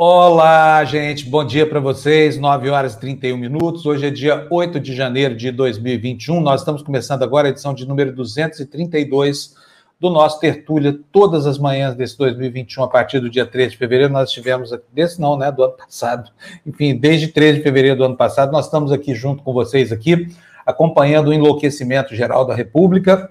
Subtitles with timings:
[0.00, 1.28] Olá, gente.
[1.28, 2.38] Bom dia para vocês.
[2.38, 3.84] 9 horas e 31 minutos.
[3.84, 6.40] Hoje é dia 8 de janeiro de 2021.
[6.40, 9.56] Nós estamos começando agora a edição de número 232
[9.98, 14.12] do nosso Tertúlia, todas as manhãs desse 2021, a partir do dia 3 de fevereiro.
[14.12, 16.30] Nós estivemos aqui, desse não, né, do ano passado.
[16.64, 20.28] Enfim, desde 3 de fevereiro do ano passado, nós estamos aqui junto com vocês aqui,
[20.64, 23.28] acompanhando o enlouquecimento geral da República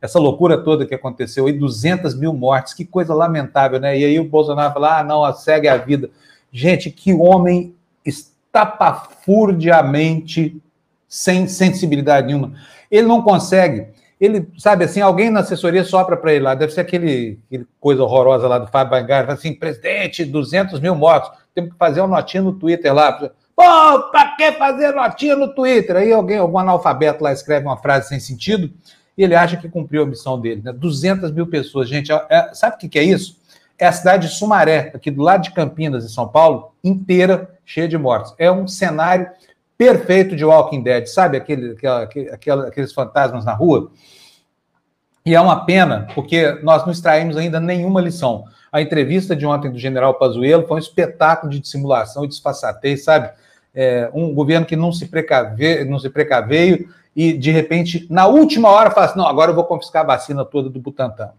[0.00, 3.98] essa loucura toda que aconteceu aí, 200 mil mortes, que coisa lamentável, né?
[3.98, 6.08] E aí o Bolsonaro fala, ah, não, segue a vida.
[6.50, 10.56] Gente, que homem estapafurdiamente
[11.08, 12.54] sem sensibilidade nenhuma.
[12.90, 13.88] Ele não consegue.
[14.20, 18.02] Ele, sabe assim, alguém na assessoria sopra para ele lá, deve ser aquele, aquele coisa
[18.02, 22.42] horrorosa lá do Fábio Bangar, assim, presidente, 200 mil mortos, temos que fazer uma notinha
[22.42, 23.12] no Twitter lá.
[23.12, 23.30] Pô,
[24.10, 25.96] para que fazer notinha no Twitter?
[25.96, 28.70] Aí alguém, algum analfabeto lá escreve uma frase sem sentido,
[29.20, 30.62] e ele acha que cumpriu a missão dele.
[30.64, 30.72] Né?
[30.72, 32.10] 200 mil pessoas, gente.
[32.10, 33.38] É, é, sabe o que, que é isso?
[33.78, 37.86] É a cidade de Sumaré, aqui do lado de Campinas, em São Paulo, inteira cheia
[37.86, 38.34] de mortes.
[38.38, 39.28] É um cenário
[39.76, 41.36] perfeito de Walking Dead, sabe?
[41.36, 41.76] Aquele,
[42.32, 43.90] aquela, aqueles fantasmas na rua.
[45.24, 48.44] E é uma pena, porque nós não extraímos ainda nenhuma lição.
[48.72, 53.30] A entrevista de ontem do general Pazuello foi um espetáculo de dissimulação e disfarçatez, sabe?
[53.74, 56.88] É, um governo que não se, precave, não se precaveio
[57.20, 60.42] e, de repente, na última hora, fala assim: não, agora eu vou confiscar a vacina
[60.42, 61.32] toda do Butantan.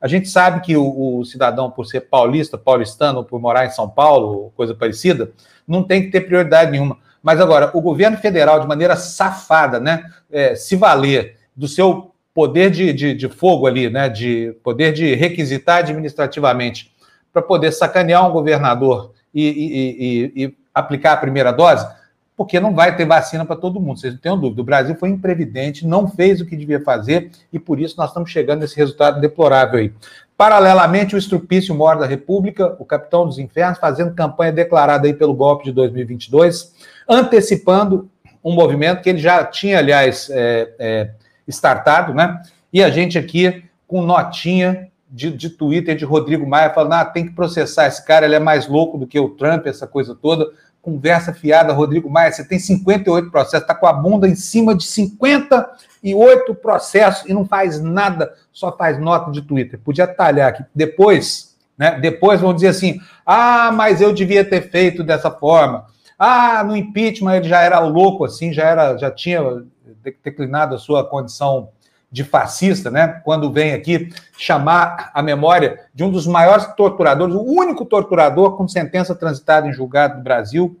[0.00, 3.88] A gente sabe que o, o, cidadão, por ser paulista, paulistano, por morar em São
[3.88, 5.30] Paulo, coisa parecida,
[5.68, 6.96] não tem que ter prioridade nenhuma.
[7.22, 12.70] Mas agora, o governo federal, de maneira safada, né, é, se valer do seu poder
[12.70, 16.90] de, de, de, fogo ali, né, de poder de requisitar administrativamente,
[17.32, 21.86] para poder sacanear um governador e, e, e, e aplicar a primeira dose,
[22.36, 24.62] porque não vai ter vacina para todo mundo, vocês não tenham dúvida.
[24.62, 28.30] O Brasil foi imprevidente, não fez o que devia fazer e por isso nós estamos
[28.30, 29.92] chegando nesse resultado deplorável aí.
[30.36, 35.34] Paralelamente, o estrupício mor da República, o capitão dos infernos, fazendo campanha declarada aí pelo
[35.34, 36.74] golpe de 2022,
[37.08, 38.10] antecipando
[38.42, 41.10] um movimento que ele já tinha, aliás, é, é,
[41.46, 42.42] startado, né?
[42.72, 47.26] E a gente aqui com notinha de, de Twitter de Rodrigo Maia falando: ah, tem
[47.26, 50.50] que processar esse cara, ele é mais louco do que o Trump, essa coisa toda
[50.82, 54.84] conversa fiada, Rodrigo Maia, você tem 58 processos, está com a bunda em cima de
[54.84, 59.78] 58 processos e não faz nada, só faz nota de Twitter.
[59.78, 60.64] Podia talhar aqui.
[60.74, 62.00] Depois, né?
[62.00, 65.86] Depois vão dizer assim: ah, mas eu devia ter feito dessa forma.
[66.18, 69.64] Ah, no impeachment ele já era louco assim, já era, já tinha
[70.22, 71.68] declinado a sua condição
[72.12, 73.20] de fascista, né?
[73.24, 78.68] Quando vem aqui chamar a memória de um dos maiores torturadores, o único torturador com
[78.68, 80.76] sentença transitada em julgado do Brasil,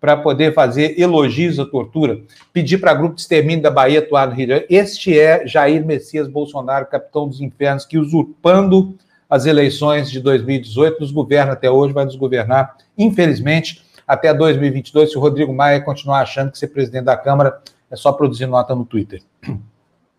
[0.00, 2.20] para poder fazer elogios à tortura,
[2.52, 4.66] pedir para grupo de extermínio da Bahia atuar no Rio de Janeiro.
[4.70, 8.94] Este é Jair Messias Bolsonaro, capitão dos infernos, que usurpando
[9.28, 15.18] as eleições de 2018 nos governa até hoje, vai nos governar, infelizmente, até 2022, se
[15.18, 17.60] o Rodrigo Maia continuar achando que ser presidente da Câmara
[17.90, 19.20] é só produzir nota no Twitter.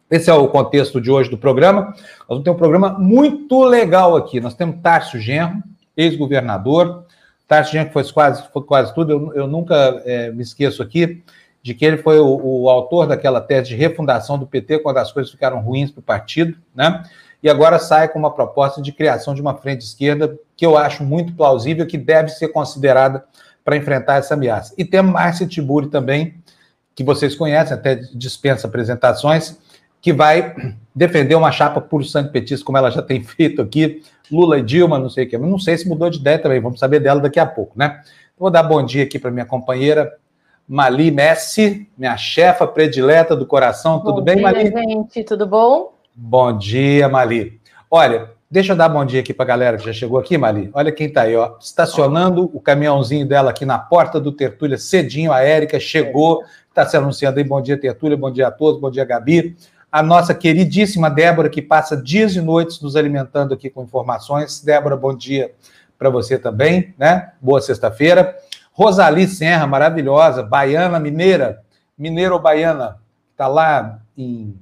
[0.09, 1.87] Esse é o contexto de hoje do programa.
[1.87, 4.39] Nós vamos ter um programa muito legal aqui.
[4.39, 5.61] Nós temos Tárcio Genro,
[5.97, 7.05] ex-governador.
[7.45, 9.11] Tárcio Genro foi quase, foi quase tudo.
[9.11, 11.23] Eu, eu nunca é, me esqueço aqui
[11.61, 15.11] de que ele foi o, o, autor daquela tese de refundação do PT quando as
[15.11, 17.03] coisas ficaram ruins para o partido, né?
[17.43, 21.03] E agora sai com uma proposta de criação de uma frente esquerda que eu acho
[21.03, 23.25] muito plausível, que deve ser considerada
[23.65, 24.73] para enfrentar essa ameaça.
[24.77, 26.35] E temos Márcia Tiburi também,
[26.95, 29.57] que vocês conhecem, até dispensa apresentações,
[30.01, 30.55] que vai
[30.95, 34.99] defender uma chapa por sangue petista, como ela já tem feito aqui, Lula e Dilma,
[34.99, 35.37] não sei o quê.
[35.37, 38.01] Não sei se mudou de ideia também, vamos saber dela daqui a pouco, né?
[38.37, 40.13] Vou dar bom dia aqui para minha companheira
[40.67, 43.99] Mali Messi, minha chefa predileta do coração.
[43.99, 44.69] Tudo bom bem, dia, Mali?
[44.69, 45.93] gente, tudo bom?
[46.13, 47.59] Bom dia, Mali.
[47.89, 50.69] Olha, deixa eu dar bom dia aqui para a galera que já chegou aqui, Mali.
[50.73, 55.31] Olha quem está aí, ó, estacionando o caminhãozinho dela aqui na porta do Tertúlia cedinho.
[55.31, 57.45] A Érica chegou, está se anunciando aí.
[57.45, 59.55] Bom dia, Tertúlia, bom dia a todos, bom dia, Gabi
[59.97, 64.61] a nossa queridíssima Débora, que passa dias e noites nos alimentando aqui com informações.
[64.61, 65.55] Débora, bom dia
[65.97, 67.31] para você também, né?
[67.41, 68.37] Boa sexta-feira.
[68.71, 71.63] Rosali Serra, maravilhosa, baiana, mineira,
[71.97, 72.99] mineira ou baiana,
[73.31, 74.55] está lá em,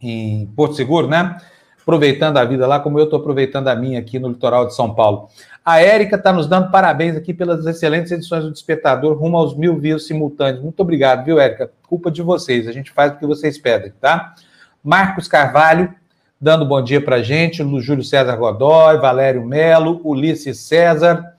[0.00, 1.40] em Porto Seguro, né?
[1.82, 4.94] Aproveitando a vida lá, como eu estou aproveitando a minha aqui no litoral de São
[4.94, 5.28] Paulo.
[5.66, 9.76] A Érica está nos dando parabéns aqui pelas excelentes edições do Despertador, rumo aos mil
[9.76, 10.62] views simultâneos.
[10.62, 11.72] Muito obrigado, viu, Érica?
[11.88, 14.32] Culpa de vocês, a gente faz o que vocês pedem, tá?
[14.80, 15.92] Marcos Carvalho,
[16.40, 21.34] dando bom dia para a gente, Júlio César Godoy, Valério Melo, Ulisses César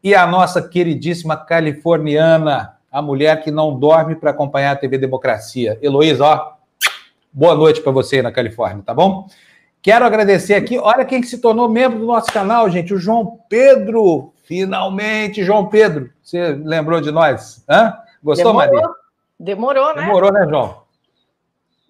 [0.00, 5.76] e a nossa queridíssima californiana, a mulher que não dorme para acompanhar a TV Democracia.
[5.82, 6.52] Heloísa, ó,
[7.32, 9.26] boa noite para você aí na Califórnia, tá bom?
[9.86, 14.32] Quero agradecer aqui, olha quem se tornou membro do nosso canal, gente, o João Pedro
[14.46, 17.64] Finalmente, João Pedro, você lembrou de nós?
[17.68, 17.94] Hã?
[18.22, 18.74] Gostou, Demorou.
[18.74, 18.94] Maria?
[19.40, 20.02] Demorou, né?
[20.02, 20.82] Demorou, né, João?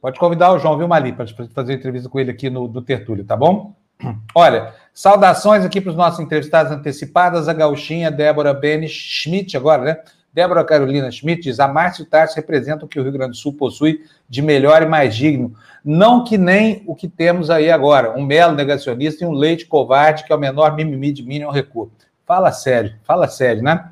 [0.00, 3.26] Pode convidar o João, viu, Mali, para fazer entrevista com ele aqui no, no Tertúlio,
[3.26, 3.74] tá bom?
[4.34, 9.98] Olha, saudações aqui para os nossos entrevistados antecipadas, a gauchinha Débora Bene Schmidt, agora, né?
[10.36, 13.30] Débora Carolina Schmidt diz: a Márcio e o Tarso representam o que o Rio Grande
[13.30, 15.54] do Sul possui de melhor e mais digno.
[15.82, 20.24] Não que nem o que temos aí agora, um melo negacionista e um leite covarde
[20.24, 21.90] que é o menor mimimi de Minion Recuo.
[22.26, 23.88] Fala sério, fala sério, né?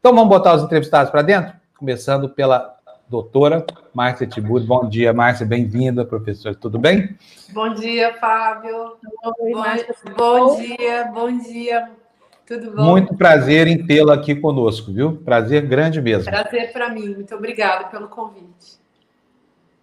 [0.00, 1.54] Então vamos botar os entrevistados para dentro?
[1.78, 2.76] Começando pela
[3.08, 3.64] doutora
[3.94, 4.64] Márcia Tiburi.
[4.64, 6.56] Bom dia, Márcia, bem-vinda, professora.
[6.56, 7.16] Tudo bem?
[7.52, 8.96] Bom dia, Fábio.
[9.38, 9.94] Oi, Márcia.
[10.16, 11.88] Bom dia, bom dia.
[12.46, 12.90] Tudo bom?
[12.90, 15.16] Muito prazer em tê-la aqui conosco, viu?
[15.16, 16.30] Prazer grande mesmo.
[16.30, 17.14] Prazer para mim.
[17.14, 18.82] Muito obrigada pelo convite.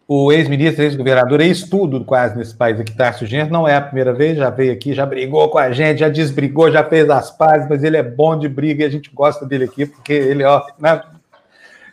[0.08, 4.38] O ex-ministro, ex-governador, ex-tudo quase nesse país aqui, Tarso Genro, não é a primeira vez,
[4.38, 7.82] já veio aqui, já brigou com a gente, já desbrigou, já fez as pazes, mas
[7.82, 11.02] ele é bom de briga e a gente gosta dele aqui, porque ele, ó, né?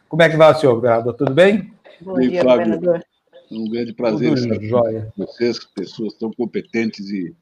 [0.08, 1.14] Como é que vai o senhor, governador?
[1.14, 1.72] Tudo bem?
[2.00, 2.66] Bom dia, Fábio.
[2.66, 3.04] governador.
[3.52, 7.36] Um grande prazer Tudo estar com vocês, pessoas tão competentes e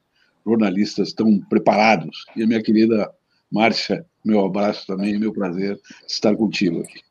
[0.47, 2.25] jornalistas tão preparados.
[2.35, 3.11] E a minha querida
[3.51, 5.77] Márcia, meu abraço também, meu prazer
[6.07, 7.01] estar contigo aqui.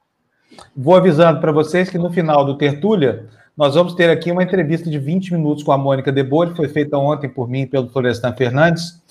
[0.74, 4.88] Vou avisando para vocês que no final do Tertúlia, nós vamos ter aqui uma entrevista
[4.88, 8.34] de 20 minutos com a Mônica Debole, foi feita ontem por mim e pelo Florestan
[8.34, 9.02] Fernandes,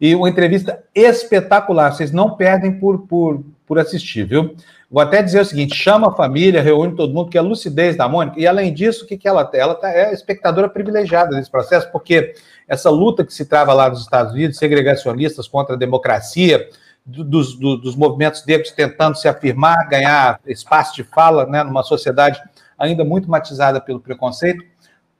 [0.00, 4.56] e uma entrevista espetacular, vocês não perdem por, por, por assistir, viu?
[4.90, 7.94] Vou até dizer o seguinte: chama a família, reúne todo mundo, que é a lucidez
[7.94, 9.60] da Mônica, e além disso, o que, que ela tem?
[9.60, 12.34] Ela tá, é espectadora privilegiada desse processo, porque
[12.66, 16.68] essa luta que se trava lá nos Estados Unidos, segregacionistas contra a democracia,
[17.06, 22.42] dos, dos, movimentos negros tentando se afirmar, ganhar espaço de fala né, numa sociedade
[22.76, 24.64] ainda muito matizada pelo preconceito,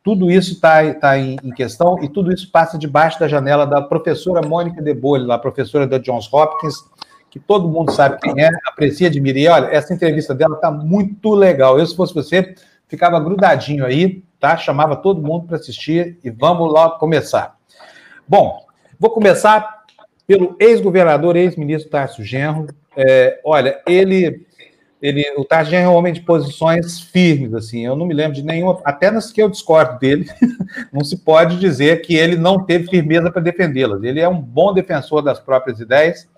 [0.03, 3.81] tudo isso está tá em, em, questão e tudo isso passa debaixo da janela da
[3.81, 6.85] professora Mônica De Bolle, lá, professora da Johns Hopkins,
[7.31, 9.39] que todo mundo sabe quem é, aprecia, admira.
[9.39, 11.79] E olha, essa entrevista dela está muito legal.
[11.79, 12.55] Eu, se fosse você,
[12.89, 14.57] ficava grudadinho aí, tá?
[14.57, 17.57] Chamava todo mundo para assistir e vamos lá começar.
[18.27, 18.67] Bom,
[18.99, 19.85] vou começar
[20.27, 22.67] pelo ex-governador, ex-ministro Tarso Genro.
[22.97, 24.45] É, olha, ele,
[25.01, 27.87] ele, o Tarso Genro é um homem de posições firmes, assim.
[27.87, 30.27] Eu não me lembro de nenhuma, até nas que eu discordo dele,
[30.93, 34.03] não se pode dizer que ele não teve firmeza para defendê-las.
[34.03, 36.29] Ele é um bom defensor das próprias ideias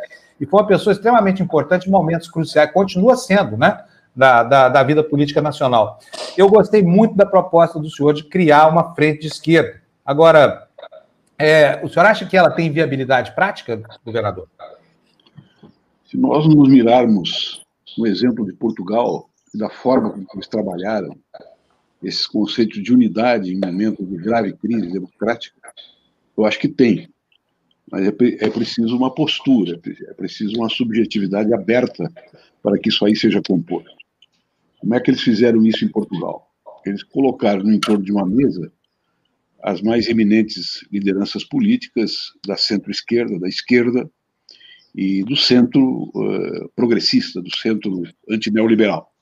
[0.41, 3.85] e foi uma pessoa extremamente importante em momentos cruciais, continua sendo, né?
[4.15, 5.99] da, da, da, vida política nacional.
[6.37, 9.81] Eu gostei muito da proposta do senhor de criar uma frente de esquerda.
[10.05, 10.69] Agora,
[11.39, 14.49] é, o senhor acha que ela tem viabilidade prática, governador?
[16.05, 17.65] Se nós nos mirarmos
[17.97, 21.17] no exemplo de Portugal, da forma como eles trabalharam
[22.03, 25.57] esses conceitos de unidade em momentos de grave crise democrática,
[26.37, 27.09] eu acho que tem.
[27.93, 29.79] Mas é, é preciso uma postura,
[30.09, 32.11] é preciso uma subjetividade aberta
[32.63, 33.95] para que isso aí seja composto.
[34.81, 36.51] Como é que eles fizeram isso em Portugal?
[36.87, 38.73] Eles colocaram no entorno de uma mesa
[39.63, 44.11] as mais eminentes lideranças políticas da centro-esquerda, da esquerda
[44.95, 49.13] e do centro uh, progressista, do centro antineoliberal.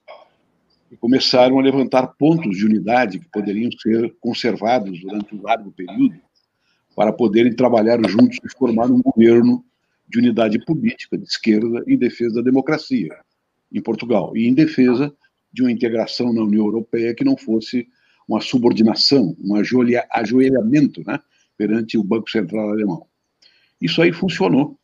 [0.92, 6.14] E começaram a levantar pontos de unidade que poderiam ser conservados durante um largo período
[7.00, 9.64] para poderem trabalhar juntos e formar um governo
[10.06, 13.08] de unidade política de esquerda em defesa da democracia
[13.72, 15.10] em Portugal e em defesa
[15.50, 17.88] de uma integração na União Europeia que não fosse
[18.28, 21.18] uma subordinação, um ajoelhamento né,
[21.56, 23.06] perante o Banco Central Alemão.
[23.80, 24.78] Isso aí funcionou.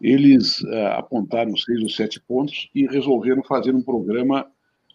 [0.00, 4.46] Eles uh, apontaram seis ou sete pontos e resolveram fazer um programa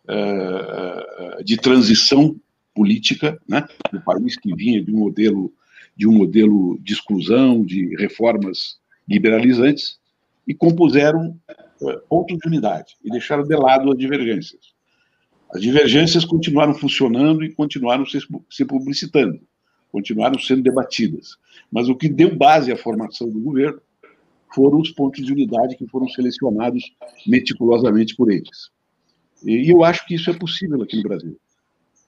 [0.05, 2.39] uh, de transição
[2.73, 5.51] política né, do país que vinha de um modelo
[5.97, 8.77] de um modelo de exclusão, de reformas
[9.07, 9.97] liberalizantes,
[10.47, 11.37] e compuseram
[11.81, 14.77] uh, pontos de unidade e deixaram de lado as divergências.
[15.49, 19.39] As divergências continuaram funcionando e continuaram se, publicitando,
[19.91, 21.37] continuaram sendo debatidas.
[21.71, 23.81] Mas o que deu base à formação do governo
[24.53, 26.93] foram os pontos de unidade que foram selecionados
[27.25, 28.69] meticulosamente por eles.
[29.43, 31.37] E eu acho que isso é possível aqui no Brasil.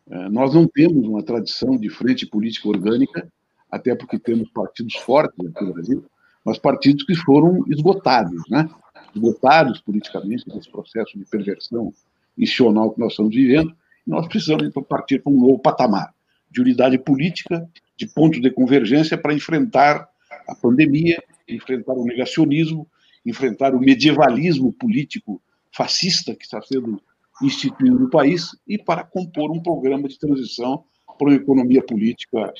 [0.10, 3.32] É, nós não temos uma tradição de frente política orgânica,
[3.72, 6.06] até porque temos partidos fortes aqui no Brasil,
[6.44, 8.70] mas partidos que foram esgotados, né?
[9.14, 11.94] esgotados politicamente nesse processo de perversão
[12.38, 16.14] institucional que nós estamos vivendo, nós precisamos então partir para um novo patamar
[16.50, 20.08] de unidade política, de ponto de convergência para enfrentar
[20.48, 22.88] a pandemia, enfrentar o negacionismo,
[23.26, 27.00] enfrentar o medievalismo político fascista que está sendo
[27.42, 30.84] instituído no país e para compor um programa de transição
[31.18, 32.54] para uma economia política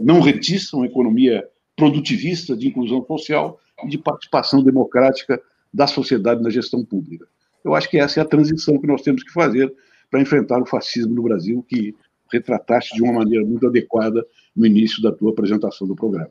[0.00, 1.46] não retista, uma economia
[1.76, 5.40] produtivista de inclusão social e de participação democrática
[5.72, 7.26] da sociedade na gestão pública.
[7.64, 9.72] Eu acho que essa é a transição que nós temos que fazer
[10.10, 11.94] para enfrentar o fascismo no Brasil, que
[12.32, 14.24] retrataste de uma maneira muito adequada
[14.54, 16.30] no início da tua apresentação do programa.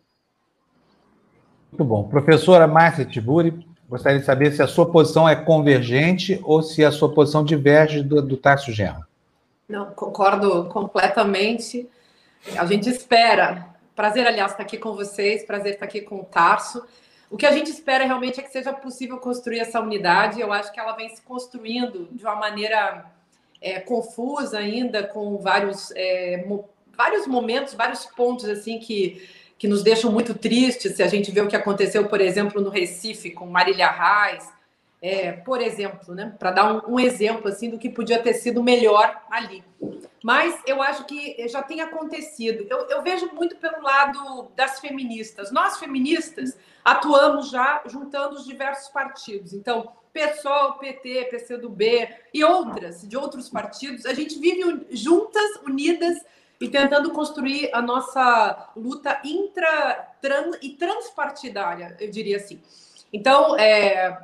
[1.71, 2.03] Muito bom.
[2.03, 3.53] Professora Márcia Tiburi,
[3.87, 8.01] gostaria de saber se a sua posição é convergente ou se a sua posição diverge
[8.01, 9.03] do, do Tarso Genro.
[9.67, 11.87] Não, concordo completamente.
[12.57, 13.67] A gente espera.
[13.95, 16.85] Prazer, aliás, estar aqui com vocês, prazer estar aqui com o Tarso.
[17.29, 20.41] O que a gente espera realmente é que seja possível construir essa unidade.
[20.41, 23.05] Eu acho que ela vem se construindo de uma maneira
[23.61, 26.67] é, confusa ainda, com vários, é, mo
[26.97, 29.25] vários momentos, vários pontos assim que,
[29.57, 30.95] que nos deixam muito tristes.
[30.95, 34.49] Se a gente vê o que aconteceu, por exemplo, no Recife com Marília Reis,
[35.01, 38.61] é, por exemplo, né, para dar um, um, exemplo assim do que podia ter sido
[38.61, 39.63] melhor ali.
[40.23, 42.65] Mas eu acho que já tem acontecido.
[42.69, 45.51] Eu, eu, vejo muito pelo lado das feministas.
[45.51, 49.53] Nós feministas atuamos já juntando os diversos partidos.
[49.53, 56.17] Então, PSOL, PT, PCdoB e outras de outros partidos, a gente vive juntas, unidas
[56.59, 62.61] e tentando construir a nossa luta intra trans, e transpartidária, eu diria assim.
[63.11, 64.17] Então, é,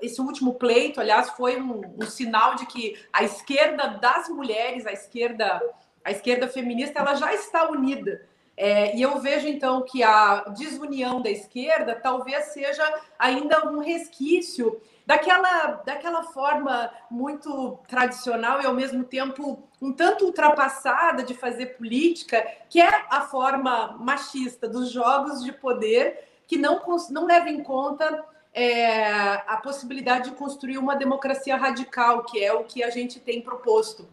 [0.00, 4.92] esse último pleito, aliás, foi um, um, sinal de que a esquerda das mulheres, a
[4.92, 5.60] esquerda,
[6.04, 8.26] a esquerda feminista, ela já está unida.
[8.56, 12.82] É, e eu vejo então que a desunião da esquerda talvez seja
[13.16, 21.22] ainda um resquício daquela, daquela forma muito tradicional e ao mesmo tempo um tanto ultrapassada
[21.22, 27.26] de fazer política, que é a forma machista dos jogos de poder que não, não
[27.26, 28.24] leva em conta
[28.54, 29.06] é,
[29.46, 34.08] a possibilidade de construir uma democracia radical, que é o que a gente tem proposto.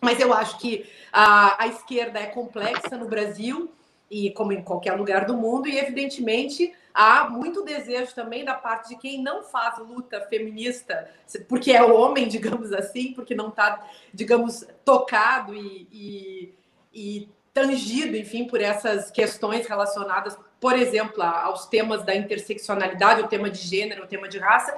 [0.00, 3.72] Mas eu acho que a, a esquerda é complexa no Brasil,
[4.10, 8.90] e como em qualquer lugar do mundo, e evidentemente há muito desejo também da parte
[8.90, 11.08] de quem não faz luta feminista,
[11.48, 16.54] porque é homem, digamos assim, porque não está, digamos, tocado e, e,
[16.92, 23.48] e tangido, enfim, por essas questões relacionadas por exemplo, aos temas da interseccionalidade, o tema
[23.48, 24.76] de gênero, o tema de raça.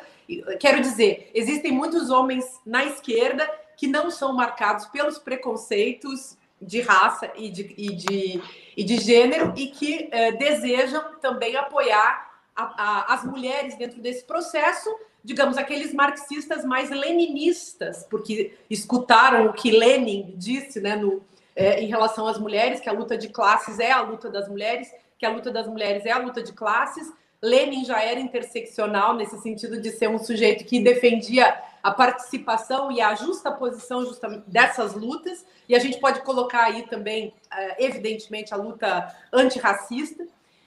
[0.61, 7.33] Quero dizer, existem muitos homens na esquerda que não são marcados pelos preconceitos de raça
[7.35, 8.43] e de, e de,
[8.77, 14.23] e de gênero e que eh, desejam também apoiar a, a, as mulheres dentro desse
[14.23, 14.89] processo,
[15.25, 21.21] digamos, aqueles marxistas mais leninistas, porque escutaram o que Lenin disse né, no,
[21.57, 24.89] eh, em relação às mulheres, que a luta de classes é a luta das mulheres,
[25.23, 27.12] que a luta das mulheres é a luta de classes.
[27.41, 33.00] Lenin já era interseccional nesse sentido de ser um sujeito que defendia a participação e
[33.00, 34.05] a justa posição
[34.49, 35.47] dessas lutas.
[35.69, 40.26] E a gente pode colocar aí também, eh, evidentemente, a luta antirracista.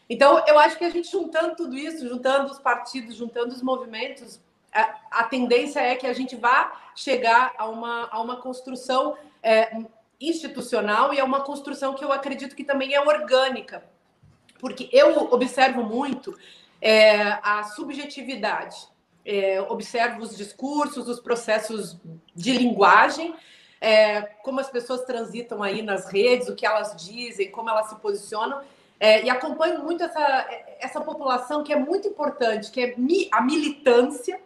[0.09, 4.39] Então, eu acho que a gente juntando tudo isso, juntando os partidos, juntando os movimentos,
[4.73, 9.81] a, a tendência é que a gente vá chegar a uma, a uma construção é,
[10.17, 13.83] institucional e é uma construção que eu acredito que também é orgânica,
[14.59, 16.37] porque eu observo muito
[16.81, 18.75] é, a subjetividade,
[19.25, 21.97] é, observo os discursos, os processos
[22.35, 23.33] de linguagem,
[23.81, 27.95] é, como as pessoas transitam aí nas redes, o que elas dizem, como elas se
[27.95, 28.61] posicionam,
[28.99, 30.47] é, e acompanho muito essa,
[30.79, 32.95] essa população que é muito importante, que é
[33.31, 34.39] a militância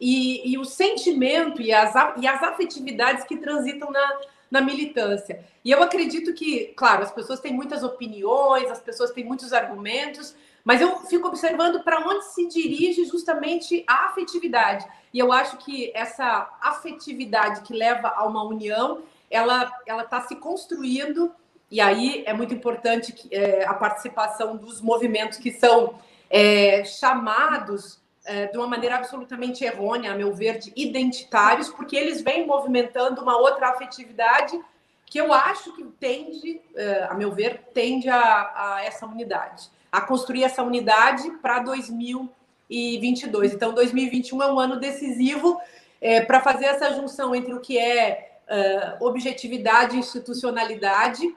[0.00, 4.20] e, e o sentimento e as, e as afetividades que transitam na,
[4.50, 5.44] na militância.
[5.66, 10.32] E eu acredito que, claro, as pessoas têm muitas opiniões, as pessoas têm muitos argumentos,
[10.62, 14.86] mas eu fico observando para onde se dirige justamente a afetividade.
[15.12, 20.36] E eu acho que essa afetividade que leva a uma união, ela ela está se
[20.36, 21.34] construindo.
[21.68, 25.98] E aí é muito importante que, é, a participação dos movimentos que são
[26.30, 32.20] é, chamados é, de uma maneira absolutamente errônea, a meu ver, de identitários, porque eles
[32.20, 34.56] vêm movimentando uma outra afetividade
[35.06, 40.00] que eu acho que tende, é, a meu ver, tende a, a essa unidade, a
[40.00, 43.54] construir essa unidade para 2022.
[43.54, 45.58] Então, 2021 é um ano decisivo
[46.00, 51.34] é, para fazer essa junção entre o que é uh, objetividade e institucionalidade,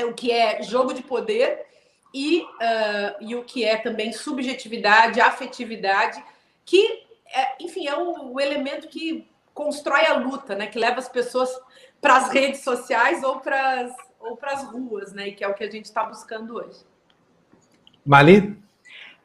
[0.00, 1.64] o que é jogo de poder
[2.12, 6.22] e, uh, e o que é também subjetividade, afetividade,
[6.64, 7.04] que,
[7.34, 10.66] é, enfim, é o, o, elemento que constrói a luta, né?
[10.66, 11.50] Que leva as pessoas
[12.02, 13.92] para as redes sociais ou para as
[14.22, 15.28] ou as ruas, né?
[15.28, 16.80] E que é o que a gente está buscando hoje.
[18.04, 18.56] Mali?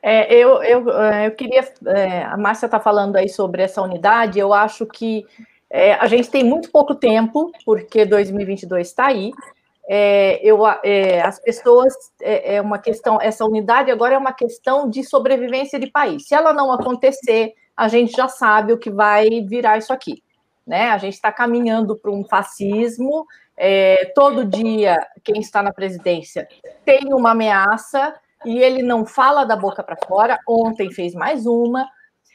[0.02, 1.62] É, eu, eu, é, eu queria.
[1.88, 4.40] É, a Márcia está falando aí sobre essa unidade.
[4.40, 5.26] Eu acho que
[5.70, 9.32] é, a gente tem muito pouco tempo, porque 2022 está aí.
[9.90, 14.90] é, eu, é, as pessoas é, é, uma questão, essa unidade agora é uma questão
[14.90, 16.28] de sobrevivência de país.
[16.28, 20.22] Se ela não acontecer, a gente já sabe o que vai virar isso aqui.
[20.68, 20.90] Né?
[20.90, 23.26] A gente está caminhando para um fascismo.
[23.56, 26.48] É, todo dia, quem está na presidência
[26.86, 28.14] tem uma ameaça
[28.46, 30.38] e ele não fala da boca para fora.
[30.48, 31.88] Ontem fez mais uma.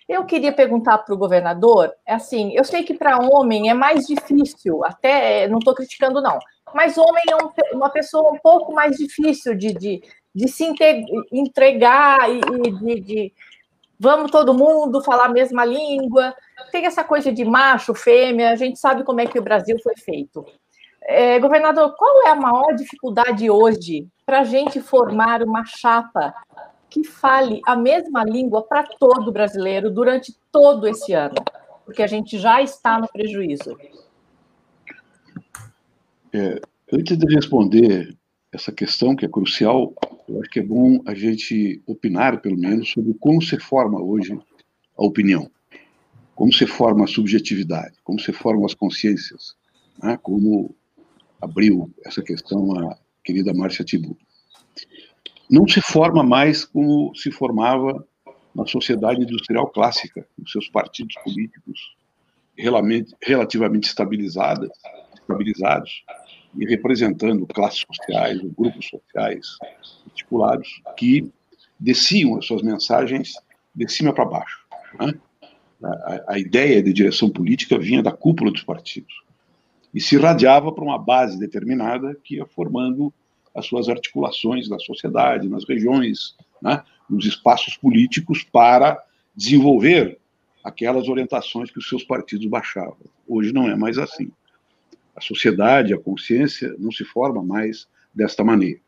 [0.09, 4.07] Eu queria perguntar para o governador, é assim, eu sei que para homem é mais
[4.07, 6.39] difícil, até não estou criticando não,
[6.75, 10.03] mas homem é um, uma pessoa um pouco mais difícil de, de,
[10.35, 10.67] de se
[11.33, 13.33] entregar e, e de, de,
[13.99, 16.35] vamos todo mundo falar a mesma língua.
[16.71, 19.95] Tem essa coisa de macho, fêmea, a gente sabe como é que o Brasil foi
[19.97, 20.45] feito.
[21.05, 26.33] É, governador, qual é a maior dificuldade hoje para a gente formar uma chapa
[26.89, 31.37] que fale a mesma língua para todo brasileiro durante todo esse ano?
[31.85, 33.77] Porque a gente já está no prejuízo.
[36.33, 36.61] É,
[36.93, 38.17] antes de responder
[38.53, 39.95] essa questão, que é crucial,
[40.29, 44.39] eu acho que é bom a gente opinar, pelo menos, sobre como se forma hoje
[44.97, 45.51] a opinião,
[46.35, 49.57] como se forma a subjetividade, como se formam as consciências,
[50.03, 50.19] né?
[50.23, 50.75] como
[51.41, 54.19] abriu essa questão a querida Márcia Tibu.
[55.51, 58.07] Não se forma mais como se formava
[58.55, 61.97] na sociedade industrial clássica, os seus partidos políticos
[62.55, 64.71] relativamente estabilizados
[66.57, 69.59] e representando classes sociais, grupos sociais
[70.07, 71.31] articulados que
[71.79, 73.33] desciam as suas mensagens
[73.75, 74.65] de cima para baixo.
[74.99, 75.15] Né?
[75.83, 79.23] A, a, ideia de direção política vinha da cúpula dos partidos
[79.93, 83.13] e se irradiava para uma base determinada que ia formando
[83.55, 86.83] as suas articulações na sociedade, nas regiões, né?
[87.09, 89.03] nos espaços políticos para
[89.35, 90.19] desenvolver
[90.63, 92.97] aquelas orientações que os seus partidos baixavam.
[93.27, 94.31] Hoje não é mais assim.
[95.15, 98.81] A sociedade, a consciência não se forma mais desta maneira.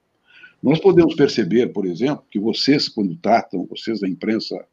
[0.62, 4.66] Nós podemos perceber, por exemplo, que vocês, quando tratam, vocês da imprensa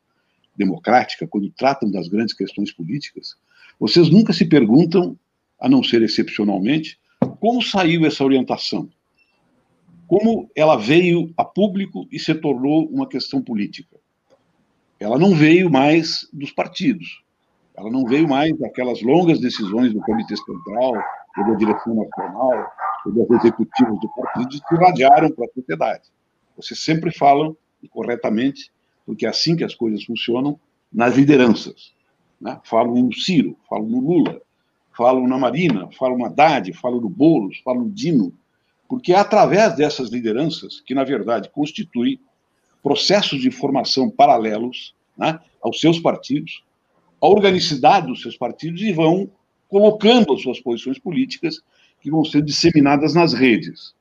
[0.55, 3.35] democrática, quando tratam das grandes questões políticas,
[3.79, 5.17] vocês nunca se perguntam,
[5.59, 6.99] a não ser excepcionalmente,
[7.39, 8.89] como saiu essa orientação?
[10.07, 13.97] Como ela veio a público e se tornou uma questão política?
[14.99, 17.23] Ela não veio mais dos partidos,
[17.75, 20.93] ela não veio mais daquelas longas decisões do Comitê Central,
[21.37, 22.71] ou da direção nacional,
[23.05, 26.03] ou das executivas do partido, que irradiaram para a sociedade.
[26.55, 28.71] Vocês sempre falam, e corretamente,
[29.05, 30.59] porque é assim que as coisas funcionam,
[30.91, 31.93] nas lideranças.
[32.39, 32.59] Né?
[32.63, 34.41] Falam no Ciro, falam no Lula,
[34.95, 38.33] falam na Marina, falam no Haddad, falam no Boulos, falam no Dino,
[38.89, 42.19] porque é através dessas lideranças que, na verdade, constituem
[42.83, 46.63] processos de formação paralelos né, aos seus partidos,
[47.21, 49.29] a organicidade dos seus partidos e vão
[49.71, 51.61] colocando as suas posições políticas
[52.01, 53.95] que vão ser disseminadas nas redes.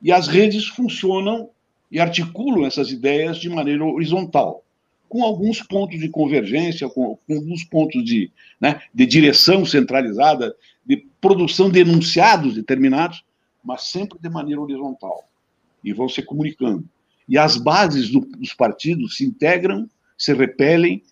[0.00, 1.50] E as redes funcionam
[1.90, 4.62] e articulam essas ideias de maneira horizontal,
[5.08, 8.30] com alguns pontos de convergência, com, com alguns pontos de,
[8.60, 10.54] né, de direção centralizada,
[10.86, 13.24] de produção de enunciados determinados,
[13.64, 15.24] mas sempre de maneira horizontal.
[15.82, 16.88] E vão se comunicando.
[17.28, 21.02] E as bases do, dos partidos se integram, se repelem,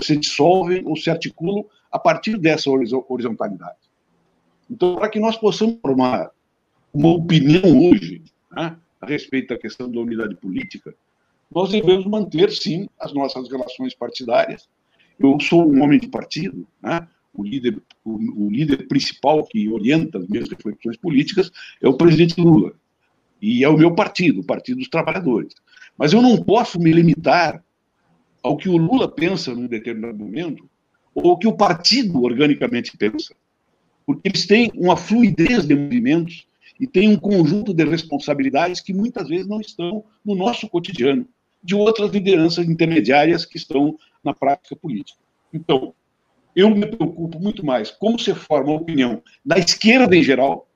[0.00, 3.78] se dissolvem ou se articulam a partir dessa horizontalidade.
[4.70, 6.30] Então, para que nós possamos formar
[6.92, 10.94] uma opinião hoje né, a respeito da questão da unidade política,
[11.54, 14.68] nós devemos manter, sim, as nossas relações partidárias.
[15.18, 17.06] Eu sou um homem de partido, né?
[17.34, 21.50] o, líder, o, o líder principal que orienta as minhas reflexões políticas
[21.82, 22.72] é o presidente Lula.
[23.40, 25.54] E é o meu partido, o Partido dos Trabalhadores.
[25.98, 27.62] Mas eu não posso me limitar
[28.42, 30.68] ao que o Lula pensa num determinado momento
[31.14, 33.34] ou que o partido organicamente pensa.
[34.06, 36.46] Porque eles têm uma fluidez de movimentos
[36.80, 41.26] e têm um conjunto de responsabilidades que muitas vezes não estão no nosso cotidiano,
[41.62, 45.18] de outras lideranças intermediárias que estão na prática política.
[45.52, 45.94] Então,
[46.56, 50.68] eu me preocupo muito mais como se forma a opinião da esquerda em geral,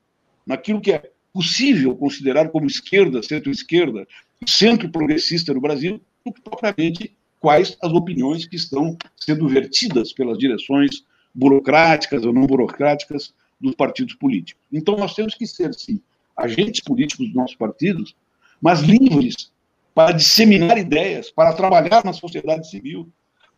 [0.47, 4.07] naquilo que é possível considerar como esquerda, centro-esquerda,
[4.47, 10.39] centro progressista no Brasil, do que propriamente quais as opiniões que estão sendo vertidas pelas
[10.39, 14.63] direções burocráticas ou não burocráticas dos partidos políticos.
[14.73, 16.01] Então, nós temos que ser, sim,
[16.37, 18.15] agentes políticos dos nossos partidos,
[18.61, 19.51] mas livres
[19.95, 23.09] para disseminar ideias, para trabalhar na sociedade civil,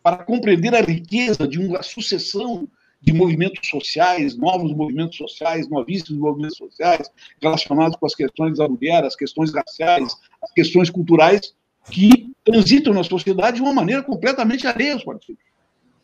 [0.03, 2.69] para compreender a riqueza de uma sucessão
[3.01, 7.11] de movimentos sociais, novos movimentos sociais, novíssimos movimentos sociais,
[7.41, 11.55] relacionados com as questões da mulher, as questões raciais, as questões culturais,
[11.91, 15.43] que transitam na sociedade de uma maneira completamente alheia aos partidos.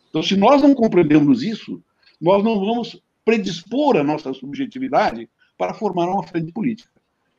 [0.09, 1.81] Então, se nós não compreendemos isso,
[2.21, 5.27] nós não vamos predispor a nossa subjetividade
[5.57, 6.89] para formar uma frente política.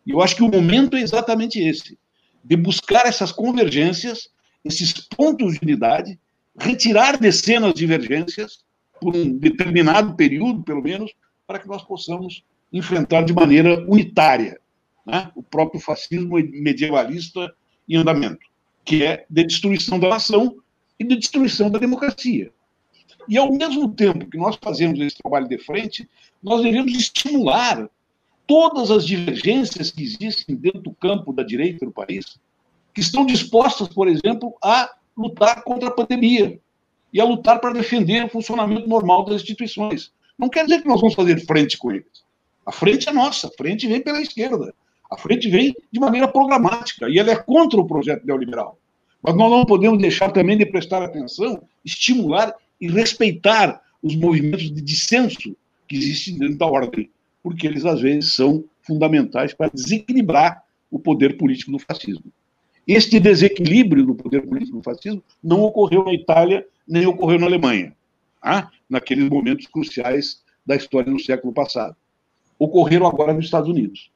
[0.05, 1.97] E eu acho que o momento é exatamente esse,
[2.45, 4.29] de buscar essas convergências,
[4.65, 6.19] esses pontos de unidade,
[6.59, 8.65] retirar de cena as divergências,
[9.01, 11.13] por um determinado período, pelo menos,
[11.47, 12.43] para que nós possamos
[12.73, 14.59] enfrentar de maneira unitária
[15.07, 17.55] né, o próprio fascismo medievalista
[17.89, 18.47] em andamento,
[18.87, 20.57] que é de destruição da nação
[20.99, 22.53] e de destruição da democracia.
[23.29, 26.09] E, ao mesmo tempo que nós fazemos esse trabalho de frente,
[26.41, 27.91] nós devemos estimular
[28.47, 32.39] todas as divergências que existem dentro do campo da direita do país,
[32.95, 36.61] que estão dispostas, por exemplo, a lutar contra a pandemia
[37.13, 40.13] e a lutar para defender o funcionamento normal das instituições.
[40.39, 42.25] Não quer dizer que nós vamos fazer frente com eles.
[42.65, 44.73] A frente é nossa, a frente vem pela esquerda.
[45.11, 48.79] A frente vem de maneira programática e ela é contra o projeto neoliberal.
[49.23, 54.81] Mas nós não podemos deixar também de prestar atenção, estimular e respeitar os movimentos de
[54.81, 55.57] dissenso
[55.89, 57.11] que existem dentro da ordem,
[57.43, 62.33] porque eles às vezes são fundamentais para desequilibrar o poder político do fascismo.
[62.87, 67.93] Este desequilíbrio do poder político do fascismo não ocorreu na Itália, nem ocorreu na Alemanha,
[68.41, 71.97] ah, naqueles momentos cruciais da história no século passado.
[72.59, 74.11] Ocorreram agora nos Estados Unidos.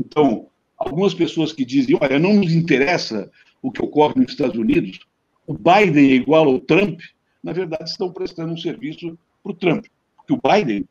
[0.00, 0.46] Então,
[0.78, 3.30] algumas pessoas que dizem, olha, não nos interessa
[3.62, 5.00] o que ocorre nos Estados Unidos,
[5.46, 7.00] o Biden é igual ao Trump,
[7.42, 9.84] na verdade estão prestando um serviço para o Trump.
[10.16, 10.86] Porque o Biden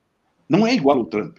[0.48, 1.38] não é igual ao Trump.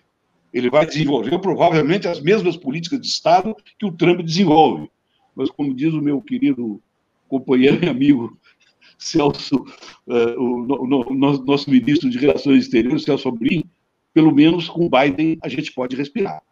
[0.53, 4.91] Ele vai desenvolver provavelmente as mesmas políticas de Estado que o Trump desenvolve.
[5.35, 6.83] Mas, como diz o meu querido
[7.29, 8.37] companheiro e amigo
[8.99, 9.65] Celso,
[10.09, 13.65] uh, o, o, nosso ministro de Relações Exteriores, Celso Amorim,
[14.13, 16.43] pelo menos com o Biden a gente pode respirar.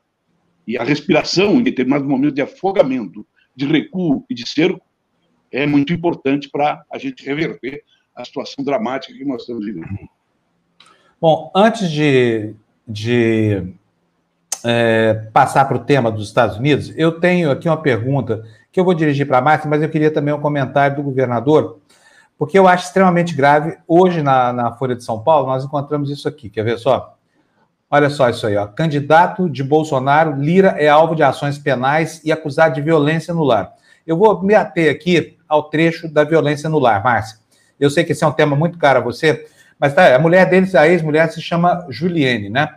[0.69, 3.27] E a respiração, em determinado momento de afogamento,
[3.57, 4.85] de recuo e de cerco,
[5.51, 7.83] é muito importante para a gente reverter
[8.15, 9.89] a situação dramática que nós estamos vivendo.
[11.19, 12.55] Bom, antes de,
[12.87, 13.73] de
[14.63, 18.85] é, passar para o tema dos Estados Unidos, eu tenho aqui uma pergunta que eu
[18.85, 21.81] vou dirigir para a Márcia, mas eu queria também um comentário do governador,
[22.37, 23.79] porque eu acho extremamente grave.
[23.89, 27.18] Hoje, na, na Folha de São Paulo, nós encontramos isso aqui, quer ver só?
[27.91, 28.67] Olha só isso aí, ó.
[28.67, 33.73] Candidato de Bolsonaro, Lira é alvo de ações penais e acusado de violência no lar.
[34.07, 37.39] Eu vou me ater aqui ao trecho da violência no lar, Márcia.
[37.81, 39.47] Eu sei que esse é um tema muito caro a você,
[39.81, 42.69] mas tá, a mulher dele, a ex-mulher, se chama Juliane, né?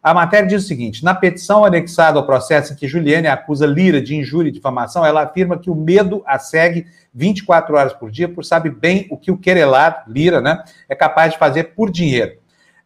[0.00, 4.00] A matéria diz o seguinte: na petição anexada ao processo em que Juliane acusa Lira
[4.00, 8.28] de injúria e difamação, ela afirma que o medo a segue 24 horas por dia,
[8.28, 12.38] por sabe bem o que o querelado, Lira, né, é capaz de fazer por dinheiro.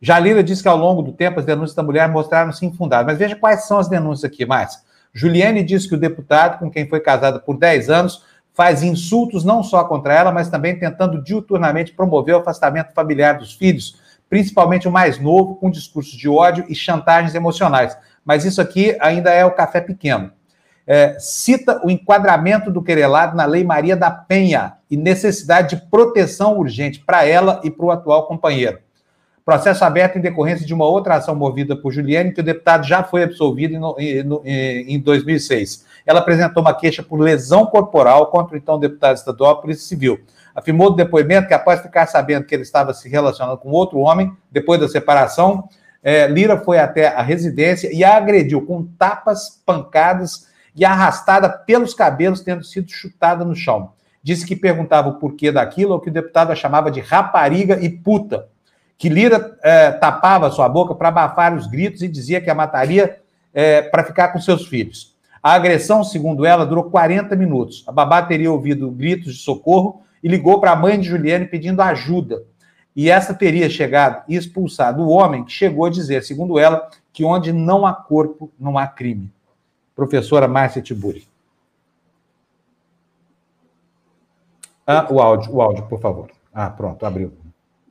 [0.04, 3.06] Jalila disse que ao longo do tempo as denúncias da mulher mostraram-se infundadas.
[3.06, 4.80] Mas veja quais são as denúncias aqui, Márcia.
[5.14, 9.62] Juliane disse que o deputado, com quem foi casada por 10 anos, faz insultos não
[9.62, 14.92] só contra ela, mas também tentando diuturnamente promover o afastamento familiar dos filhos, principalmente o
[14.92, 17.96] mais novo, com discursos de ódio e chantagens emocionais.
[18.22, 20.30] Mas isso aqui ainda é o café pequeno.
[20.86, 26.58] É, cita o enquadramento do querelado na Lei Maria da Penha e necessidade de proteção
[26.58, 28.83] urgente para ela e para o atual companheiro.
[29.44, 33.04] Processo aberto em decorrência de uma outra ação movida por Juliane, que o deputado já
[33.04, 35.84] foi absolvido em, em 2006.
[36.06, 40.18] Ela apresentou uma queixa por lesão corporal contra o então deputado estadual Polícia Civil.
[40.54, 44.32] Afirmou no depoimento que, após ficar sabendo que ele estava se relacionando com outro homem,
[44.50, 45.68] depois da separação,
[46.02, 51.92] é, Lira foi até a residência e a agrediu com tapas, pancadas e arrastada pelos
[51.92, 53.90] cabelos, tendo sido chutada no chão.
[54.22, 57.90] Disse que perguntava o porquê daquilo, ou que o deputado a chamava de rapariga e
[57.90, 58.48] puta
[58.96, 63.20] que Lira é, tapava sua boca para abafar os gritos e dizia que a mataria
[63.52, 65.14] é, para ficar com seus filhos.
[65.42, 67.84] A agressão, segundo ela, durou 40 minutos.
[67.86, 71.82] A babá teria ouvido gritos de socorro e ligou para a mãe de Juliane pedindo
[71.82, 72.42] ajuda.
[72.96, 77.24] E essa teria chegado e expulsado o homem que chegou a dizer, segundo ela, que
[77.24, 79.30] onde não há corpo, não há crime.
[79.94, 81.26] Professora Márcia Tiburi.
[84.86, 86.30] Ah, o áudio, o áudio, por favor.
[86.52, 87.32] Ah, pronto, abriu.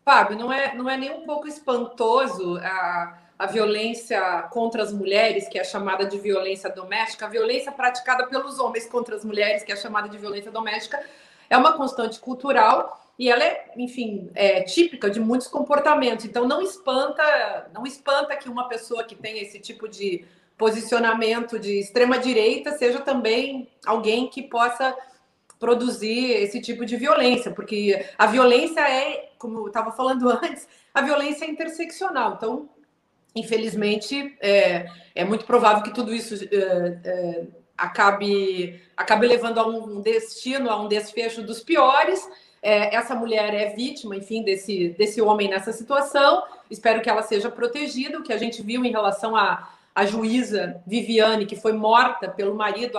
[0.03, 5.47] Fábio, não é, não é nem um pouco espantoso a, a violência contra as mulheres,
[5.47, 9.71] que é chamada de violência doméstica, a violência praticada pelos homens contra as mulheres, que
[9.71, 11.01] é chamada de violência doméstica,
[11.49, 16.25] é uma constante cultural e ela é, enfim, é típica de muitos comportamentos.
[16.25, 20.25] Então não espanta, não espanta que uma pessoa que tem esse tipo de
[20.57, 24.95] posicionamento de extrema direita seja também alguém que possa
[25.63, 31.01] produzir esse tipo de violência, porque a violência é, como eu estava falando antes, a
[31.01, 32.33] violência é interseccional.
[32.35, 32.69] Então,
[33.33, 37.43] infelizmente, é, é muito provável que tudo isso é, é,
[37.77, 42.29] acabe, acabe levando a um destino, a um desfecho dos piores.
[42.61, 46.43] É, essa mulher é vítima, enfim, desse, desse homem nessa situação.
[46.69, 48.19] Espero que ela seja protegida.
[48.19, 52.55] O que a gente viu em relação a a juíza Viviane, que foi morta pelo
[52.55, 52.97] marido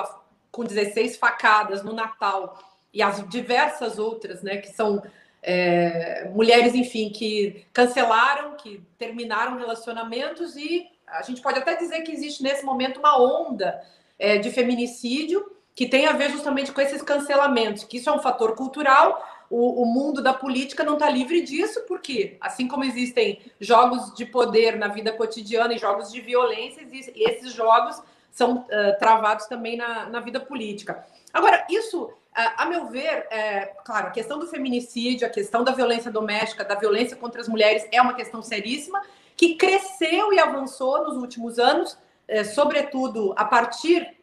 [0.54, 2.56] com 16 facadas no Natal,
[2.92, 5.02] e as diversas outras, né, que são
[5.42, 12.12] é, mulheres, enfim, que cancelaram, que terminaram relacionamentos, e a gente pode até dizer que
[12.12, 13.82] existe nesse momento uma onda
[14.16, 18.20] é, de feminicídio que tem a ver justamente com esses cancelamentos, que isso é um
[18.20, 23.40] fator cultural, o, o mundo da política não está livre disso, porque assim como existem
[23.58, 26.86] jogos de poder na vida cotidiana e jogos de violência,
[27.16, 28.00] esses jogos
[28.34, 31.06] são uh, travados também na, na vida política.
[31.32, 36.10] Agora, isso, a meu ver, é, claro, a questão do feminicídio, a questão da violência
[36.10, 39.00] doméstica, da violência contra as mulheres é uma questão seríssima,
[39.36, 44.16] que cresceu e avançou nos últimos anos, é, sobretudo a partir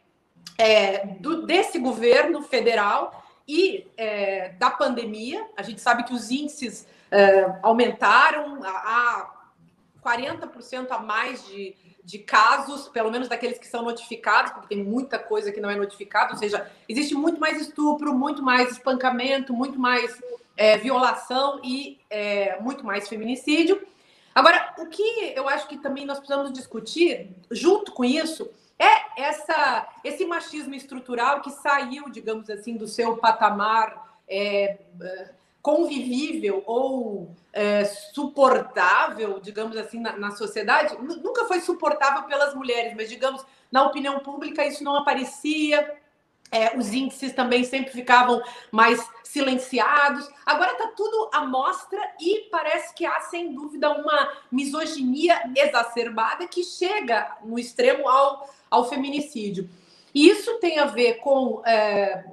[0.57, 3.87] é, do, desse governo federal e
[4.57, 5.45] da pandemia.
[5.57, 6.87] A gente sabe que os índices
[7.61, 9.41] aumentaram a
[10.01, 11.75] 40% a mais de,
[12.11, 15.75] de casos, pelo menos daqueles que são notificados, porque tem muita coisa que não é
[15.77, 20.21] notificada, ou seja, existe muito mais estupro, muito mais espancamento, muito mais
[20.57, 23.81] é, violação e é, muito mais feminicídio.
[24.35, 29.87] Agora, o que eu acho que também nós precisamos discutir, junto com isso, é essa,
[30.03, 35.29] esse machismo estrutural que saiu, digamos assim, do seu patamar é, é,
[35.61, 40.97] convivível ou é, suportável, digamos assim, na, na sociedade.
[41.01, 45.99] Nunca foi suportável pelas mulheres, mas, digamos, na opinião pública isso não aparecia.
[46.53, 50.29] É, os índices também sempre ficavam mais silenciados.
[50.45, 56.63] Agora está tudo à mostra e parece que há, sem dúvida, uma misoginia exacerbada que
[56.63, 59.69] chega no extremo ao ao feminicídio.
[60.15, 62.23] E isso tem a ver com, é,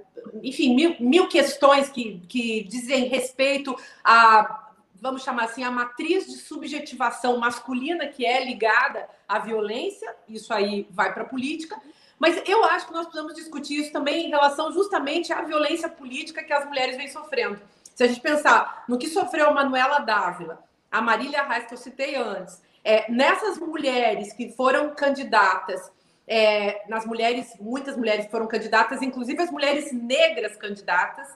[0.43, 6.37] enfim, mil, mil questões que, que dizem respeito a, vamos chamar assim, a matriz de
[6.37, 11.81] subjetivação masculina que é ligada à violência, isso aí vai para a política,
[12.19, 16.43] mas eu acho que nós precisamos discutir isso também em relação justamente à violência política
[16.43, 17.61] que as mulheres vêm sofrendo.
[17.95, 21.79] Se a gente pensar no que sofreu a Manuela Dávila, a Marília Reis, que eu
[21.79, 25.93] citei antes, é, nessas mulheres que foram candidatas
[26.29, 31.27] é, nas mulheres, muitas mulheres foram candidatas, inclusive as mulheres negras candidatas,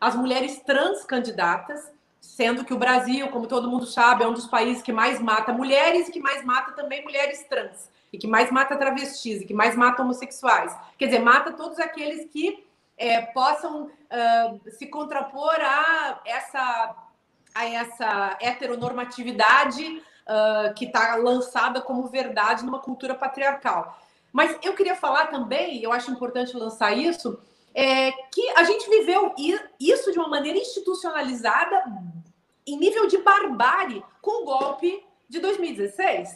[0.00, 4.46] as mulheres trans candidatas, sendo que o Brasil, como todo mundo sabe, é um dos
[4.46, 8.50] países que mais mata mulheres e que mais mata também mulheres trans, e que mais
[8.50, 10.76] mata travestis, e que mais mata homossexuais.
[10.98, 12.66] Quer dizer, mata todos aqueles que
[12.98, 16.96] é, possam uh, se contrapor a essa,
[17.54, 23.96] a essa heteronormatividade uh, que está lançada como verdade numa cultura patriarcal.
[24.32, 27.40] Mas eu queria falar também, eu acho importante lançar isso,
[27.74, 29.34] é que a gente viveu
[29.78, 31.84] isso de uma maneira institucionalizada
[32.66, 36.30] em nível de barbárie com o golpe de 2016,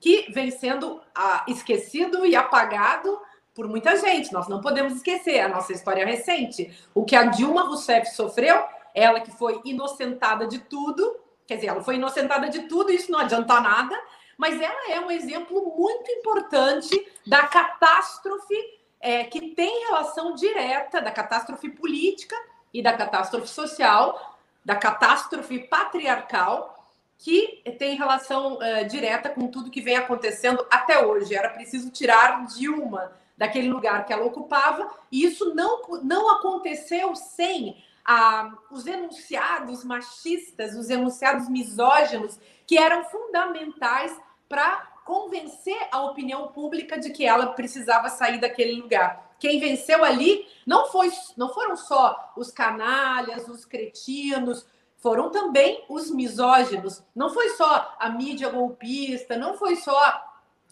[0.00, 3.18] que vem sendo ah, esquecido e apagado
[3.54, 4.32] por muita gente.
[4.32, 6.70] Nós não podemos esquecer a nossa história recente.
[6.94, 8.62] O que a Dilma Rousseff sofreu,
[8.94, 13.20] ela que foi inocentada de tudo, quer dizer, ela foi inocentada de tudo, isso não
[13.20, 13.98] adianta nada,
[14.36, 18.54] mas ela é um exemplo muito importante da catástrofe
[19.00, 22.36] é, que tem relação direta da catástrofe política
[22.72, 26.76] e da catástrofe social, da catástrofe patriarcal,
[27.18, 31.34] que tem relação uh, direta com tudo que vem acontecendo até hoje.
[31.34, 37.82] Era preciso tirar Dilma daquele lugar que ela ocupava, e isso não, não aconteceu sem
[38.04, 44.16] ah, os enunciados machistas, os enunciados misóginos, que eram fundamentais
[44.48, 49.34] para convencer a opinião pública de que ela precisava sair daquele lugar.
[49.38, 56.10] Quem venceu ali não foi, não foram só os canalhas, os cretinos, foram também os
[56.10, 57.02] misóginos.
[57.14, 60.22] Não foi só a mídia golpista, não foi só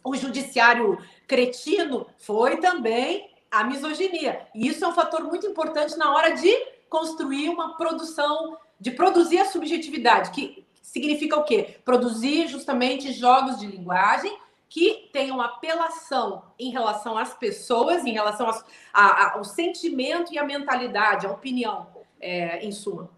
[0.02, 4.48] o judiciário cretino, foi também a misoginia.
[4.54, 6.52] E isso é um fator muito importante na hora de
[6.88, 11.78] construir uma produção, de produzir a subjetividade, que significa o quê?
[11.82, 18.62] Produzir justamente jogos de linguagem que tenham apelação em relação às pessoas, em relação a,
[18.92, 21.86] a, ao sentimento e à mentalidade, à opinião,
[22.20, 23.08] é, em suma.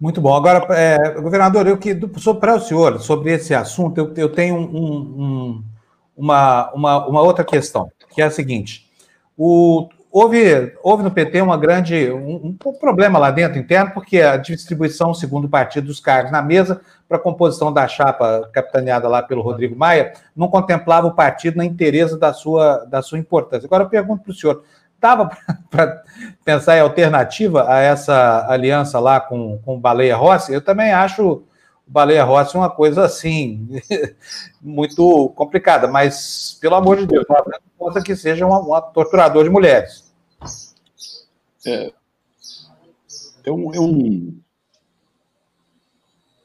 [0.00, 0.34] Muito bom.
[0.34, 1.94] Agora, é, governador, eu que
[2.40, 5.64] para o senhor sobre esse assunto, eu, eu tenho um, um,
[6.16, 8.90] uma, uma, uma outra questão, que é a seguinte:
[9.36, 14.36] o, houve, houve no PT uma grande, um, um, problema lá dentro interno, porque a
[14.36, 19.22] distribuição, segundo o partido, dos cargos na mesa para a composição da chapa capitaneada lá
[19.22, 23.66] pelo Rodrigo Maia não contemplava o partido na interesse da sua, da sua importância.
[23.66, 24.62] Agora eu pergunto para o senhor,
[24.94, 25.30] estava
[25.70, 26.02] para
[26.44, 30.52] pensar em alternativa a essa aliança lá com, com Baleia Rossi?
[30.52, 31.42] Eu também acho
[31.86, 33.80] Baleia Rossi uma coisa assim,
[34.60, 37.24] muito complicada, mas, pelo amor de Deus,
[38.00, 40.14] que seja uma torturador de mulheres.
[41.66, 41.92] É,
[43.44, 44.40] é, um, é, um,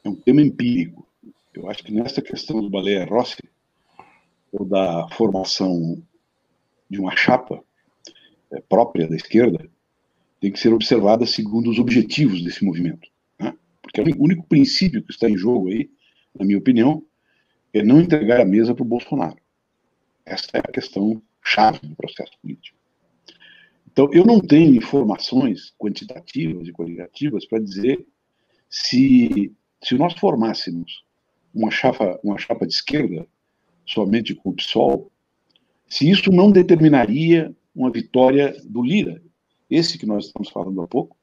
[0.04, 1.06] é um tema empírico.
[1.54, 3.42] Eu acho que nessa questão do Baleia Rossi,
[4.52, 6.02] ou da formação
[6.90, 7.62] de uma chapa
[8.50, 9.68] é, própria da esquerda,
[10.40, 13.08] tem que ser observada segundo os objetivos desse movimento.
[13.82, 15.90] Porque o único princípio que está em jogo aí,
[16.38, 17.02] na minha opinião,
[17.72, 19.36] é não entregar a mesa para o Bolsonaro.
[20.24, 22.76] Essa é a questão chave do processo político.
[23.90, 28.06] Então, eu não tenho informações quantitativas e qualitativas para dizer
[28.70, 31.04] se, se nós formássemos
[31.54, 33.26] uma chapa, uma chapa de esquerda,
[33.86, 35.10] somente com o PSOL,
[35.88, 39.22] se isso não determinaria uma vitória do Lira,
[39.70, 41.16] esse que nós estamos falando há pouco,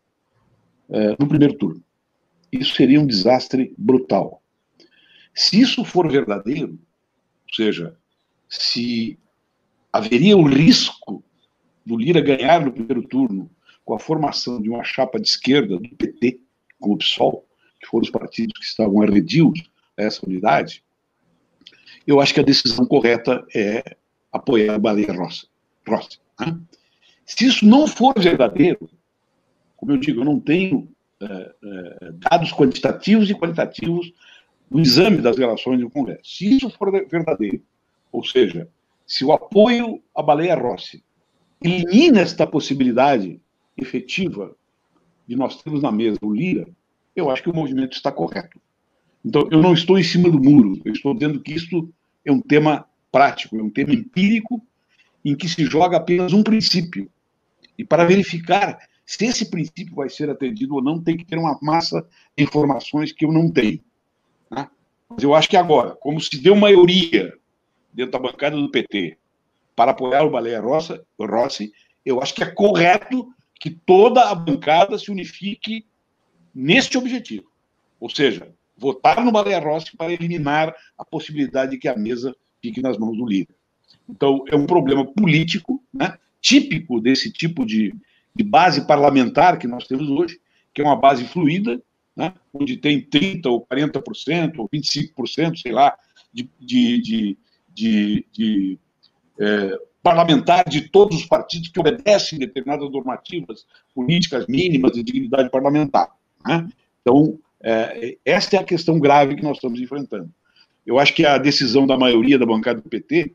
[0.90, 1.86] é, no primeiro turno
[2.52, 4.42] isso seria um desastre brutal.
[5.34, 7.98] Se isso for verdadeiro, ou seja,
[8.48, 9.20] se
[9.98, 11.24] haveria o risco
[11.86, 13.50] do Lira ganhar no primeiro turno
[13.84, 16.40] com a formação de uma chapa de esquerda do PT
[16.80, 17.46] com o PSOL,
[17.80, 19.64] que foram os partidos que estavam arredios
[19.98, 20.84] a essa unidade,
[22.06, 23.96] eu acho que a decisão correta é
[24.32, 25.48] apoiar a Baleia Rossi.
[26.40, 26.60] Né?
[27.26, 28.90] Se isso não for verdadeiro,
[29.78, 30.90] como eu digo, eu não tenho
[31.22, 34.12] é, é, dados quantitativos e qualitativos
[34.70, 36.22] do exame das relações do Congresso.
[36.26, 37.64] Se isso for verdadeiro,
[38.12, 38.68] ou seja,
[39.06, 41.04] se o apoio à baleia Rossi
[41.62, 43.40] elimina esta possibilidade
[43.78, 44.56] efetiva
[45.28, 46.68] de nós termos na mesa o Lira,
[47.16, 48.60] eu acho que o movimento está correto.
[49.24, 51.90] Então, eu não estou em cima do muro, eu estou dizendo que isso
[52.24, 54.62] é um tema prático, é um tema empírico,
[55.24, 57.10] em que se joga apenas um princípio.
[57.78, 61.58] E para verificar se esse princípio vai ser atendido ou não, tem que ter uma
[61.62, 63.80] massa de informações que eu não tenho.
[64.52, 64.68] Né?
[65.10, 67.34] Mas eu acho que agora, como se deu maioria
[67.96, 69.18] dentro da bancada do PT
[69.76, 71.72] para apoiar o Baleia Rossi,
[72.06, 75.86] eu acho que é correto que toda a bancada se unifique
[76.54, 77.50] neste objetivo.
[78.00, 82.82] Ou seja, votar no Baleia Rossi para eliminar a possibilidade de que a mesa fique
[82.82, 83.56] nas mãos do líder.
[84.08, 87.94] Então, é um problema político, né, típico desse tipo de,
[88.36, 90.40] de base parlamentar que nós temos hoje,
[90.74, 91.82] que é uma base fluida,
[92.16, 95.98] né, onde tem 30% ou 40% ou 25%, sei lá,
[96.32, 97.38] de, de, de,
[97.76, 98.80] de, de
[99.40, 106.10] é, parlamentar de todos os partidos que obedecem determinadas normativas políticas mínimas de dignidade parlamentar.
[106.46, 106.68] Né?
[107.02, 110.32] Então, é, esta é a questão grave que nós estamos enfrentando.
[110.86, 113.34] Eu acho que a decisão da maioria da bancada do PT,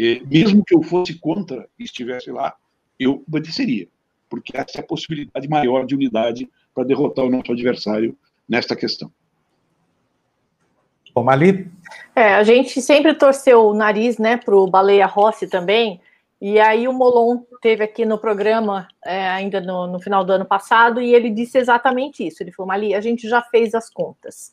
[0.00, 2.54] é, mesmo que eu fosse contra e estivesse lá,
[2.98, 3.88] eu obedeceria
[4.28, 8.16] porque essa é a possibilidade maior de unidade para derrotar o nosso adversário
[8.48, 9.10] nesta questão.
[11.18, 11.68] Bom, Mali?
[12.14, 16.00] É, a gente sempre torceu o nariz né, para o Baleia Rossi também,
[16.40, 20.44] e aí o Molon teve aqui no programa, é, ainda no, no, final do ano
[20.44, 22.40] passado, e ele disse exatamente isso.
[22.40, 24.52] Ele falou, Mali, a gente já fez as contas.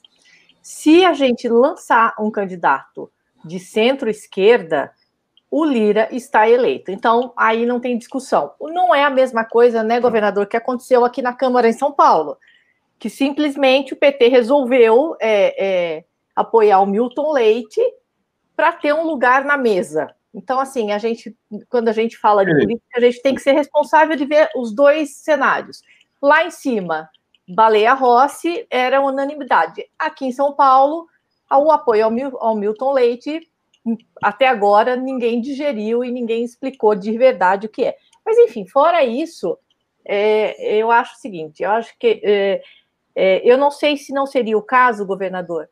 [0.60, 3.12] Se a gente lançar um candidato
[3.45, 4.91] de centro-esquerda,
[5.51, 6.89] o Lira está eleito.
[6.89, 8.54] Então, aí não tem discussão.
[8.60, 12.39] Não é a mesma coisa, né, governador, que aconteceu aqui na Câmara em São Paulo,
[12.97, 17.82] que simplesmente o PT resolveu é, é, apoiar o Milton Leite
[18.56, 20.13] para ter um lugar na mesa.
[20.34, 21.36] Então, assim, a gente,
[21.69, 24.74] quando a gente fala de política, a gente tem que ser responsável de ver os
[24.74, 25.82] dois cenários.
[26.21, 27.10] Lá em cima,
[27.48, 29.86] Baleia Rossi era unanimidade.
[29.98, 31.08] Aqui em São Paulo,
[31.50, 33.50] o apoio ao, Mil, ao Milton Leite
[34.21, 37.95] até agora ninguém digeriu e ninguém explicou de verdade o que é.
[38.26, 39.58] Mas, enfim, fora isso,
[40.04, 42.62] é, eu acho o seguinte: eu acho que é,
[43.15, 45.69] é, eu não sei se não seria o caso, governador,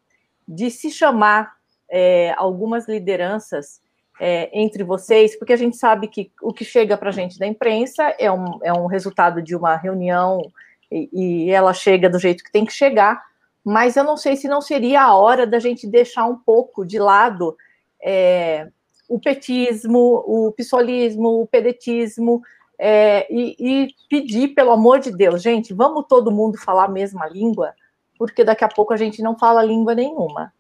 [0.47, 1.53] de se chamar
[1.89, 3.82] é, algumas lideranças
[4.19, 7.47] é, entre vocês, porque a gente sabe que o que chega para a gente da
[7.47, 10.41] imprensa é um, é um resultado de uma reunião
[10.91, 13.21] e, e ela chega do jeito que tem que chegar,
[13.63, 17.00] mas eu não sei se não seria a hora da gente deixar um pouco de
[17.00, 17.58] lado
[18.02, 18.67] é,
[19.08, 22.41] o petismo, o pissolismo, o pedetismo,
[22.77, 27.27] é, e, e, pedir, pelo amor de Deus, gente, vamos todo mundo falar a mesma
[27.27, 27.73] língua,
[28.26, 30.54] porque daqui a pouco a gente não fala língua nenhuma.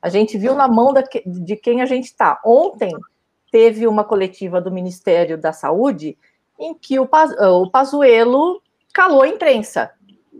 [0.00, 2.40] A gente viu na mão da, de quem a gente está.
[2.44, 2.92] Ontem
[3.50, 6.16] teve uma coletiva do Ministério da Saúde
[6.56, 8.62] em que o, o Pazuello
[8.94, 9.90] calou a imprensa.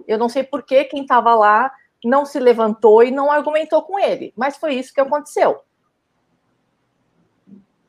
[0.06, 1.72] Eu não sei por que quem estava lá
[2.04, 5.62] não se levantou e não argumentou com ele, mas foi isso que aconteceu.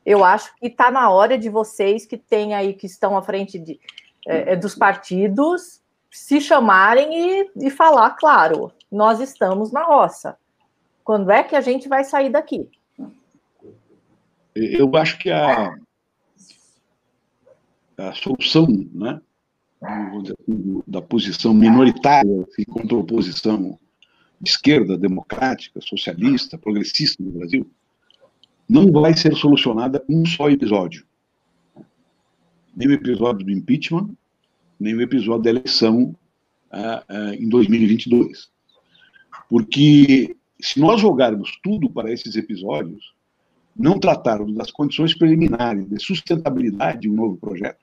[0.04, 3.56] Eu acho que está na hora de vocês que têm aí, que estão à frente
[3.56, 3.78] de,
[4.26, 5.80] é, é, dos partidos,
[6.14, 8.72] se chamarem e, e falar, claro.
[8.90, 10.36] nós estamos na roça.
[11.02, 12.70] Quando é que a gente vai sair daqui?
[14.54, 15.74] Eu acho que a,
[17.98, 19.20] a solução né,
[20.86, 23.76] da posição minoritária e contra a oposição
[24.40, 27.68] de esquerda, democrática, socialista, progressista no Brasil,
[28.68, 31.04] não vai ser solucionada com um só episódio.
[32.74, 34.14] Nem o episódio do impeachment,
[34.84, 36.14] nem o episódio da eleição
[36.70, 38.50] uh, uh, em 2022.
[39.48, 43.14] Porque se nós jogarmos tudo para esses episódios,
[43.74, 47.82] não tratarmos das condições preliminares de sustentabilidade de um novo projeto,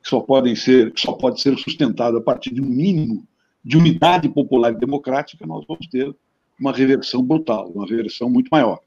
[0.00, 3.26] que só podem ser, só pode ser sustentado a partir de um mínimo
[3.64, 6.14] de unidade popular e democrática, nós vamos ter
[6.60, 8.78] uma reversão brutal, uma reversão muito maior.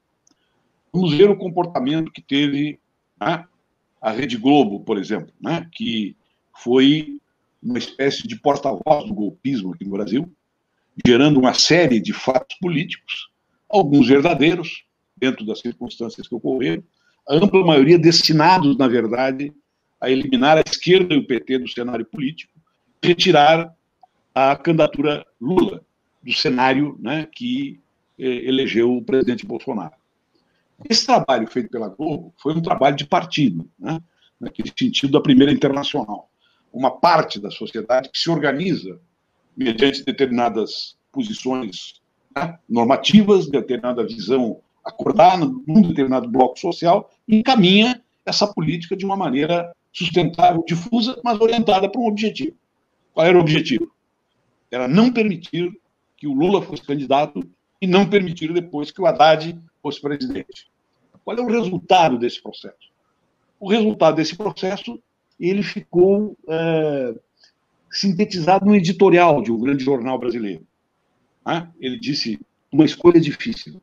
[0.92, 2.78] Vamos ver o comportamento que teve
[3.20, 3.44] né,
[4.00, 6.16] a Rede Globo, por exemplo, né, que
[6.58, 7.18] foi
[7.62, 10.32] uma espécie de porta-voz do golpismo aqui no Brasil,
[11.04, 13.30] gerando uma série de fatos políticos,
[13.68, 14.84] alguns verdadeiros,
[15.16, 16.82] dentro das circunstâncias que ocorreram,
[17.28, 19.52] a ampla maioria destinados, na verdade,
[20.00, 22.52] a eliminar a esquerda e o PT do cenário político,
[23.02, 23.74] retirar
[24.34, 25.84] a candidatura Lula
[26.22, 27.80] do cenário né, que
[28.18, 29.94] eh, elegeu o presidente Bolsonaro.
[30.88, 34.00] Esse trabalho feito pela Globo foi um trabalho de partido, né,
[34.40, 36.30] naquele sentido da primeira internacional.
[36.72, 39.00] Uma parte da sociedade que se organiza
[39.56, 42.00] mediante determinadas posições
[42.36, 49.16] né, normativas, determinada visão acordada num determinado bloco social, e encaminha essa política de uma
[49.16, 52.56] maneira sustentável, difusa, mas orientada para um objetivo.
[53.12, 53.90] Qual era o objetivo?
[54.70, 55.72] Era não permitir
[56.16, 57.42] que o Lula fosse candidato
[57.80, 60.70] e não permitir depois que o Haddad fosse presidente.
[61.24, 62.88] Qual é o resultado desse processo?
[63.58, 65.00] O resultado desse processo
[65.38, 67.14] ele ficou é,
[67.90, 70.66] sintetizado no editorial de um grande jornal brasileiro.
[71.46, 71.70] Né?
[71.78, 72.38] Ele disse
[72.72, 73.80] uma escolha difícil,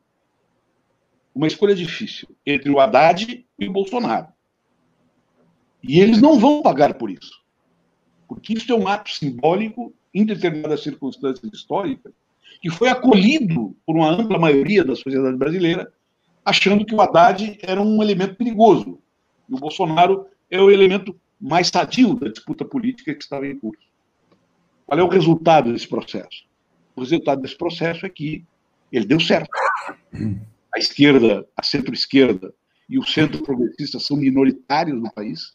[1.34, 4.28] uma escolha difícil entre o Haddad e o Bolsonaro.
[5.82, 7.42] E eles não vão pagar por isso,
[8.28, 12.12] porque isso é um ato simbólico em determinadas circunstâncias históricas
[12.60, 15.92] que foi acolhido por uma ampla maioria da sociedade brasileira,
[16.44, 18.98] achando que o Haddad era um elemento perigoso
[19.48, 23.86] e o Bolsonaro é o elemento mais sadio da disputa política que estava em curso.
[24.86, 26.44] Qual é o resultado desse processo?
[26.94, 28.44] O resultado desse processo é que
[28.90, 29.50] ele deu certo.
[30.74, 32.54] A esquerda, a centro-esquerda
[32.88, 35.54] e o centro progressista são minoritários no país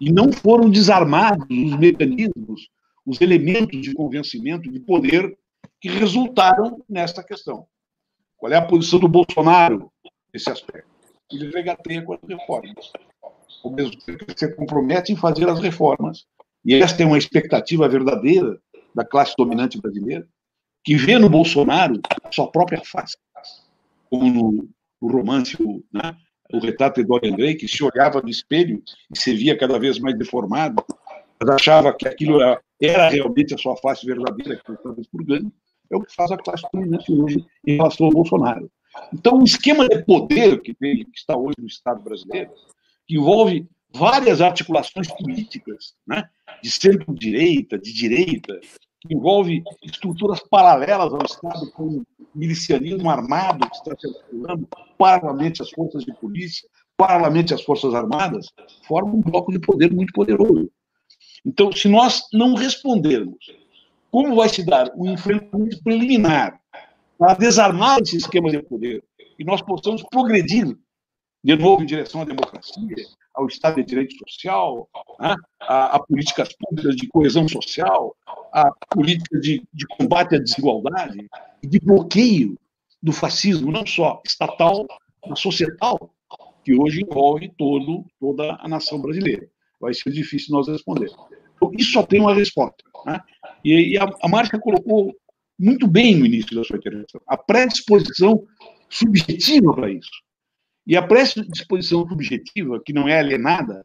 [0.00, 2.68] e não foram desarmados os mecanismos,
[3.06, 5.36] os elementos de convencimento, de poder
[5.80, 7.66] que resultaram nesta questão.
[8.36, 9.92] Qual é a posição do Bolsonaro
[10.32, 10.88] nesse aspecto?
[11.30, 12.92] Ele regateia com as reformas.
[13.64, 16.24] Ao mesmo tempo que se compromete em fazer as reformas.
[16.64, 18.58] E esta é uma expectativa verdadeira
[18.94, 20.26] da classe dominante brasileira,
[20.84, 23.16] que vê no Bolsonaro a sua própria face.
[24.10, 24.68] Como no,
[25.00, 25.56] no romance,
[25.92, 26.16] né,
[26.52, 28.82] o retrato de Dorian Gray, que se olhava no espelho
[29.12, 30.84] e se via cada vez mais deformado,
[31.40, 35.52] mas achava que aquilo era, era realmente a sua face verdadeira, que estava expurgando,
[35.90, 38.70] é o que faz a classe dominante hoje em relação ao Bolsonaro.
[39.12, 42.50] Então, o esquema de poder que, tem, que está hoje no Estado brasileiro,
[43.06, 46.24] que envolve várias articulações políticas, né,
[46.62, 48.58] de centro-direita, de direita,
[49.00, 52.02] que envolve estruturas paralelas ao Estado, com
[52.34, 58.46] milicianismo armado que está circulando paralelamente às forças de polícia, paralelamente às forças armadas,
[58.86, 60.70] forma um bloco de poder muito poderoso.
[61.44, 63.44] Então, se nós não respondermos
[64.12, 66.60] como vai se dar um enfrentamento preliminar
[67.18, 69.02] para desarmar esse esquema de poder
[69.38, 70.76] e nós possamos progredir
[71.42, 72.96] de novo em direção à democracia,
[73.34, 74.88] ao Estado de Direito Social,
[75.18, 78.14] né, a, a, políticas públicas de coesão social,
[78.52, 81.28] a política de, de combate à desigualdade
[81.62, 82.58] de bloqueio
[83.02, 84.86] do fascismo, não só estatal,
[85.26, 86.14] mas societal,
[86.64, 89.48] que hoje envolve todo, toda a nação brasileira.
[89.80, 91.10] Vai ser difícil nós responder.
[91.56, 92.84] Então, isso só tem uma resposta.
[93.04, 93.20] Né?
[93.64, 95.12] E, e a, a colocou
[95.58, 98.44] muito bem no início da sua intervenção a predisposição
[98.88, 100.10] subjetiva para isso.
[100.86, 103.84] E a predisposição subjetiva, que não é alienada,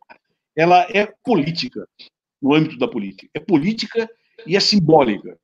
[0.55, 1.87] ela é política,
[2.41, 3.29] no âmbito da política.
[3.33, 4.09] É política
[4.45, 5.37] e é simbólica.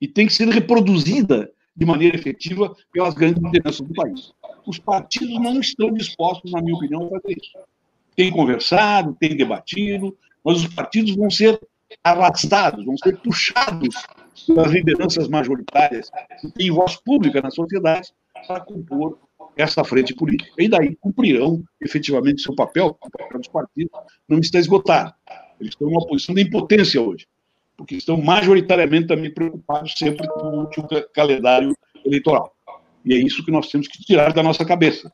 [0.00, 4.32] E tem que ser reproduzida de maneira efetiva pelas grandes lideranças do país.
[4.66, 7.58] Os partidos não estão dispostos, na minha opinião, a fazer isso.
[8.16, 11.60] Tem conversado, tem debatido, mas os partidos vão ser
[12.02, 13.94] arrastados, vão ser puxados
[14.46, 18.12] pelas lideranças majoritárias que têm voz pública na sociedade
[18.46, 19.18] para compor
[19.56, 20.50] essa frente política.
[20.58, 23.92] E daí cumprirão efetivamente seu papel, o papel dos partidos
[24.28, 25.14] não está esgotado.
[25.60, 27.26] Eles estão numa posição de impotência hoje.
[27.76, 30.68] porque estão majoritariamente também preocupados sempre com o
[31.12, 32.54] calendário eleitoral.
[33.04, 35.12] E é isso que nós temos que tirar da nossa cabeça.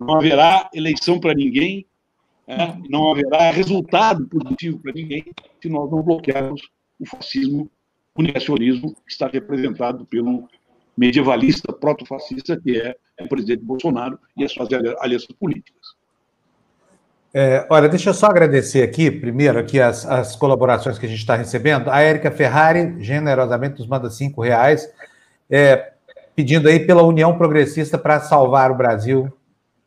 [0.00, 1.86] Não haverá eleição para ninguém,
[2.46, 5.24] é, não haverá resultado positivo para ninguém
[5.60, 6.62] se nós não bloquearmos
[6.98, 7.70] o fascismo,
[8.14, 10.48] o negacionismo que está representado pelo
[10.96, 14.68] medievalista proto-fascista que é o presidente Bolsonaro e as suas
[15.00, 15.98] alianças políticas.
[17.32, 21.18] É, olha, deixa eu só agradecer aqui, primeiro, aqui as, as colaborações que a gente
[21.18, 21.90] está recebendo.
[21.90, 24.90] A Érica Ferrari, generosamente, nos manda cinco reais,
[25.50, 25.92] é,
[26.34, 29.30] pedindo aí pela União Progressista para salvar o Brasil.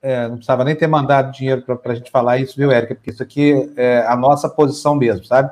[0.01, 2.95] É, não precisava nem ter mandado dinheiro para a gente falar isso, viu, Érica?
[2.95, 5.51] Porque isso aqui é a nossa posição mesmo, sabe?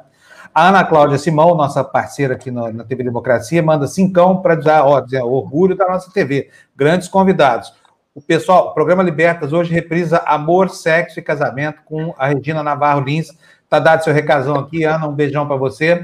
[0.54, 4.72] A Ana Cláudia Simão, nossa parceira aqui no, na TV Democracia, manda cincão para dizer,
[4.82, 6.50] ó, dizer, orgulho da nossa TV.
[6.76, 7.74] Grandes convidados.
[8.16, 13.02] O pessoal, o programa Libertas hoje reprisa Amor, Sexo e Casamento com a Regina Navarro
[13.02, 13.30] Lins.
[13.70, 16.04] Tá dado seu recazão aqui, Ana, um beijão para você.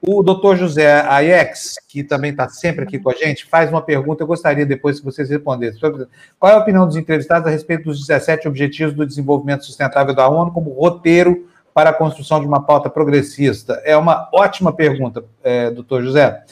[0.00, 4.22] O doutor José Aiex, que também está sempre aqui com a gente, faz uma pergunta.
[4.22, 5.80] Eu gostaria depois que vocês respondessem.
[6.38, 10.28] Qual é a opinião dos entrevistados a respeito dos 17 Objetivos do Desenvolvimento Sustentável da
[10.28, 11.47] ONU como roteiro
[11.78, 13.80] para a construção de uma pauta progressista?
[13.84, 16.42] É uma ótima pergunta, é, doutor José.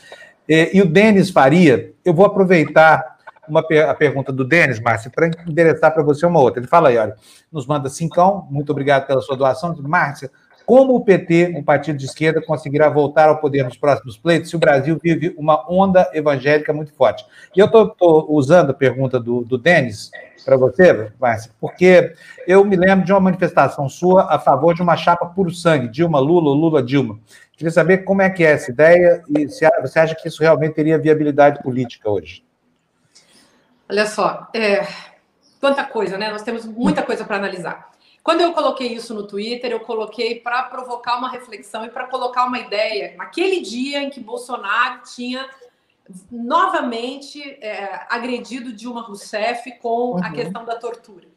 [0.48, 3.16] E, e o Denis Faria, eu vou aproveitar
[3.48, 6.60] uma, a pergunta do Denis, Márcia, para endereçar para você uma outra.
[6.60, 7.16] Ele fala aí, olha,
[7.50, 9.74] nos manda cincão, muito obrigado pela sua doação.
[9.82, 10.30] Márcia,
[10.66, 14.56] como o PT, um partido de esquerda, conseguirá voltar ao poder nos próximos pleitos se
[14.56, 17.24] o Brasil vive uma onda evangélica muito forte?
[17.54, 20.10] E eu estou usando a pergunta do, do Denis
[20.44, 22.12] para você, Márcia, porque
[22.48, 26.18] eu me lembro de uma manifestação sua a favor de uma chapa puro sangue, Dilma
[26.18, 27.20] Lula Lula Dilma.
[27.56, 30.74] Queria saber como é que é essa ideia e se você acha que isso realmente
[30.74, 32.44] teria viabilidade política hoje.
[33.88, 34.84] Olha só, é,
[35.60, 36.30] quanta coisa, né?
[36.30, 37.95] Nós temos muita coisa para analisar.
[38.26, 42.44] Quando eu coloquei isso no Twitter, eu coloquei para provocar uma reflexão e para colocar
[42.44, 43.14] uma ideia.
[43.16, 45.48] Naquele dia em que Bolsonaro tinha
[46.28, 50.24] novamente é, agredido Dilma Rousseff com uhum.
[50.24, 51.28] a questão da tortura.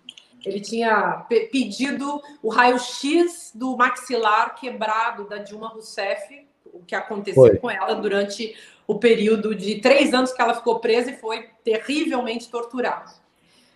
[0.44, 7.58] Ele tinha pedido o raio-x do maxilar quebrado da Dilma Rousseff, o que aconteceu Foi.
[7.58, 12.50] com ela durante o período de três anos que ela ficou presa e foi terrivelmente
[12.50, 13.19] torturada.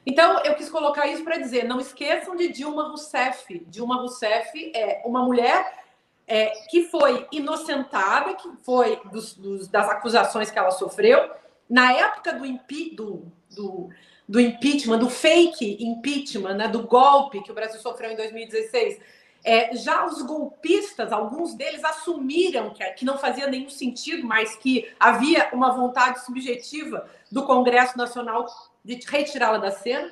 [0.05, 3.63] Então, eu quis colocar isso para dizer: não esqueçam de Dilma Rousseff.
[3.67, 5.83] Dilma Rousseff é uma mulher
[6.27, 11.29] é, que foi inocentada, que foi dos, dos, das acusações que ela sofreu.
[11.69, 13.89] Na época do, impi, do, do,
[14.27, 18.99] do impeachment, do fake impeachment, né, do golpe que o Brasil sofreu em 2016,
[19.45, 24.89] é, já os golpistas, alguns deles assumiram que, que não fazia nenhum sentido, mas que
[24.97, 28.45] havia uma vontade subjetiva do Congresso Nacional
[28.83, 30.11] de retirá-la da cena.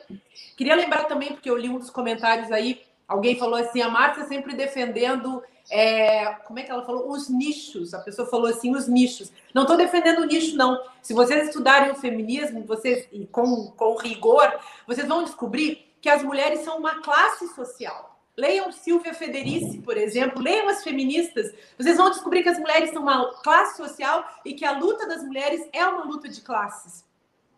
[0.56, 4.26] Queria lembrar também, porque eu li um dos comentários aí, alguém falou assim: a Márcia
[4.26, 5.44] sempre defendendo.
[5.70, 7.10] É, como é que ela falou?
[7.10, 7.94] Os nichos.
[7.94, 9.32] A pessoa falou assim, os nichos.
[9.54, 10.82] Não estou defendendo o nicho, não.
[11.02, 16.62] Se vocês estudarem o feminismo, vocês com, com rigor, vocês vão descobrir que as mulheres
[16.62, 18.20] são uma classe social.
[18.36, 21.54] Leiam Silvia Federici, por exemplo, leiam as feministas.
[21.78, 25.24] Vocês vão descobrir que as mulheres são uma classe social e que a luta das
[25.24, 27.06] mulheres é uma luta de classes.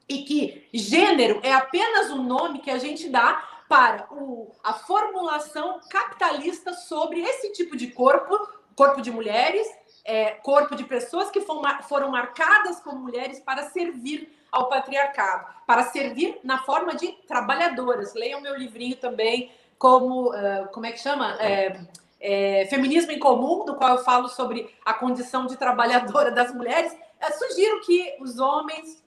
[0.07, 5.79] E que gênero é apenas um nome que a gente dá para o, a formulação
[5.89, 8.37] capitalista sobre esse tipo de corpo,
[8.75, 9.67] corpo de mulheres,
[10.05, 16.39] é, corpo de pessoas que foram, marcadas como mulheres para servir ao patriarcado, para servir
[16.43, 18.13] na forma de trabalhadoras.
[18.13, 21.35] Leiam meu livrinho também, como, uh, como é que chama?
[21.41, 21.79] É,
[22.19, 26.95] é, Feminismo em Comum, do qual eu falo sobre a condição de trabalhadora das mulheres.
[27.21, 29.03] Eu sugiro que os homens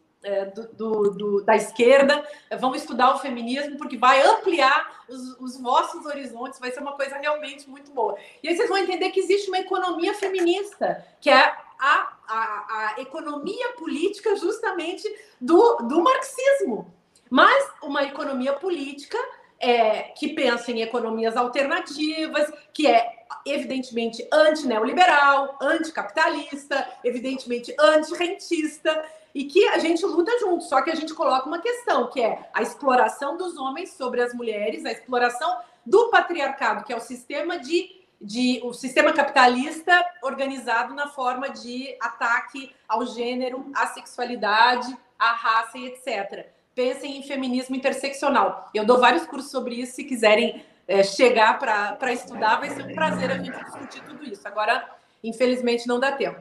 [0.54, 2.26] do, do, do, da esquerda
[2.58, 7.16] vão estudar o feminismo, porque vai ampliar os, os, vossos horizontes, vai ser uma coisa
[7.16, 8.16] realmente muito boa.
[8.42, 13.00] E aí vocês vão entender que existe uma economia feminista, que é a, a, a
[13.00, 15.04] economia política justamente
[15.40, 16.92] do, do marxismo.
[17.30, 19.18] Mas uma economia política
[19.58, 29.04] é, que pensa em economias alternativas, que é evidentemente anti-neoliberal, anticapitalista, evidentemente anti-rentista,
[29.36, 32.48] e que a gente luta junto, só que a gente coloca uma questão, que é
[32.54, 37.58] a exploração dos homens sobre as mulheres, a exploração do patriarcado, que é o sistema
[37.58, 45.32] de, de o sistema capitalista organizado na forma de ataque ao gênero, à sexualidade, à
[45.32, 48.68] raça e etc pensem em feminismo interseccional.
[48.74, 52.94] Eu dou vários cursos sobre isso, se quiserem é, chegar para estudar, vai ser um
[52.94, 54.46] prazer a gente discutir tudo isso.
[54.46, 54.86] Agora,
[55.24, 56.38] infelizmente, não dá tempo.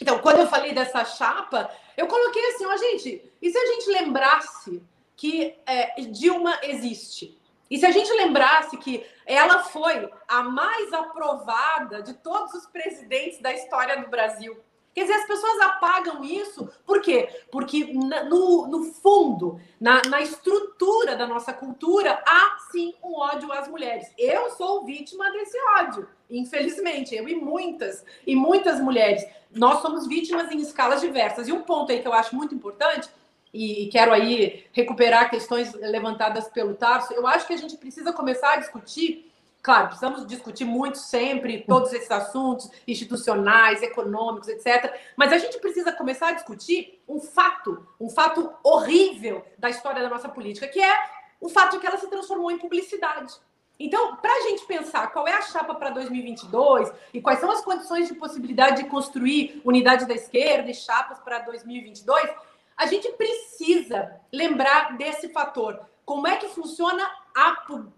[0.00, 3.90] Então, quando eu falei dessa chapa, eu coloquei assim, ó, gente, e se a gente
[3.90, 4.82] lembrasse
[5.14, 7.38] que é, Dilma existe?
[7.70, 13.40] E se a gente lembrasse que ela foi a mais aprovada de todos os presidentes
[13.40, 14.58] da história do Brasil.
[14.92, 17.28] Quer dizer, as pessoas apagam isso, por quê?
[17.52, 23.68] Porque no, no fundo, na, na estrutura da nossa cultura, há sim um ódio às
[23.68, 24.12] mulheres.
[24.18, 29.24] Eu sou vítima desse ódio, infelizmente, eu e muitas, e muitas mulheres.
[29.54, 31.48] Nós somos vítimas em escalas diversas.
[31.48, 33.08] E um ponto aí que eu acho muito importante
[33.52, 38.54] e, quero aí recuperar questões levantadas pelo Tarso, eu acho que a gente precisa começar
[38.54, 39.26] a discutir.
[39.62, 44.94] Claro, precisamos discutir muito sempre todos esses assuntos institucionais, econômicos, etc.
[45.16, 50.08] Mas a gente precisa começar a discutir um fato, um fato horrível da história da
[50.08, 50.94] nossa política, que é
[51.40, 53.34] o fato de que ela se transformou em publicidade.
[53.82, 57.64] Então, para a gente pensar qual é a chapa para 2022 e quais são as
[57.64, 62.28] condições de possibilidade de construir unidade da esquerda e chapas para 2022,
[62.76, 65.80] a gente precisa lembrar desse fator.
[66.04, 67.02] Como é que funciona
[67.34, 67.56] a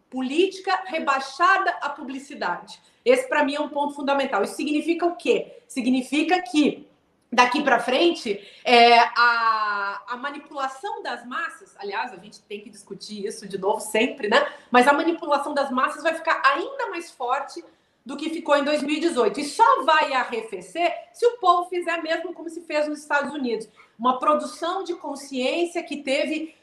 [0.09, 2.81] política rebaixada à publicidade?
[3.05, 4.45] Esse, para mim, é um ponto fundamental.
[4.45, 5.63] Isso significa o quê?
[5.67, 6.87] Significa que
[7.33, 13.25] daqui para frente, é, a, a, manipulação das massas, aliás, a gente tem que discutir
[13.25, 14.47] isso de novo sempre, né?
[14.71, 17.65] Mas a manipulação das massas vai ficar ainda mais forte
[18.05, 19.41] do que ficou em 2018.
[19.41, 23.67] E só vai arrefecer se o povo fizer mesmo como se fez nos Estados Unidos
[23.99, 26.55] uma produção de consciência que teve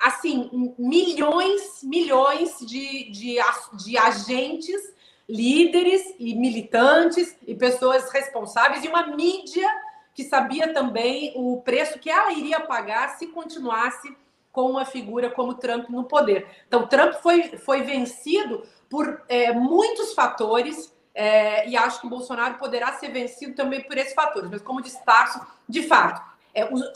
[0.00, 3.36] assim milhões, milhões de, de,
[3.84, 4.94] de agentes,
[5.28, 9.68] líderes e militantes e pessoas responsáveis e uma mídia
[10.16, 14.16] que sabia também o preço que ela iria pagar se continuasse
[14.50, 16.48] com uma figura como Trump no poder.
[16.66, 22.94] Então, Trump foi, foi vencido por é, muitos fatores é, e acho que Bolsonaro poderá
[22.94, 24.48] ser vencido também por esses fatores.
[24.50, 25.38] Mas, como Tarso,
[25.68, 26.22] de fato,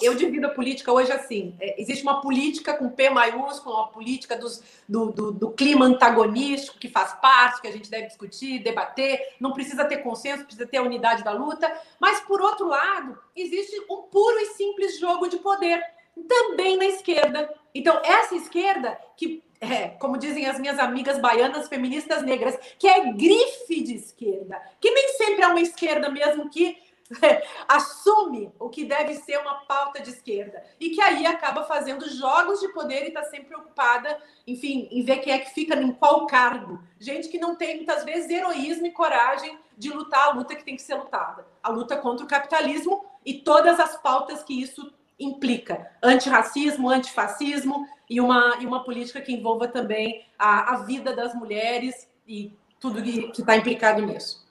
[0.00, 4.34] eu divido a política hoje assim: é, existe uma política com P maiúsculo, uma política
[4.36, 9.34] dos, do, do, do, clima antagonístico que faz parte, que a gente deve discutir, debater,
[9.38, 11.70] não precisa ter consenso, precisa ter a unidade da luta.
[12.00, 15.82] Mas, por outro lado, existe um puro e simples jogo de poder,
[16.26, 17.52] também na esquerda.
[17.74, 23.12] Então, essa esquerda que é, como dizem as minhas amigas baianas feministas negras, que é
[23.12, 26.78] grife de esquerda, que nem sempre é uma esquerda mesmo que
[27.68, 32.60] assume o que deve ser uma pauta de esquerda e que aí acaba fazendo jogos
[32.60, 36.26] de poder e está sempre preocupada, enfim, em ver quem é que fica em qual
[36.26, 36.82] cargo.
[36.98, 40.76] Gente que não tem muitas vezes heroísmo e coragem de lutar a luta que tem
[40.76, 45.90] que ser lutada, a luta contra o capitalismo e todas as pautas que isso implica,
[46.02, 52.08] antirracismo, antifascismo e uma, e uma política que envolva também a, a vida das mulheres
[52.26, 54.46] e tudo que está implicado nisso.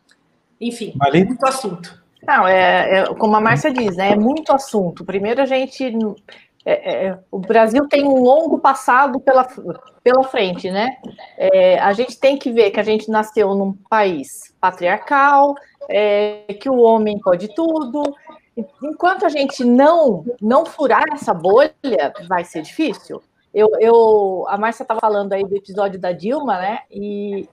[0.62, 0.94] Enfim,
[1.26, 2.04] muito assunto.
[2.26, 5.06] Não, é, é, como a Márcia diz, né, é muito assunto.
[5.06, 5.96] Primeiro, a gente.
[6.66, 9.48] É, é, o Brasil tem um longo passado pela,
[10.04, 10.98] pela frente, né?
[11.38, 15.56] É, a gente tem que ver que a gente nasceu num país patriarcal,
[15.90, 18.04] é, que o homem pode tudo.
[18.84, 23.24] Enquanto a gente não não furar essa bolha, vai ser difícil.
[23.54, 26.80] Eu, eu a Márcia estava falando aí do episódio da Dilma, né?
[26.92, 27.48] E,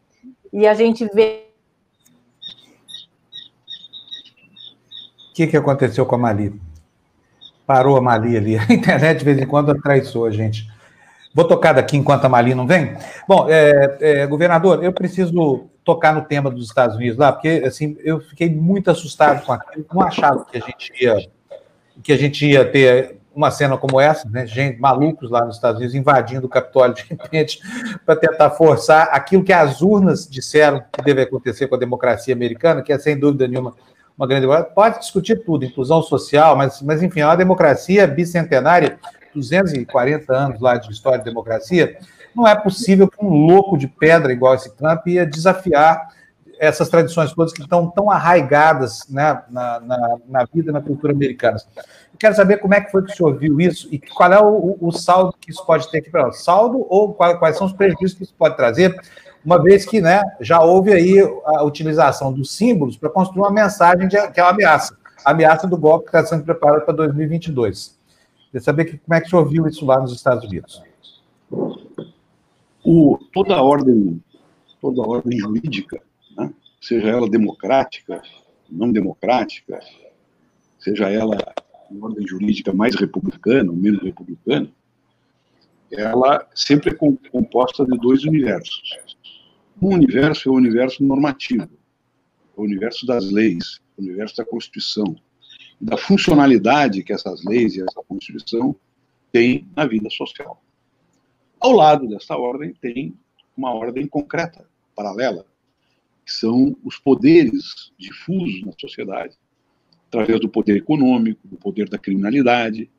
[0.52, 1.45] e a gente vê
[5.36, 6.58] que, que aconteceu com a Mali?
[7.66, 8.56] Parou a Mali ali.
[8.56, 10.66] A internet, de vez em quando, traiçou a gente.
[11.34, 12.96] Vou tocar daqui enquanto a Mali não vem?
[13.28, 17.98] Bom, é, é, governador, eu preciso tocar no tema dos Estados Unidos lá, porque assim,
[18.02, 21.28] eu fiquei muito assustado com aquilo, não achava que a gente ia,
[22.02, 24.46] que a gente ia ter uma cena como essa, né?
[24.46, 27.60] Gente, malucos lá nos Estados Unidos invadindo o Capitólio de repente
[28.06, 32.80] para tentar forçar aquilo que as urnas disseram que deve acontecer com a democracia americana,
[32.80, 33.74] que é sem dúvida nenhuma
[34.16, 38.98] uma grande pode discutir tudo, inclusão social, mas, mas enfim, é uma democracia bicentenária,
[39.34, 41.98] 240 anos lá de história de democracia,
[42.34, 46.08] não é possível que um louco de pedra igual esse Trump ia desafiar
[46.58, 51.58] essas tradições todas que estão tão arraigadas né, na, na, na vida, na cultura americana.
[51.76, 54.40] Eu quero saber como é que foi que o senhor viu isso e qual é
[54.40, 56.42] o, o saldo que isso pode ter aqui para nós.
[56.42, 58.98] Saldo ou quais, quais são os prejuízos que isso pode trazer
[59.46, 64.08] uma vez que né, já houve aí a utilização dos símbolos para construir uma mensagem
[64.08, 67.96] de, que é uma ameaça, a ameaça do golpe que está sendo preparado para 2022.
[68.46, 70.82] Queria saber que, como é que o senhor viu isso lá nos Estados Unidos.
[72.84, 74.20] O, toda a ordem,
[74.80, 76.02] toda a ordem jurídica,
[76.36, 78.20] né, seja ela democrática,
[78.68, 79.78] não democrática,
[80.76, 81.38] seja ela
[81.88, 84.68] uma ordem jurídica mais republicana ou menos republicana,
[85.92, 89.15] ela sempre é composta de dois universos.
[89.80, 91.68] Um universo é o universo normativo,
[92.56, 95.14] o universo das leis, o universo da Constituição,
[95.78, 98.74] da funcionalidade que essas leis e essa Constituição
[99.30, 100.62] têm na vida social.
[101.60, 103.14] Ao lado dessa ordem tem
[103.54, 105.44] uma ordem concreta, paralela,
[106.24, 109.36] que são os poderes difusos na sociedade,
[110.08, 112.90] através do poder econômico, do poder da criminalidade,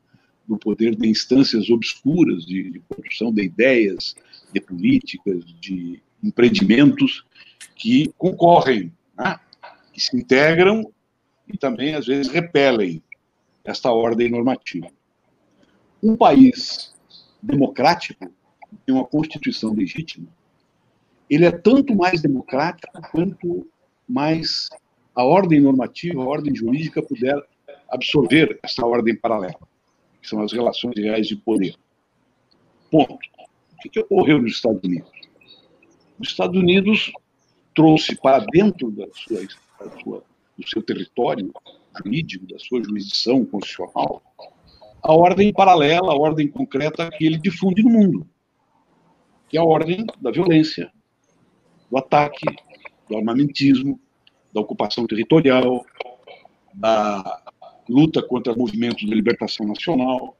[0.46, 4.14] do poder de instâncias obscuras de, de produção de ideias,
[4.52, 7.24] de políticas, de empreendimentos
[7.74, 9.38] que concorrem, né?
[9.92, 10.90] que se integram
[11.46, 13.02] e também, às vezes, repelem
[13.64, 14.88] esta ordem normativa.
[16.02, 16.94] Um país
[17.42, 18.30] democrático,
[18.84, 20.26] tem uma constituição legítima,
[21.28, 23.66] ele é tanto mais democrático quanto
[24.08, 24.68] mais
[25.14, 27.36] a ordem normativa, a ordem jurídica puder
[27.90, 29.58] absorver essa ordem paralela,
[30.20, 31.74] que são as relações reais de poder.
[32.90, 33.14] Ponto.
[33.14, 35.10] O que, ocorreu nos Estados Unidos?
[36.18, 37.12] Os Estados Unidos
[37.74, 39.40] trouxe para dentro da sua,
[39.80, 40.24] da sua,
[40.56, 41.52] do seu território
[41.96, 44.22] jurídico, da sua jurisdição constitucional,
[45.02, 48.26] a ordem paralela, a ordem concreta que ele difunde no mundo,
[49.48, 50.90] que é a ordem da violência,
[51.90, 52.44] do ataque,
[53.08, 53.98] do armamentismo,
[54.52, 55.84] da ocupação territorial,
[56.74, 57.42] da
[57.88, 60.36] luta contra movimentos de libertação nacional,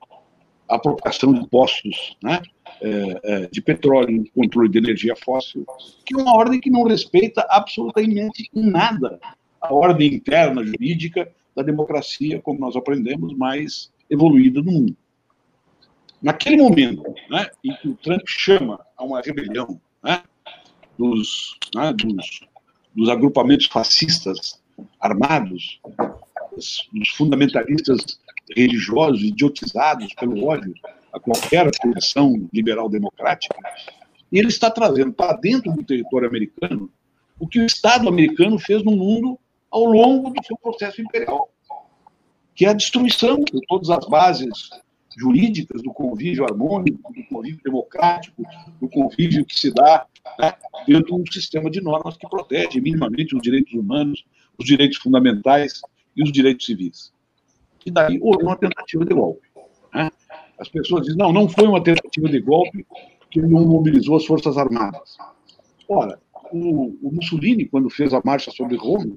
[0.68, 2.40] apropriação de postos né,
[2.80, 5.64] é, é, de petróleo, controle de energia fóssil,
[6.04, 9.18] que é uma ordem que não respeita absolutamente nada
[9.60, 14.96] a ordem interna jurídica da democracia, como nós aprendemos, mais evoluída do mundo.
[16.22, 20.22] Naquele momento né, em que o Trump chama a uma rebelião né,
[20.98, 22.40] dos, né, dos,
[22.94, 24.60] dos, agrupamentos fascistas
[25.00, 25.80] armados,
[26.92, 28.20] dos fundamentalistas
[28.56, 30.74] religiosos idiotizados pelo ódio
[31.12, 33.56] a qualquer posição liberal democrática,
[34.30, 36.90] e ele está trazendo para dentro do território americano
[37.38, 39.38] o que o Estado americano fez no mundo
[39.70, 41.48] ao longo do seu processo imperial,
[42.54, 44.70] que é a destruição de todas as bases
[45.16, 48.42] jurídicas do convívio harmônico, do convívio democrático,
[48.80, 50.06] do convívio que se dá
[50.38, 50.54] né,
[50.86, 54.24] dentro de um sistema de normas que protege minimamente os direitos humanos,
[54.56, 55.80] os direitos fundamentais
[56.16, 57.12] e os direitos civis.
[57.84, 59.46] E daí houve uma tentativa de golpe.
[59.94, 60.10] Né?
[60.58, 62.86] As pessoas dizem, não, não foi uma tentativa de golpe
[63.20, 65.16] porque ele não mobilizou as Forças Armadas.
[65.88, 66.18] Ora,
[66.52, 69.16] o, o Mussolini, quando fez a marcha sobre Roma,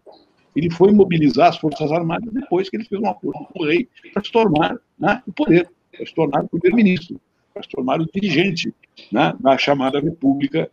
[0.56, 3.88] ele foi mobilizar as Forças Armadas depois que ele fez um acordo com o rei
[4.14, 7.20] para se tornar né, o poder, para se tornar o primeiro-ministro,
[7.54, 8.74] para se tornar o dirigente
[9.12, 10.70] né, da chamada República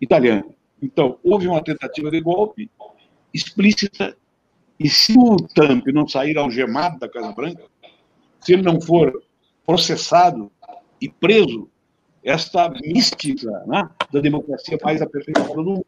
[0.00, 0.46] Italiana.
[0.82, 2.70] Então, houve uma tentativa de golpe
[3.32, 4.16] explícita,
[4.80, 7.62] e se o Trump não sair algemado da Casa Branca,
[8.40, 9.22] se ele não for
[9.66, 10.50] processado
[10.98, 11.68] e preso,
[12.24, 15.86] esta mística né, da democracia mais aperfeiçoada do mundo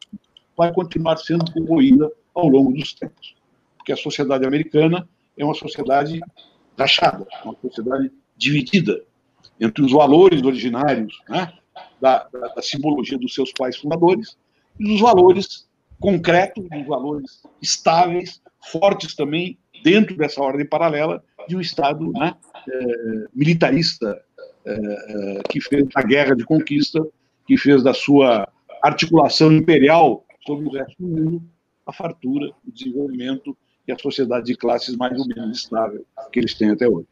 [0.55, 3.35] vai continuar sendo corroída ao longo dos tempos.
[3.77, 6.19] Porque a sociedade americana é uma sociedade
[6.77, 9.03] rachada, uma sociedade dividida
[9.59, 11.51] entre os valores originários né,
[11.99, 14.37] da, da, da, simbologia dos seus pais fundadores
[14.79, 15.67] e os valores
[15.99, 18.41] concretos, os valores estáveis,
[18.71, 22.35] fortes também, dentro dessa ordem paralela de um Estado né,
[22.69, 24.21] é, militarista
[24.65, 27.05] é, é, que fez a guerra de conquista,
[27.45, 28.47] que fez da sua
[28.81, 31.53] articulação imperial sobre o resto do mundo
[31.85, 33.57] a fartura, o desenvolvimento
[33.87, 37.07] e a sociedade de classes mais ou menos estável que eles têm até hoje.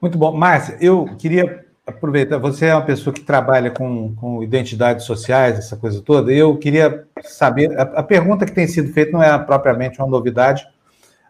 [0.00, 0.36] Muito bom.
[0.36, 5.76] Márcia, eu queria aproveitar, você é uma pessoa que trabalha com, com identidades sociais, essa
[5.76, 9.98] coisa toda, eu queria saber, a, a, pergunta que tem sido feita não é propriamente
[9.98, 10.66] uma novidade,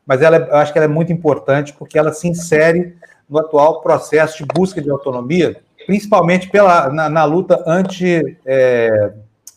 [0.07, 2.96] mas ela, eu acho que ela é muito importante porque ela se insere
[3.28, 9.12] no atual processo de busca de autonomia, principalmente pela, na, na luta anti, é,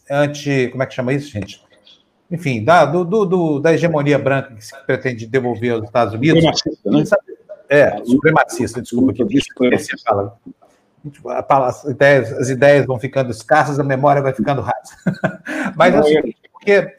[0.09, 0.69] anti.
[0.71, 1.61] Como é que chama isso, gente?
[2.31, 6.43] Enfim, da, do, do, da hegemonia branca que se pretende devolver aos Estados Unidos.
[6.43, 7.37] Supremacista, né?
[7.69, 9.53] É, supremacista, desculpa, que disse
[11.49, 14.95] as ideias, as ideias vão ficando escassas, a memória vai ficando rasa.
[15.75, 16.97] Mas é o seguinte, porque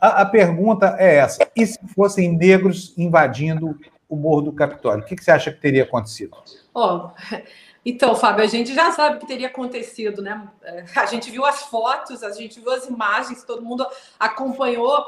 [0.00, 3.78] a, a, pergunta é essa: e se fossem negros invadindo
[4.08, 5.04] o Morro do Capitólio?
[5.04, 6.36] O que, que você acha que teria acontecido?
[6.74, 7.10] Oh,
[7.84, 10.48] então, Fábio, a gente já sabe o que teria acontecido, né?
[10.62, 13.86] É, a gente viu as fotos, a gente viu as imagens, todo mundo
[14.18, 15.04] acompanhou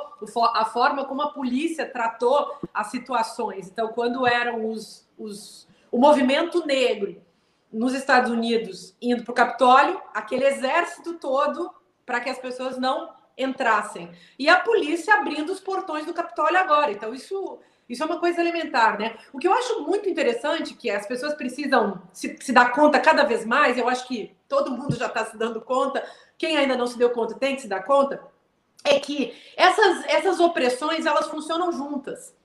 [0.55, 3.69] a forma como a polícia tratou as situações.
[3.69, 7.17] Então, quando eram os, os o movimento negro
[7.73, 11.71] nos Estados Unidos indo para o Capitólio, aquele exército todo
[12.07, 14.11] para que as pessoas não entrassem.
[14.39, 16.91] E a polícia abrindo os portões do Capitólio agora.
[16.91, 19.17] Então, isso isso é uma coisa elementar, né?
[19.33, 23.25] O que eu acho muito interessante, que as pessoas precisam se, se dar conta cada
[23.25, 26.07] vez mais, eu acho que todo mundo já está se dando conta,
[26.37, 28.23] quem ainda não se deu conta tem que se dar conta,
[28.85, 32.37] é que essas, essas opressões, elas funcionam juntas.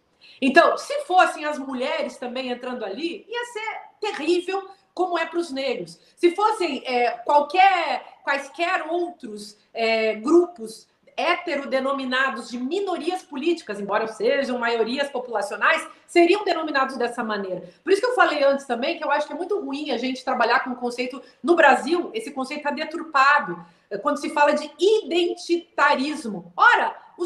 [0.42, 5.52] Então, se fossem as mulheres também entrando ali, ia ser terrível, como é para os
[5.52, 6.00] negros.
[6.16, 15.10] Se fossem é, qualquer, quaisquer outros é, grupos heterodenominados de minorias políticas, embora sejam maiorias
[15.10, 17.70] populacionais, seriam denominados dessa maneira.
[17.84, 19.98] Por isso que eu falei antes também que eu acho que é muito ruim a
[19.98, 21.22] gente trabalhar com o conceito.
[21.42, 26.52] No Brasil, esse conceito está deturpado é, quando se fala de identitarismo.
[26.56, 27.26] Ora, o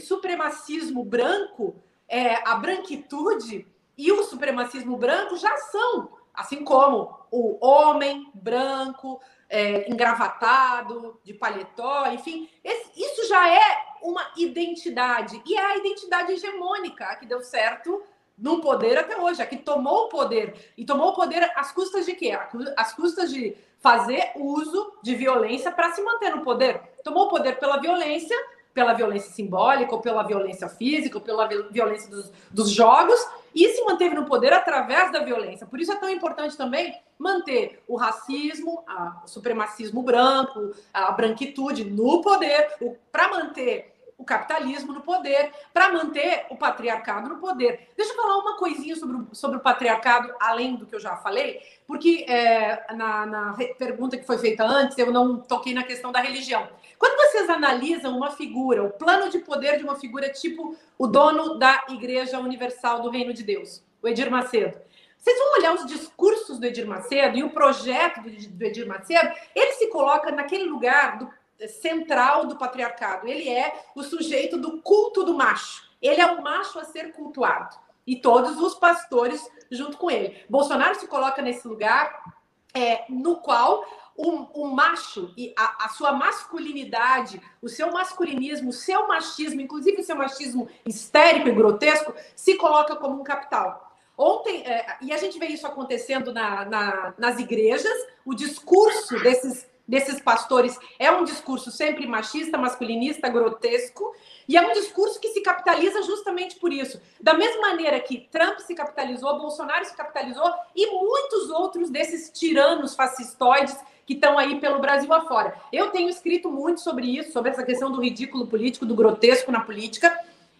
[0.00, 1.76] supremacismo branco,
[2.08, 3.66] é, a branquitude
[3.96, 6.10] e o supremacismo branco já são,
[6.50, 13.60] assim como o homem branco, é, engravatado, de paletó, enfim, esse, isso já é
[14.02, 15.40] uma identidade.
[15.46, 18.02] E é a identidade hegemônica que deu certo
[18.36, 20.72] no poder até hoje, a que tomou o poder.
[20.76, 22.36] E tomou o poder às custas de quê?
[22.76, 26.80] Às custas de fazer uso de violência para se manter no poder.
[27.04, 28.36] Tomou o poder pela violência,
[28.74, 33.20] pela violência simbólica, ou pela violência física, ou pela violência dos, dos jogos,
[33.54, 35.66] e se manteve no poder através da violência.
[35.66, 38.84] Por isso é tão importante também manter o racismo,
[39.24, 42.68] o supremacismo branco, a branquitude no poder,
[43.12, 47.88] para manter o capitalismo no poder, para manter o patriarcado no poder.
[47.96, 51.16] Deixa eu falar uma coisinha sobre o, sobre o patriarcado, além do que eu já
[51.16, 56.12] falei, porque é, na, na pergunta que foi feita antes, eu não toquei na questão
[56.12, 56.68] da religião.
[56.98, 61.58] Quando vocês analisam uma figura, o plano de poder de uma figura tipo o dono
[61.58, 64.78] da Igreja Universal do Reino de Deus, o Edir Macedo,
[65.16, 69.72] vocês vão olhar os discursos do Edir Macedo e o projeto do Edir Macedo, ele
[69.72, 71.30] se coloca naquele lugar do,
[71.68, 73.26] central do patriarcado.
[73.26, 75.90] Ele é o sujeito do culto do macho.
[76.00, 77.76] Ele é o macho a ser cultuado.
[78.06, 80.44] E todos os pastores junto com ele.
[80.48, 82.34] Bolsonaro se coloca nesse lugar
[82.74, 83.84] é, no qual
[84.16, 90.00] o, o macho e a, a, sua masculinidade, o seu masculinismo, o seu machismo, inclusive
[90.00, 93.90] o seu machismo histérico e grotesco, se coloca como um capital.
[94.16, 99.66] Ontem, é, e a gente vê isso acontecendo na, na, nas igrejas, o discurso desses,
[99.90, 104.14] desses pastores é um discurso sempre machista, masculinista, grotesco,
[104.48, 107.00] e é um discurso que se capitaliza justamente por isso.
[107.20, 112.94] Da mesma maneira que Trump se capitalizou, Bolsonaro se capitalizou e muitos outros desses tiranos
[112.94, 113.76] fascistoides
[114.06, 115.54] que estão aí pelo Brasil afora.
[115.72, 119.60] Eu tenho escrito muito sobre isso, sobre essa questão do ridículo político, do grotesco na
[119.60, 120.16] política.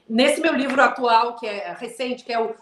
[0.08, 2.52] Nesse meu livro atual, que é recente, que é o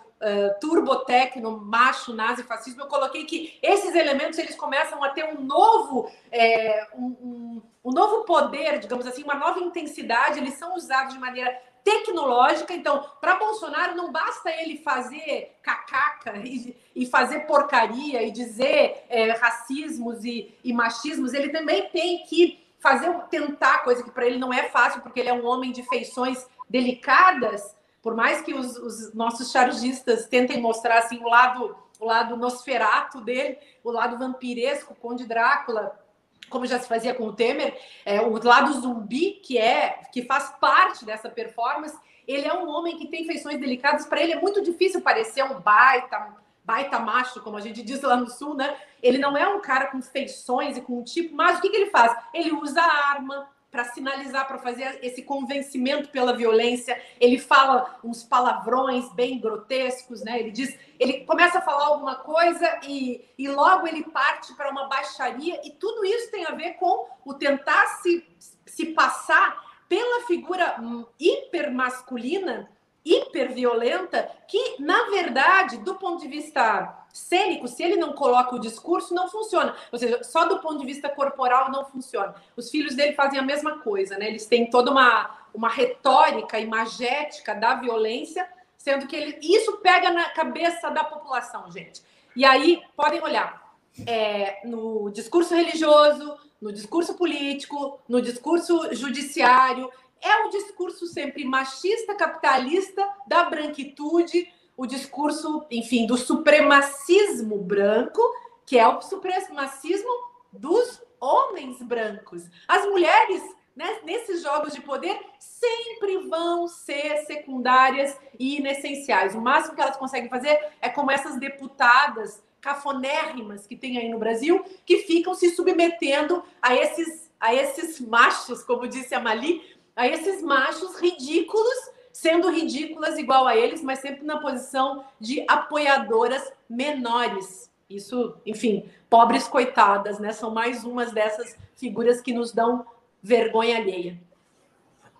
[0.61, 6.11] Turbotecno, macho, nazi, fascismo, eu coloquei que esses elementos eles começam a ter um novo,
[6.31, 11.21] é, um, um, um, novo poder, digamos assim, uma nova intensidade, eles são usados de
[11.21, 12.75] maneira tecnológica.
[12.75, 19.31] Então, para Bolsonaro, não basta ele fazer cacaca e, e fazer porcaria e dizer é,
[19.33, 24.53] racismos e, e machismos, ele também tem que fazer tentar coisa que para ele não
[24.53, 27.75] é fácil, porque ele é um homem de feições delicadas,
[28.09, 33.21] por mais que os, os nossos chargistas tentem mostrar assim o lado o lado nosferato
[33.21, 36.01] dele, o lado vampiresco, Conde Drácula,
[36.49, 40.49] como já se fazia com o Temer, é, o lado zumbi, que é que faz
[40.59, 44.63] parte dessa performance, ele é um homem que tem feições delicadas, para ele é muito
[44.63, 46.35] difícil parecer um baita,
[46.65, 48.75] baita macho, como a gente diz lá no sul, né?
[49.03, 51.77] Ele não é um cara com feições e com um tipo, mas o que, que
[51.77, 52.17] ele faz?
[52.33, 57.01] Ele usa arma, para sinalizar, para fazer esse convencimento pela violência.
[57.21, 60.39] Ele fala uns palavrões bem grotescos, né?
[60.41, 64.89] Ele diz, ele começa a falar alguma coisa e, e logo ele parte para uma
[64.89, 68.27] baixaria, e tudo isso tem a ver com o tentar se,
[68.67, 70.77] se passar pela figura
[71.19, 72.71] hipermasculina,
[73.05, 79.15] hiperviolenta, que, na verdade, do ponto de vista cênico, se ele não coloca o discurso,
[79.15, 79.75] não funciona.
[79.93, 82.35] Ou seja, só do ponto de vista corporal não funciona.
[82.57, 84.29] Os filhos dele fazem a mesma coisa, né?
[84.29, 90.31] Eles têm toda uma, uma retórica imagética da violência, sendo que ele, isso pega na
[90.31, 92.03] cabeça da população, gente.
[92.37, 93.75] E aí, podem olhar,
[94.07, 99.91] é, no discurso religioso, no discurso político, no discurso judiciário,
[100.21, 108.23] é um discurso sempre machista, capitalista, da branquitude, o discurso, enfim, do supremacismo branco,
[108.65, 110.09] que é o supremacismo
[110.53, 112.45] dos homens brancos.
[112.69, 113.43] As mulheres,
[113.75, 119.35] né, nesses jogos de poder, sempre vão ser secundárias e inessenciais.
[119.35, 124.19] O máximo que elas conseguem fazer é como essas deputadas cafonérrimas que tem aí no
[124.19, 130.07] Brasil, que ficam se submetendo a esses, a esses machos, como disse a Mali, a
[130.07, 137.71] esses machos ridículos sendo ridículas igual a eles, mas sempre na posição de apoiadoras menores.
[137.89, 140.33] Isso, enfim, pobres coitadas, né?
[140.33, 142.85] São mais umas dessas figuras que nos dão
[143.23, 144.19] vergonha alheia.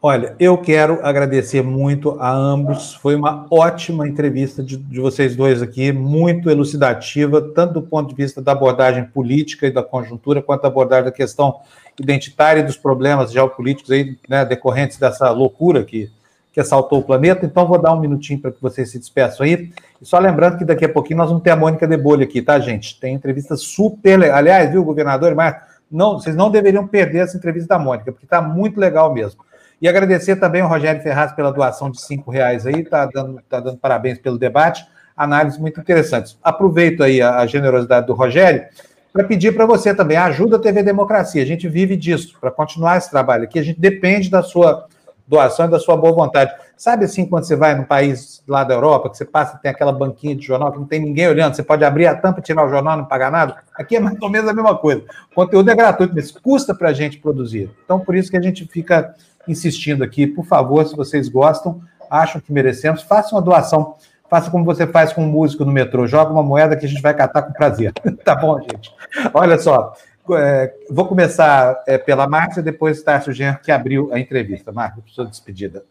[0.03, 2.95] Olha, eu quero agradecer muito a ambos.
[2.95, 8.15] Foi uma ótima entrevista de, de, vocês dois aqui, muito elucidativa, tanto do ponto de
[8.17, 11.61] vista da abordagem política e da conjuntura, quanto da abordagem da questão
[11.99, 16.11] identitária e dos problemas geopolíticos aí, né, decorrentes dessa loucura que,
[16.59, 17.47] que assaltou o planeta.
[17.47, 19.71] Então, vou dar um minutinho para que vocês se despeçam aí.
[20.03, 22.43] E só lembrando que daqui a pouquinho nós vamos ter a Mônica de Bolha aqui,
[22.43, 22.99] tá, gente?
[22.99, 24.29] Tem entrevista super.
[24.33, 25.55] Aliás, viu, governador, mas
[25.89, 29.41] não, vocês não deveriam perder essa entrevista da Mônica, porque está muito legal mesmo.
[29.81, 33.61] E agradecer também ao Rogério Ferraz pela doação de cinco reais aí, está dando, tá
[33.61, 34.85] dando parabéns pelo debate,
[35.17, 36.37] análises muito interessantes.
[36.43, 38.65] Aproveito aí a, a generosidade do Rogério
[39.13, 42.99] para pedir para você também, ajuda a TV Democracia, a gente vive disso, para continuar
[42.99, 44.89] esse trabalho aqui, a gente depende da sua
[45.29, 46.53] doação e da sua boa vontade.
[46.77, 49.71] Sabe assim, quando você vai num país lá da Europa, que você passa e tem
[49.71, 52.65] aquela banquinha de jornal que não tem ninguém olhando, você pode abrir a tampa, tirar
[52.65, 53.57] o jornal, não pagar nada?
[53.75, 55.05] Aqui é mais ou menos a mesma coisa.
[55.31, 57.71] O conteúdo é gratuito, mas custa para a gente produzir.
[57.85, 59.15] Então, por isso que a gente fica
[59.47, 63.95] insistindo aqui, por favor, se vocês gostam, acham que merecemos, façam uma doação.
[64.31, 67.01] Faça como você faz com um músico no metrô, joga uma moeda que a gente
[67.01, 67.93] vai catar com prazer.
[68.25, 68.93] tá bom, gente?
[69.33, 69.95] Olha só,
[70.37, 74.73] é, vou começar é, pela Márcia, depois Tarso Jean, que abriu a entrevista.
[74.73, 75.85] Márcia, sua despedida.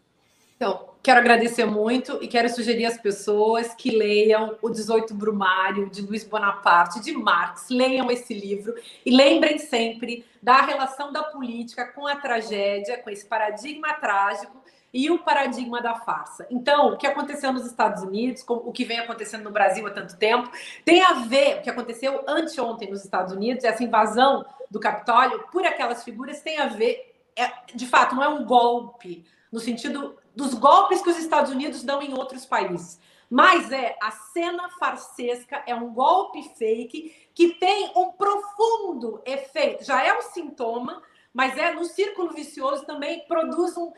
[0.56, 6.02] Então, quero agradecer muito e quero sugerir às pessoas que leiam o 18 Brumário, de
[6.02, 7.68] Luiz Bonaparte, de Marx.
[7.70, 8.74] Leiam esse livro
[9.06, 14.58] e lembrem sempre da relação da política com a tragédia, com esse paradigma trágico
[14.92, 16.46] e o paradigma da farsa.
[16.50, 20.16] Então, o que aconteceu nos Estados Unidos, o que vem acontecendo no Brasil há tanto
[20.16, 20.50] tempo,
[20.84, 25.64] tem a ver, o que aconteceu anteontem nos Estados Unidos, essa invasão do Capitólio por
[25.66, 30.54] aquelas figuras tem a ver, é, de fato, não é um golpe, no sentido dos
[30.54, 33.00] golpes que os Estados Unidos dão em outros países.
[33.30, 39.84] Mas é a cena farsesca, é um golpe fake que tem um profundo efeito.
[39.84, 43.92] Já é um sintoma, mas é no círculo vicioso também produz um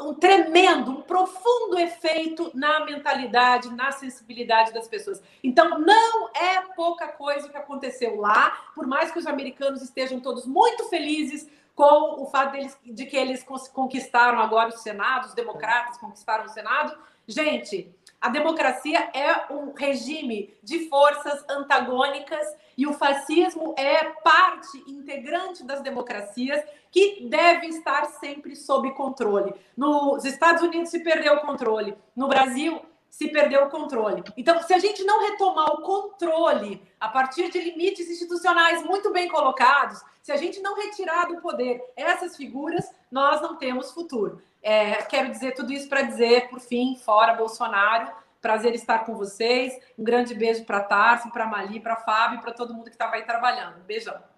[0.00, 5.22] um tremendo, um profundo efeito na mentalidade, na sensibilidade das pessoas.
[5.42, 10.20] Então, não é pouca coisa o que aconteceu lá, por mais que os americanos estejam
[10.20, 15.34] todos muito felizes com o fato deles, de que eles conquistaram agora o Senado, os
[15.34, 16.96] democratas conquistaram o Senado.
[17.26, 25.62] Gente, a democracia é um regime de forças antagônicas e o fascismo é parte integrante
[25.62, 26.64] das democracias
[26.94, 29.52] que deve estar sempre sob controle.
[29.76, 32.80] Nos Estados Unidos se perdeu o controle, no Brasil
[33.10, 34.22] se perdeu o controle.
[34.36, 39.28] Então, se a gente não retomar o controle a partir de limites institucionais muito bem
[39.28, 44.40] colocados, se a gente não retirar do poder essas figuras, nós não temos futuro.
[44.62, 48.08] É, quero dizer tudo isso para dizer, por fim, fora Bolsonaro,
[48.40, 49.76] prazer estar com vocês.
[49.98, 53.24] Um grande beijo para Tarso, para Mali, para Fábio para todo mundo que estava aí
[53.24, 53.82] trabalhando.
[53.84, 54.33] Beijão.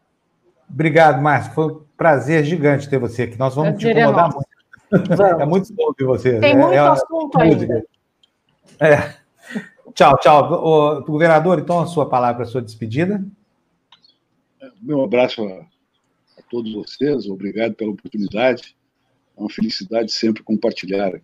[0.68, 1.52] Obrigado, Márcio.
[1.52, 3.38] Foi um prazer gigante ter você aqui.
[3.38, 5.16] Nós vamos prazer te incomodar é muito.
[5.16, 5.40] Vamos.
[5.40, 6.40] É muito bom ter você.
[6.40, 7.84] Tem é, muito é, assunto ainda.
[8.80, 9.14] É.
[9.94, 10.52] Tchau, tchau.
[10.52, 13.24] O, governador, então, a sua palavra, a sua despedida.
[14.80, 15.60] Meu abraço a,
[16.38, 17.26] a todos vocês.
[17.26, 18.76] Obrigado pela oportunidade.
[19.36, 21.20] É uma felicidade sempre compartilhar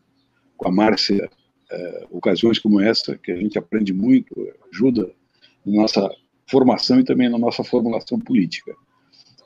[0.57, 1.30] com a Márcia
[1.70, 4.34] é, ocasiões como essa, que a gente aprende muito,
[4.72, 5.11] ajuda
[5.64, 6.11] na nossa
[6.47, 8.74] formação e também na nossa formulação política.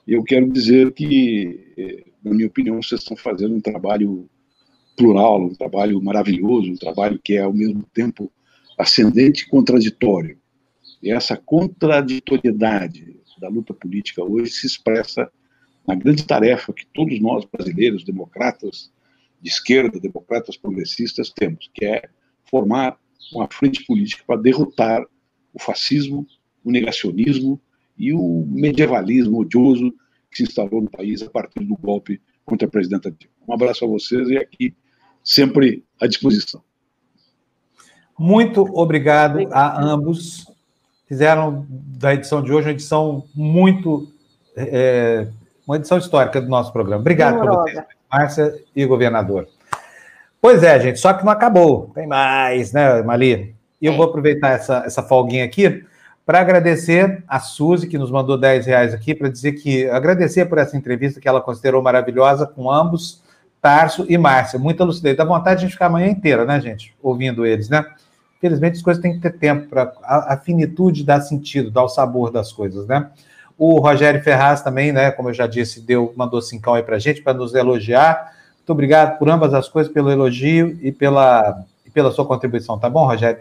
[0.06, 4.28] Eu quero dizer que, eh, na minha opinião, vocês estão fazendo um trabalho
[4.96, 8.30] plural, um trabalho maravilhoso, um trabalho que é, ao mesmo tempo,
[8.78, 10.38] ascendente e contraditório.
[11.02, 15.30] E essa contraditoriedade da luta política hoje se expressa
[15.86, 18.92] na grande tarefa que todos nós, brasileiros, democratas
[19.40, 22.08] de esquerda, democratas progressistas, temos, que é
[22.48, 22.98] formar
[23.32, 25.04] uma frente política para derrotar
[25.52, 26.26] o fascismo,
[26.64, 27.60] o negacionismo
[27.98, 29.92] e o medievalismo odioso
[30.30, 33.34] que se instalou no país a partir do golpe contra a presidenta Dilma.
[33.48, 34.74] Um abraço a vocês e aqui
[35.22, 36.62] sempre à disposição.
[38.18, 40.46] Muito obrigado a ambos.
[41.06, 44.12] Fizeram da edição de hoje uma edição muito.
[44.56, 45.28] É,
[45.66, 47.00] uma edição histórica do nosso programa.
[47.00, 49.48] Obrigado por vocês, Márcia e governador.
[50.40, 51.90] Pois é, gente, só que não acabou.
[51.94, 53.54] Tem mais, né, Mali?
[53.80, 55.84] E eu vou aproveitar essa, essa folguinha aqui
[56.26, 60.58] para agradecer a Suzy, que nos mandou 10 reais aqui, para dizer que agradecer por
[60.58, 63.22] essa entrevista que ela considerou maravilhosa com ambos,
[63.62, 64.58] Tarso e Márcia.
[64.58, 65.16] Muita lucidez.
[65.16, 66.92] Dá vontade de a gente ficar a manhã inteira, né, gente?
[67.00, 67.84] Ouvindo eles, né?
[68.38, 69.92] Infelizmente, as coisas têm que ter tempo para.
[70.02, 73.08] A, finitude dar sentido, dar o sabor das coisas, né?
[73.56, 75.12] O Rogério Ferraz também, né?
[75.12, 78.32] Como eu já disse, deu, mandou cincão aí para a gente, para nos elogiar.
[78.58, 82.90] Muito obrigado por ambas as coisas, pelo elogio e pela, e pela sua contribuição, tá
[82.90, 83.40] bom, Rogério?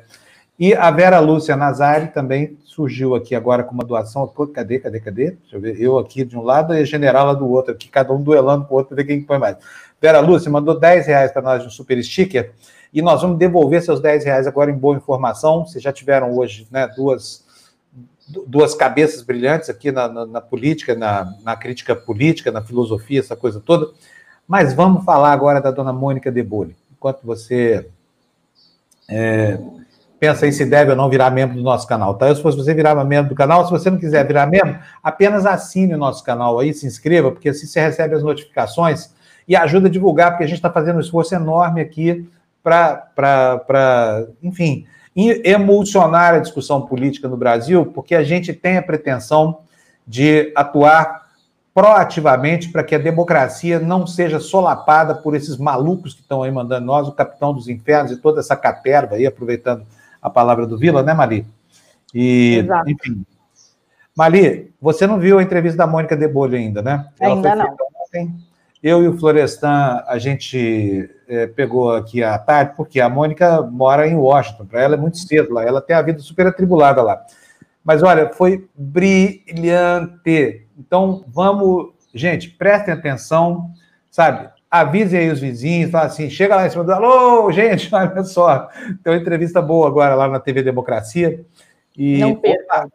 [0.58, 4.28] E a Vera Lúcia Nazari também surgiu aqui agora com uma doação.
[4.54, 5.32] Cadê, cadê, cadê?
[5.32, 5.80] Deixa eu ver.
[5.80, 8.66] Eu aqui de um lado e a general lá do outro, aqui, cada um duelando
[8.66, 9.56] com o outro para ver quem põe mais.
[10.02, 12.52] Vera Lúcia mandou 10 reais para nós de um super sticker
[12.94, 15.66] e nós vamos devolver seus 10 reais agora em boa informação.
[15.66, 17.46] Vocês já tiveram hoje né, duas,
[18.46, 23.38] duas cabeças brilhantes aqui na, na, na política, na, na, crítica política, na filosofia, essa
[23.38, 23.90] coisa toda.
[24.46, 26.76] Mas vamos falar agora da dona Mônica Debole.
[26.92, 27.88] Enquanto você
[29.10, 29.58] é,
[30.26, 32.28] pensa aí se deve ou não virar membro do nosso canal, tá?
[32.28, 35.46] Eu, se fosse você virar membro do canal, se você não quiser virar membro, apenas
[35.46, 39.14] assine o nosso canal aí, se inscreva, porque assim você recebe as notificações
[39.48, 42.28] e ajuda a divulgar, porque a gente está fazendo um esforço enorme aqui
[42.64, 49.60] para, enfim, emulsionar a discussão política no Brasil, porque a gente tem a pretensão
[50.08, 51.26] de atuar
[51.72, 56.88] proativamente para que a democracia não seja solapada por esses malucos que estão aí mandando
[56.88, 59.86] nós, o capitão dos infernos e toda essa caterva aí, aproveitando
[60.26, 61.46] a palavra do Vila, né, Mali?
[62.12, 62.90] E, Exato.
[62.90, 63.24] enfim.
[64.18, 67.08] Mali, você não viu a entrevista da Mônica Debolho ainda, né?
[67.22, 67.78] Ainda não.
[68.02, 68.34] Ontem.
[68.82, 74.08] Eu e o Florestan, a gente é, pegou aqui à tarde, porque a Mônica mora
[74.08, 77.24] em Washington, para ela é muito cedo lá, ela tem a vida super atribulada lá.
[77.84, 80.66] Mas olha, foi brilhante.
[80.78, 83.72] Então vamos, gente, prestem atenção,
[84.10, 84.50] sabe?
[84.70, 86.92] Avisem aí os vizinhos, fala assim, chega lá em cima do.
[86.92, 88.70] Alô, gente, olha só.
[89.04, 91.46] Tem uma entrevista boa agora lá na TV Democracia.
[91.98, 92.92] E, não percam.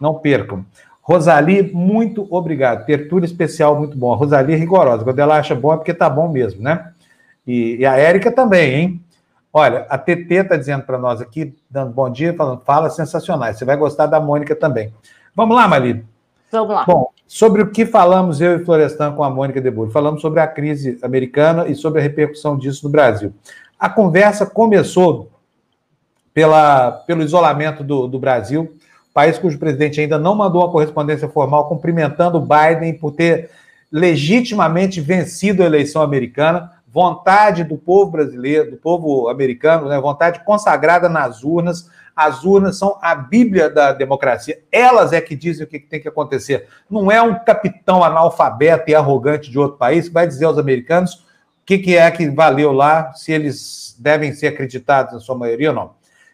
[0.00, 0.66] Não percam.
[1.00, 2.86] Rosali, muito obrigado.
[2.86, 4.12] Tertúlia especial, muito bom.
[4.12, 5.04] A Rosali é rigorosa.
[5.04, 6.92] Quando ela acha bom é porque tá bom mesmo, né?
[7.46, 9.04] E, e a Érica também, hein?
[9.52, 13.58] Olha, a TT está dizendo para nós aqui, dando bom dia, falando, fala sensacionais.
[13.58, 14.94] Você vai gostar da Mônica também.
[15.34, 16.04] Vamos lá, Mali?
[16.50, 16.84] Vamos lá.
[16.86, 19.88] Bom, sobre o que falamos eu e Florestan com a Mônica Debur?
[19.88, 23.32] Falamos sobre a crise americana e sobre a repercussão disso no Brasil.
[23.80, 25.30] A conversa começou
[26.34, 28.76] pela, pelo isolamento do, do Brasil,
[29.14, 33.48] país cujo presidente ainda não mandou uma correspondência formal cumprimentando o Biden por ter
[33.90, 41.08] legitimamente vencido a eleição americana, vontade do povo brasileiro, do povo americano, né, vontade consagrada
[41.08, 41.88] nas urnas.
[42.14, 44.62] As urnas são a Bíblia da democracia.
[44.70, 46.68] Elas é que dizem o que tem que acontecer.
[46.90, 51.14] Não é um capitão analfabeto e arrogante de outro país que vai dizer aos americanos
[51.14, 55.70] o que, que é que valeu lá, se eles devem ser acreditados na sua maioria
[55.70, 55.90] ou não.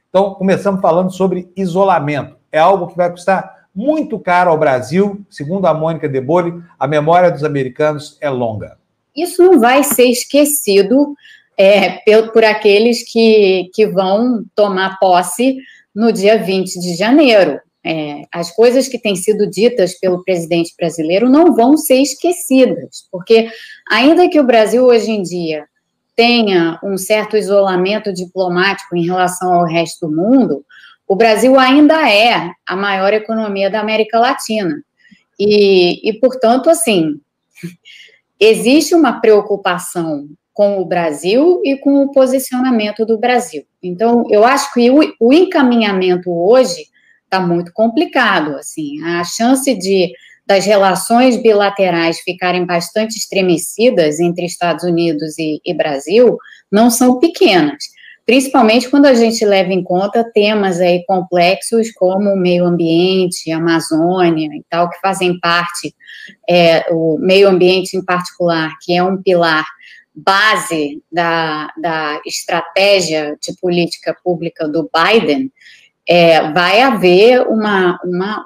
[0.08, 2.36] Então, começamos falando sobre isolamento.
[2.50, 5.20] É algo que vai custar muito caro ao Brasil.
[5.28, 8.78] Segundo a Mônica De Bolle, a memória dos americanos é longa
[9.22, 11.14] isso não vai ser esquecido
[11.58, 11.98] é,
[12.32, 15.56] por aqueles que, que vão tomar posse
[15.94, 17.60] no dia 20 de janeiro.
[17.84, 23.48] É, as coisas que têm sido ditas pelo presidente brasileiro não vão ser esquecidas, porque
[23.90, 25.64] ainda que o Brasil hoje em dia
[26.14, 30.64] tenha um certo isolamento diplomático em relação ao resto do mundo,
[31.06, 34.82] o Brasil ainda é a maior economia da América Latina.
[35.38, 37.20] E, e portanto, assim,
[38.38, 40.28] existe uma preocupação
[40.58, 43.62] com o Brasil e com o posicionamento do Brasil.
[43.80, 46.86] Então, eu acho que o, o encaminhamento hoje
[47.22, 48.56] está muito complicado.
[48.56, 50.12] Assim, a chance de
[50.44, 56.38] das relações bilaterais ficarem bastante estremecidas entre Estados Unidos e, e Brasil
[56.72, 57.84] não são pequenas
[58.28, 64.50] principalmente quando a gente leva em conta temas aí complexos como o meio ambiente, Amazônia
[64.54, 65.94] e tal, que fazem parte,
[66.46, 69.64] é, o meio ambiente em particular, que é um pilar
[70.24, 75.52] base da, da estratégia de política pública do Biden,
[76.08, 78.44] é, vai haver uma, uma,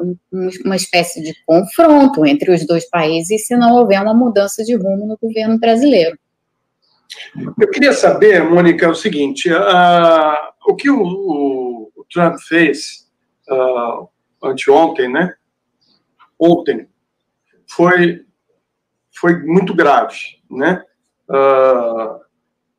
[0.64, 5.06] uma espécie de confronto entre os dois países se não houver uma mudança de rumo
[5.06, 6.18] no governo brasileiro.
[7.60, 13.06] Eu queria saber, Mônica, o seguinte: uh, o que o, o, Trump fez
[13.48, 14.08] uh,
[14.42, 15.34] anteontem, né?
[16.38, 16.88] Ontem,
[17.68, 18.24] foi,
[19.14, 20.16] foi muito grave,
[20.50, 20.82] né?
[21.28, 22.20] Uh,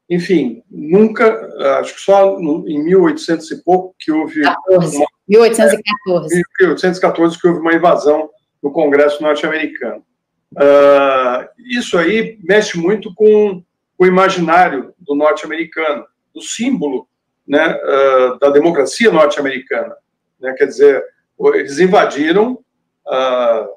[0.10, 1.50] enfim, nunca,
[1.80, 4.42] acho que só em 1800 e pouco que houve.
[4.42, 6.36] 14, uma, 1814.
[6.60, 8.30] 1814 que houve uma invasão
[8.62, 10.04] no Congresso norte-americano.
[10.54, 13.64] Uh, isso aí mexe muito com
[13.98, 17.08] o imaginário do norte-americano, do símbolo
[17.48, 19.96] né, uh, da democracia norte-americana.
[20.40, 20.54] Né?
[20.54, 21.04] Quer dizer,
[21.56, 22.60] eles invadiram
[23.08, 23.68] uh,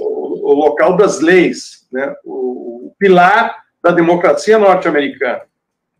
[0.00, 2.14] o, o, local das leis, né?
[2.24, 5.42] o, o pilar da democracia norte-americana.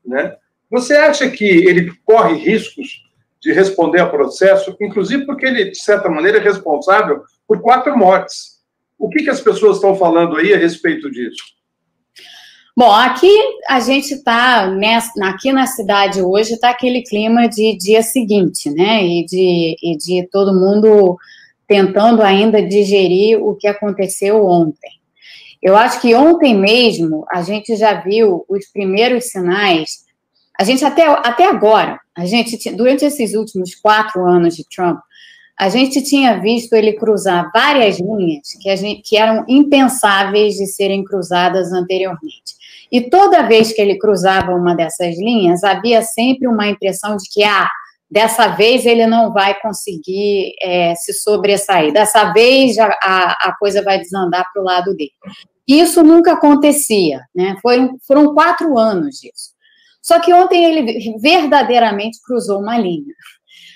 [0.05, 0.35] Né?
[0.69, 3.05] Você acha que ele corre riscos
[3.41, 8.57] de responder a processo, inclusive porque ele, de certa maneira, é responsável por quatro mortes?
[8.99, 11.45] O que, que as pessoas estão falando aí a respeito disso?
[12.77, 13.33] Bom, aqui
[13.69, 14.69] a gente está,
[15.23, 19.05] aqui na cidade hoje, está aquele clima de dia seguinte, né?
[19.05, 21.17] E de, e de todo mundo
[21.69, 24.96] tentando ainda digerir o que aconteceu ontem.
[25.67, 30.05] Eu acho que ontem mesmo a gente já viu os primeiros sinais.
[30.57, 35.01] A gente até, até agora, a gente durante esses últimos quatro anos de Trump,
[35.59, 41.03] a gente tinha visto ele cruzar várias linhas que, gente, que eram impensáveis de serem
[41.03, 42.55] cruzadas anteriormente.
[42.93, 47.43] E toda vez que ele cruzava uma dessas linhas, havia sempre uma impressão de que,
[47.43, 47.69] ah,
[48.09, 53.83] dessa vez ele não vai conseguir é, se sobressair, dessa vez a, a, a coisa
[53.83, 55.11] vai desandar para o lado dele.
[55.67, 57.57] Isso nunca acontecia, né?
[57.61, 59.57] Foram, foram quatro anos disso.
[60.01, 63.13] Só que ontem ele verdadeiramente cruzou uma linha.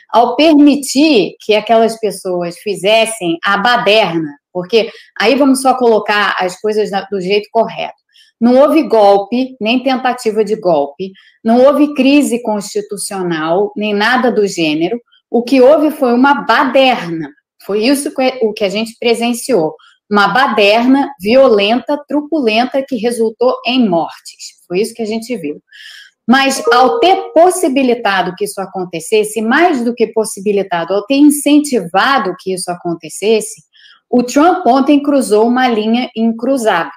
[0.09, 6.91] Ao permitir que aquelas pessoas fizessem a baderna, porque aí vamos só colocar as coisas
[7.11, 8.01] do jeito correto.
[8.41, 11.13] Não houve golpe, nem tentativa de golpe,
[11.45, 15.01] não houve crise constitucional, nem nada do gênero.
[15.29, 17.29] O que houve foi uma baderna.
[17.65, 19.75] Foi isso que, o que a gente presenciou.
[20.11, 24.59] Uma baderna violenta, truculenta, que resultou em mortes.
[24.67, 25.63] Foi isso que a gente viu.
[26.29, 32.53] Mas ao ter possibilitado que isso acontecesse, mais do que possibilitado, ao ter incentivado que
[32.53, 33.63] isso acontecesse,
[34.09, 36.91] o Trump ontem cruzou uma linha incruzável.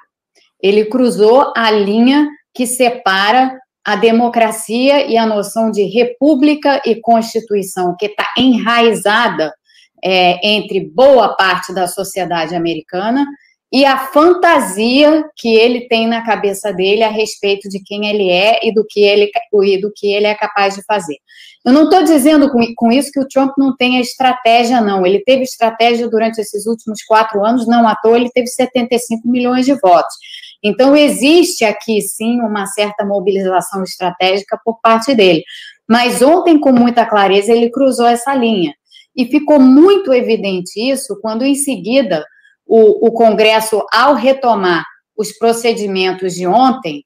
[0.61, 7.95] Ele cruzou a linha que separa a democracia e a noção de república e constituição,
[7.99, 9.53] que está enraizada
[10.03, 13.25] é, entre boa parte da sociedade americana
[13.73, 18.59] e a fantasia que ele tem na cabeça dele a respeito de quem ele é
[18.61, 19.31] e do que ele,
[19.63, 21.17] e do que ele é capaz de fazer.
[21.65, 25.03] Eu não estou dizendo com, com isso que o Trump não tenha estratégia, não.
[25.03, 29.65] Ele teve estratégia durante esses últimos quatro anos, não à toa, ele teve 75 milhões
[29.65, 30.13] de votos.
[30.61, 35.43] Então, existe aqui, sim, uma certa mobilização estratégica por parte dele.
[35.89, 38.73] Mas ontem, com muita clareza, ele cruzou essa linha.
[39.15, 42.25] E ficou muito evidente isso quando, em seguida,
[42.65, 44.83] o, o Congresso, ao retomar
[45.15, 47.03] os procedimentos de ontem,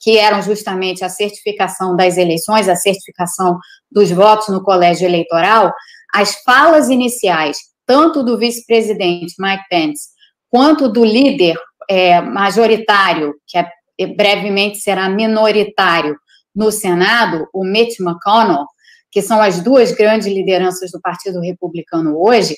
[0.00, 3.58] que eram justamente a certificação das eleições, a certificação
[3.90, 5.72] dos votos no colégio eleitoral,
[6.12, 10.08] as falas iniciais, tanto do vice-presidente Mike Pence,
[10.50, 11.56] quanto do líder
[11.88, 13.66] é, majoritário, que é,
[14.06, 16.16] brevemente será minoritário
[16.54, 18.66] no Senado, o Mitch McConnell,
[19.12, 22.56] que são as duas grandes lideranças do Partido Republicano hoje,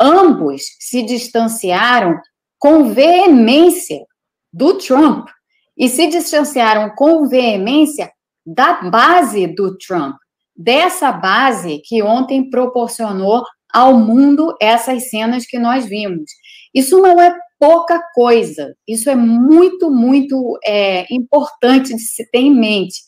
[0.00, 2.18] ambos se distanciaram
[2.58, 3.98] com veemência
[4.52, 5.28] do Trump
[5.76, 8.10] e se distanciaram com veemência
[8.46, 10.16] da base do Trump,
[10.56, 16.30] dessa base que ontem proporcionou ao mundo essas cenas que nós vimos.
[16.74, 18.74] Isso não é pouca coisa.
[18.86, 23.02] Isso é muito, muito é, importante de se ter em mente,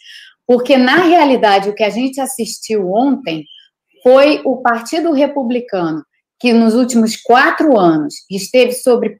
[0.50, 3.44] porque na realidade o que a gente assistiu ontem
[4.02, 6.02] foi o Partido Republicano
[6.40, 9.16] que nos últimos quatro anos esteve sob,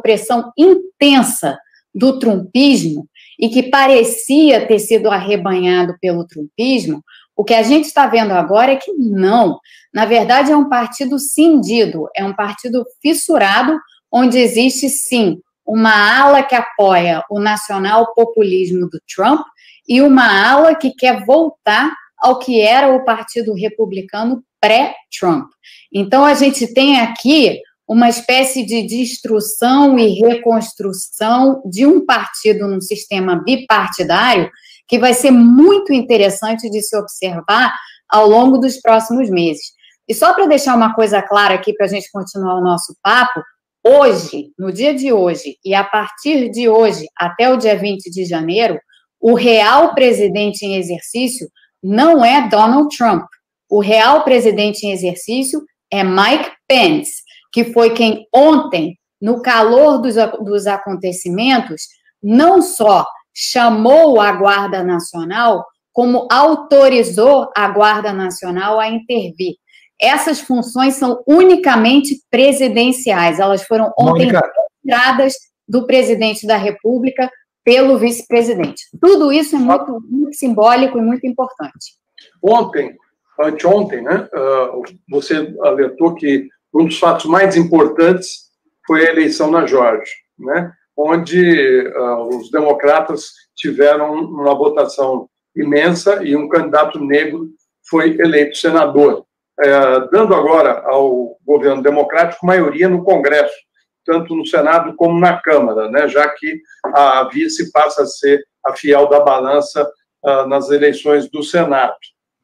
[0.00, 1.58] pressão intensa
[1.92, 3.08] do trumpismo
[3.40, 7.02] e que parecia ter sido arrebanhado pelo trumpismo,
[7.34, 9.58] o que a gente está vendo agora é que não.
[9.92, 13.76] Na verdade, é um partido cindido, é um partido fissurado
[14.12, 19.40] onde existe sim uma ala que apoia o nacional populismo do Trump
[19.88, 25.48] e uma ala que quer voltar ao que era o Partido Republicano pré-Trump.
[25.92, 32.80] Então a gente tem aqui uma espécie de destruição e reconstrução de um partido num
[32.80, 34.50] sistema bipartidário
[34.86, 37.74] que vai ser muito interessante de se observar
[38.08, 39.72] ao longo dos próximos meses.
[40.08, 43.42] E só para deixar uma coisa clara aqui para a gente continuar o nosso papo,
[43.84, 48.24] hoje, no dia de hoje, e a partir de hoje até o dia 20 de
[48.24, 48.78] janeiro,
[49.22, 51.48] o real presidente em exercício
[51.80, 53.24] não é Donald Trump.
[53.70, 57.22] O real presidente em exercício é Mike Pence,
[57.52, 61.82] que foi quem ontem, no calor dos, dos acontecimentos,
[62.20, 69.54] não só chamou a Guarda Nacional, como autorizou a Guarda Nacional a intervir.
[70.00, 73.38] Essas funções são unicamente presidenciais.
[73.38, 75.34] Elas foram ontem retiradas
[75.68, 77.30] do presidente da República
[77.64, 78.82] pelo vice-presidente.
[79.00, 81.96] Tudo isso é muito, muito, simbólico e muito importante.
[82.42, 82.96] Ontem,
[83.40, 84.72] anteontem, né, ah,
[85.08, 88.50] você alertou que um dos fatos mais importantes
[88.86, 96.34] foi a eleição na Geórgia, né, onde uh, os democratas tiveram uma votação imensa e
[96.36, 97.48] um candidato negro
[97.88, 99.24] foi eleito senador
[99.60, 103.54] é, dando agora ao governo democrático maioria no Congresso.
[104.04, 106.60] tanto no Senado como na Câmara, né, já que
[106.94, 109.88] a vice passa a ser a fiel da balança
[110.24, 111.96] uh, nas eleições do Senado.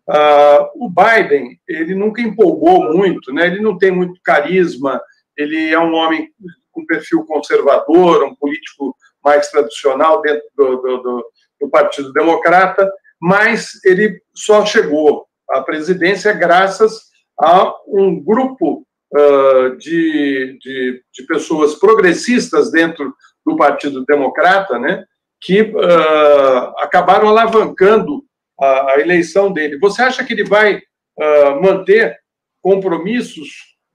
[0.09, 5.01] Uh, o Biden, ele nunca empolgou muito, né, ele não tem muito carisma,
[5.37, 6.29] ele é um homem
[6.73, 11.27] com perfil conservador, um político mais tradicional dentro do, do, do,
[11.61, 17.09] do Partido Democrata, mas ele só chegou à presidência graças
[17.41, 23.15] a um grupo uh, de, de, de, pessoas progressistas dentro
[23.49, 25.05] do Partido Democrata, né,
[25.41, 28.23] que uh, acabaram alavancando
[28.61, 29.79] a, a, eleição dele.
[29.79, 32.17] Você acha que ele vai uh, manter
[32.61, 33.49] compromissos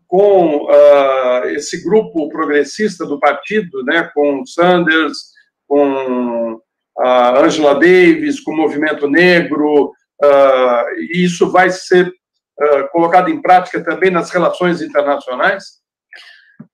[0.08, 0.68] com
[1.56, 5.18] esse grupo progressista do partido, né, com Sanders,
[5.68, 6.62] com
[7.00, 9.92] a Angela Davis, com o movimento negro,
[10.98, 15.83] e isso vai ser uh, colocado em prática também nas relações internacionais?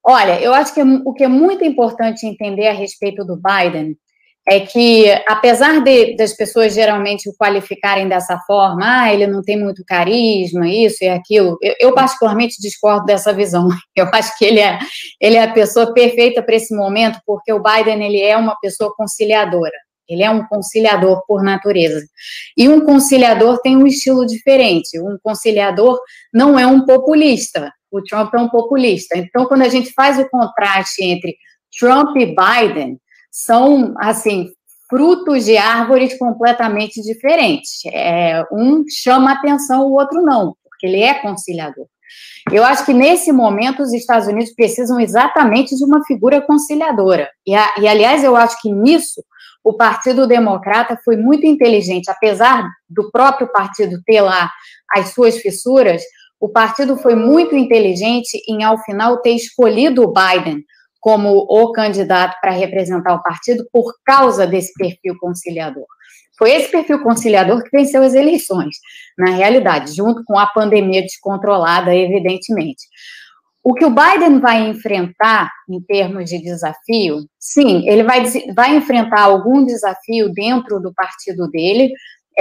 [0.04, 3.96] Olha, eu acho que o que é muito importante entender a respeito do Biden
[4.48, 9.60] é que, apesar de, das pessoas geralmente o qualificarem dessa forma, ah, ele não tem
[9.60, 13.68] muito carisma, isso e aquilo, eu, eu, particularmente discordo dessa visão.
[13.96, 14.80] Eu acho que ele é,
[15.22, 18.94] ele é a pessoa perfeita para esse momento, porque o Biden ele é uma pessoa
[18.96, 19.76] conciliadora.
[20.08, 22.04] Ele é um conciliador por natureza.
[22.58, 25.00] E um conciliador tem um estilo diferente.
[25.00, 26.00] Um conciliador
[26.34, 27.72] não é um populista.
[27.92, 29.18] O Trump é um populista.
[29.18, 31.36] Então, quando a gente faz o contraste entre
[31.80, 33.00] Trump e Biden,
[33.32, 34.50] são, assim,
[34.90, 37.82] frutos de árvores completamente diferentes.
[37.94, 41.86] É, um chama atenção, o outro não, porque ele é conciliador.
[42.52, 47.30] Eu acho que nesse momento os Estados Unidos precisam exatamente de uma figura conciliadora.
[47.46, 49.24] E, a, e aliás, eu acho que nisso
[49.64, 54.50] o Partido Democrata foi muito inteligente, apesar do próprio partido ter lá
[54.92, 56.02] as suas fissuras,
[56.40, 60.64] o partido foi muito inteligente em, ao final, ter escolhido o Biden
[61.00, 65.86] como o candidato para representar o partido por causa desse perfil conciliador.
[66.38, 68.78] Foi esse perfil conciliador que venceu as eleições,
[69.18, 72.84] na realidade, junto com a pandemia descontrolada, evidentemente.
[73.62, 78.24] O que o Biden vai enfrentar em termos de desafio, sim, ele vai,
[78.56, 81.92] vai enfrentar algum desafio dentro do partido dele,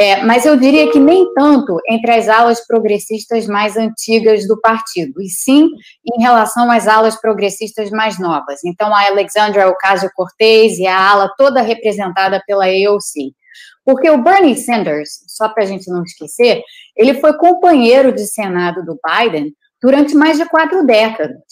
[0.00, 5.20] é, mas eu diria que nem tanto entre as alas progressistas mais antigas do partido,
[5.20, 5.68] e sim
[6.06, 8.60] em relação às alas progressistas mais novas.
[8.64, 13.34] Então, a Alexandra Ocasio-Cortez e a ala toda representada pela AOC.
[13.84, 16.62] Porque o Bernie Sanders, só para a gente não esquecer,
[16.96, 19.52] ele foi companheiro de Senado do Biden
[19.82, 21.42] durante mais de quatro décadas.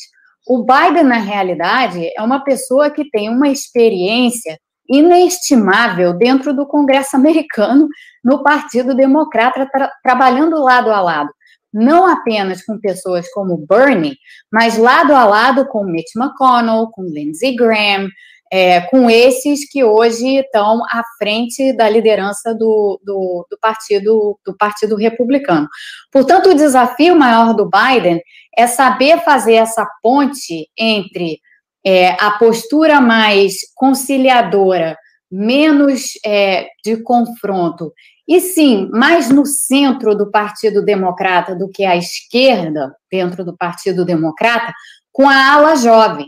[0.46, 4.56] O Biden, na realidade, é uma pessoa que tem uma experiência
[4.88, 7.88] inestimável dentro do Congresso americano,
[8.24, 11.30] no Partido Democrata, tra trabalhando lado a lado.
[11.72, 14.16] Não apenas com pessoas como Bernie,
[14.50, 18.08] mas lado a lado com Mitch McConnell, com Lindsey Graham,
[18.52, 24.56] é, com esses que hoje estão à frente da liderança do, do, do, partido, do
[24.56, 25.68] Partido Republicano.
[26.12, 28.20] Portanto, o desafio maior do Biden
[28.56, 31.40] é saber fazer essa ponte entre
[31.86, 34.98] é, a postura mais conciliadora,
[35.30, 37.92] menos é, de confronto,
[38.26, 44.04] e sim, mais no centro do Partido Democrata do que à esquerda, dentro do Partido
[44.04, 44.72] Democrata,
[45.12, 46.26] com a ala jovem.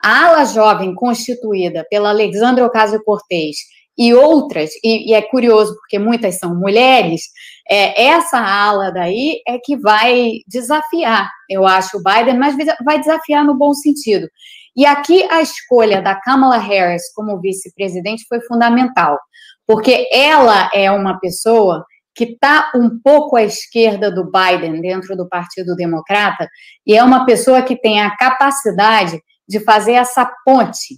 [0.00, 3.56] A ala jovem constituída pela Alexandra Ocasio-Cortez
[3.98, 7.22] e outras, e, e, é curioso porque muitas são mulheres,
[7.68, 12.54] é, essa ala daí é que vai desafiar, eu acho, o Biden, mas
[12.84, 14.26] vai desafiar no bom sentido.
[14.76, 19.18] E aqui a escolha da Kamala Harris como vice-presidente foi fundamental,
[19.66, 21.84] porque ela é uma pessoa
[22.14, 26.48] que está um pouco à esquerda do Biden dentro do Partido Democrata
[26.86, 30.96] e é uma pessoa que tem a capacidade de fazer essa ponte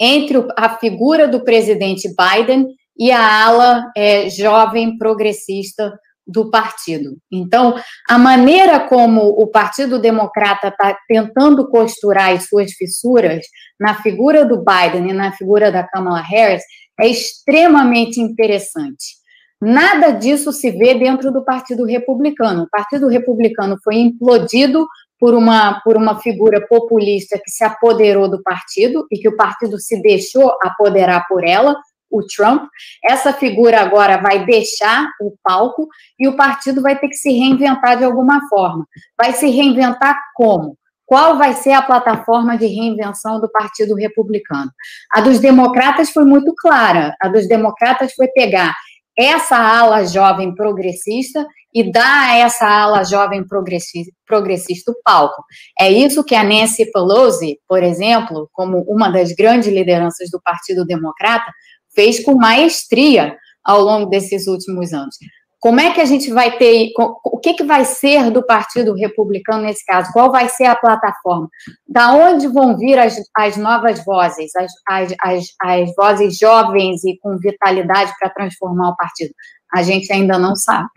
[0.00, 2.66] entre a figura do presidente Biden
[2.96, 5.92] e a ala é, jovem progressista
[6.26, 7.16] do partido.
[7.32, 7.74] Então,
[8.08, 13.44] a maneira como o Partido Democrata está tentando costurar as suas fissuras
[13.78, 16.62] na figura do Biden e na figura da Kamala Harris
[17.00, 19.22] é extremamente interessante.
[19.60, 22.64] Nada disso se vê dentro do Partido Republicano.
[22.64, 24.86] O Partido Republicano foi implodido
[25.20, 29.78] por uma, por uma figura populista que se apoderou do partido e que o partido
[29.78, 31.76] se deixou apoderar por ela,
[32.12, 32.68] o Trump.
[33.04, 37.96] Essa figura agora vai deixar o palco e o partido vai ter que se reinventar
[37.96, 38.86] de alguma forma.
[39.16, 40.76] Vai se reinventar como?
[41.06, 44.70] Qual vai ser a plataforma de reinvenção do Partido Republicano?
[45.12, 47.14] A dos democratas foi muito clara.
[47.20, 48.74] A dos democratas foi pegar
[49.16, 55.42] essa ala jovem progressista e dar a essa ala jovem progressista o palco.
[55.78, 60.84] É isso que a Nancy Pelosi, por exemplo, como uma das grandes lideranças do Partido
[60.84, 61.50] Democrata,
[61.94, 65.16] fez com maestria ao longo desses últimos anos.
[65.62, 69.62] Como é que a gente vai ter, o que, que vai ser do Partido Republicano
[69.62, 70.12] nesse caso?
[70.12, 71.48] Qual vai ser a plataforma?
[71.88, 77.16] Da onde vão vir as, as novas vozes, as, as, as, as vozes jovens e
[77.22, 79.32] com vitalidade para transformar o partido?
[79.72, 80.88] A gente ainda não sabe.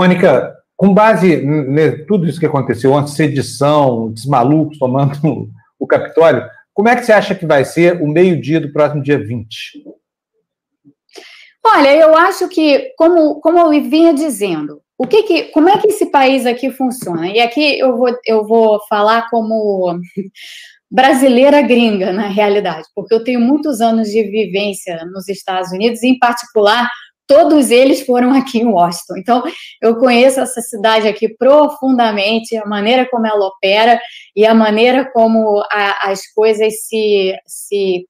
[0.00, 5.48] Mônica, com base em tudo isso que aconteceu ontem, sedição, os malucos tomando
[5.78, 6.42] o Capitólio,
[6.80, 9.84] como é que você acha que vai ser o meio-dia do próximo dia 20?
[11.62, 15.88] Olha, eu acho que, como, como eu vinha dizendo, o que que, como é que
[15.88, 17.28] esse país aqui funciona?
[17.28, 20.00] E aqui eu vou, eu vou falar como
[20.90, 26.18] brasileira gringa, na realidade, porque eu tenho muitos anos de vivência nos Estados Unidos, em
[26.18, 26.88] particular,
[27.30, 29.16] todos eles foram aqui em Washington.
[29.16, 29.42] Então,
[29.80, 34.00] eu conheço essa cidade aqui profundamente, a maneira como ela opera
[34.34, 38.04] e a maneira como a, as coisas se, se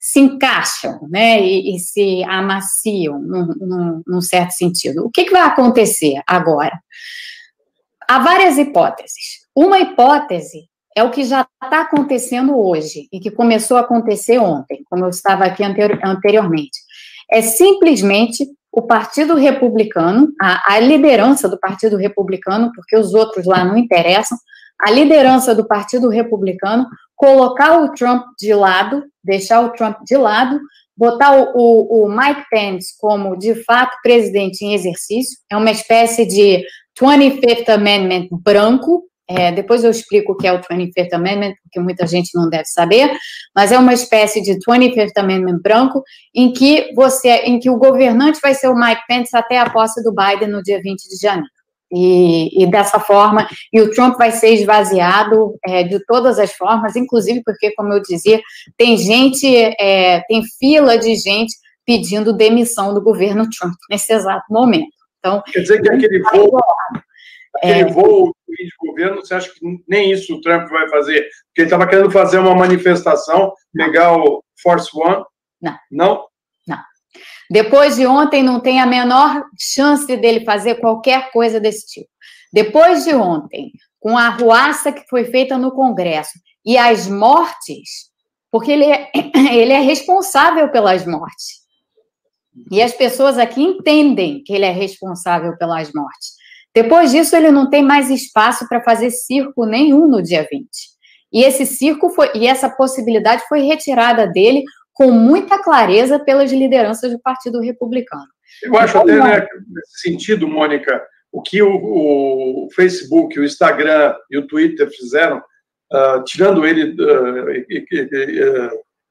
[0.00, 5.04] se encaixam né, e, e se amaciam num, num, num, certo sentido.
[5.04, 6.80] O que, que vai acontecer agora?
[8.08, 9.46] Há várias hipóteses.
[9.54, 14.82] Uma hipótese é o que já está acontecendo hoje e que começou a acontecer ontem,
[14.88, 16.78] como eu estava aqui anteriormente.
[17.32, 23.64] É simplesmente o Partido Republicano, a, a liderança do Partido Republicano, porque os outros lá
[23.64, 24.38] não interessam,
[24.80, 30.58] a liderança do Partido Republicano colocar o Trump de lado, deixar o Trump de lado,
[30.96, 36.24] botar o, o, o, Mike Pence como, de fato, presidente em exercício, é uma espécie
[36.24, 36.64] de
[36.98, 42.04] 25th Amendment branco, é, depois eu explico o que é o 25th Amendment, porque muita
[42.04, 43.10] gente não deve saber,
[43.54, 46.02] mas é uma espécie de 25th Amendment branco,
[46.34, 50.02] em que você, em que o governante vai ser o Mike Pence até a posse
[50.02, 51.48] do Biden no dia 20 de janeiro.
[51.92, 56.94] E, e, dessa forma, e o Trump vai ser esvaziado é, de todas as formas,
[56.94, 58.40] inclusive porque, como eu dizia,
[58.76, 59.46] tem gente,
[59.80, 61.52] é, tem fila de gente
[61.84, 64.86] pedindo demissão do governo Trump nesse exato momento.
[65.18, 66.60] Então, quer dizer que aquele voo,
[67.56, 71.22] aquele é, voo de governo, você acha que nem isso o Trump vai fazer?
[71.46, 75.24] Porque ele estava querendo fazer uma manifestação, pegar o Force One?
[75.60, 75.76] Não.
[75.90, 76.30] Não?
[77.50, 82.08] Depois de ontem, não tem a menor chance dele fazer qualquer coisa desse tipo.
[82.52, 88.10] Depois de ontem, com a arruaça que foi feita no Congresso e as mortes,
[88.52, 89.10] porque ele é,
[89.52, 91.60] ele é responsável pelas mortes.
[92.70, 96.39] E as pessoas aqui entendem que ele é responsável pelas mortes.
[96.74, 100.68] Depois disso, ele não tem mais espaço para fazer circo nenhum no dia 20.
[101.32, 107.10] E esse circo foi, e essa possibilidade foi retirada dele com muita clareza pelas lideranças
[107.12, 108.26] do Partido Republicano.
[108.62, 111.02] Eu acho então, até, né, nesse sentido, Mônica,
[111.32, 117.50] o que o, o, Facebook, o Instagram e o Twitter fizeram, uh, tirando ele uh,
[117.50, 118.70] uh,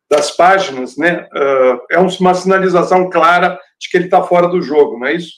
[0.10, 1.28] das páginas, né,
[1.92, 5.34] é uma sinalização clara de que ele está fora do jogo, não é isso?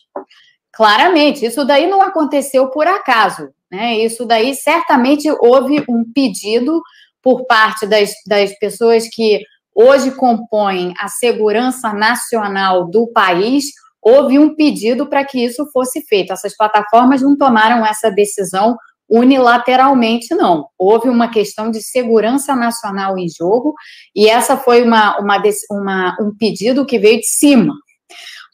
[0.73, 3.97] Claramente, isso daí não aconteceu por acaso, né?
[3.97, 6.81] Isso daí certamente houve um pedido
[7.21, 9.41] por parte das, das pessoas que
[9.75, 13.65] hoje compõem a segurança nacional do país,
[14.01, 16.33] houve um pedido para que isso fosse feito.
[16.33, 18.75] Essas plataformas não tomaram essa decisão
[19.09, 20.67] unilateralmente, não.
[20.77, 23.73] Houve uma questão de segurança nacional em jogo,
[24.15, 27.73] e essa foi uma, uma, uma, um pedido que veio de cima.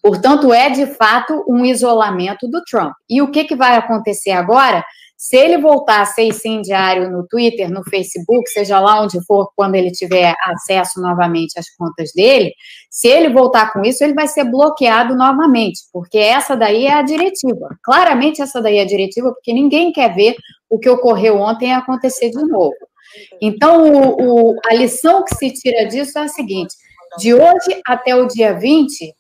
[0.02, 2.94] Portanto, é de fato um isolamento do Trump.
[3.10, 4.84] E o que, que vai acontecer agora?
[5.18, 9.74] Se ele voltar a ser incendiário no Twitter, no Facebook, seja lá onde for, quando
[9.74, 12.54] ele tiver acesso novamente às contas dele,
[12.88, 17.02] se ele voltar com isso, ele vai ser bloqueado novamente, porque essa daí é a
[17.02, 17.68] diretiva.
[17.84, 20.36] Claramente essa daí é a diretiva, porque ninguém quer ver
[20.70, 22.76] o que ocorreu ontem acontecer de novo.
[23.42, 26.76] Então, o, o, a lição que se tira disso é a seguinte:
[27.18, 29.16] de hoje até o dia 20,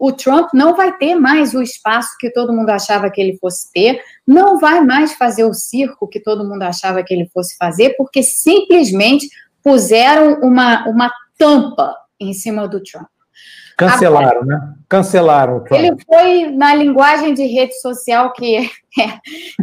[0.00, 3.70] o Trump não vai ter mais o espaço que todo mundo achava que ele fosse
[3.70, 7.94] ter, não vai mais fazer o circo que todo mundo achava que ele fosse fazer,
[7.98, 9.28] porque simplesmente
[9.62, 13.06] puseram uma, uma tampa em cima do Trump.
[13.76, 14.74] Cancelaram, Agora, né?
[14.88, 15.80] Cancelaram o Trump.
[15.80, 18.62] Ele foi na linguagem de rede social, que é,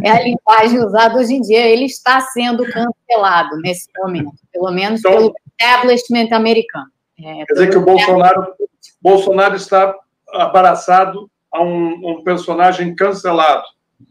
[0.04, 5.00] é, a linguagem usada hoje em dia, ele está sendo cancelado nesse momento, pelo menos
[5.00, 6.86] então, pelo establishment americano.
[7.20, 8.54] É, quer dizer que o Bolsonaro,
[9.02, 9.94] Bolsonaro está
[10.32, 13.64] abraçado a um, um personagem cancelado.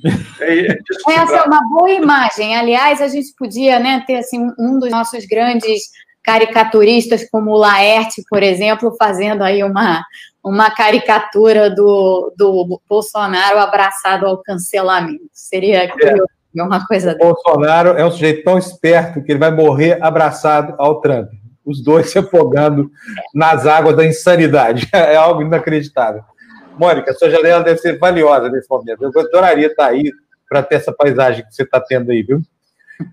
[0.39, 0.77] É, é
[1.09, 2.55] Essa é uma boa imagem.
[2.55, 5.81] Aliás, a gente podia né, ter assim, um dos nossos grandes
[6.23, 10.03] caricaturistas, como o Laerte, por exemplo, fazendo aí uma,
[10.43, 15.23] uma caricatura do, do Bolsonaro abraçado ao cancelamento.
[15.31, 15.87] Seria é.
[15.87, 16.27] curioso,
[16.57, 16.63] é.
[16.63, 20.99] uma coisa O Bolsonaro é um sujeito tão esperto que ele vai morrer abraçado ao
[20.99, 21.29] Trump.
[21.67, 22.89] Os dois se afogando
[23.33, 24.87] nas águas da insanidade.
[24.95, 26.23] É algo inacreditável.
[26.77, 29.03] Mônica, sua janela deve ser valiosa nesse momento.
[29.03, 30.11] Eu adoraria estar aí
[30.47, 32.41] para ter essa paisagem que você está tendo aí, viu?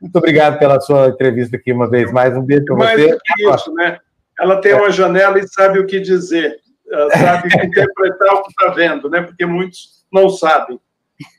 [0.01, 2.37] Muito obrigado pela sua entrevista aqui uma vez mais.
[2.37, 3.07] Um beijo para você.
[3.07, 3.99] Mais que isso, né?
[4.39, 6.57] Ela tem uma janela e sabe o que dizer,
[7.13, 9.23] sabe interpretar o que está vendo, né?
[9.23, 10.79] Porque muitos não sabem.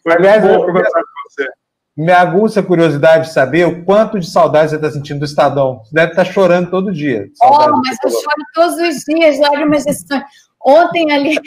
[0.03, 1.49] Foi Aliás, bom conversar com você.
[1.97, 5.81] Me aguça a curiosidade de saber o quanto de saudade você está sentindo do Estadão.
[5.83, 7.27] Você deve estar tá chorando todo dia.
[7.41, 9.93] Oh, mas eu choro todos os dias, lágrimas de
[10.67, 11.37] Ontem, ali,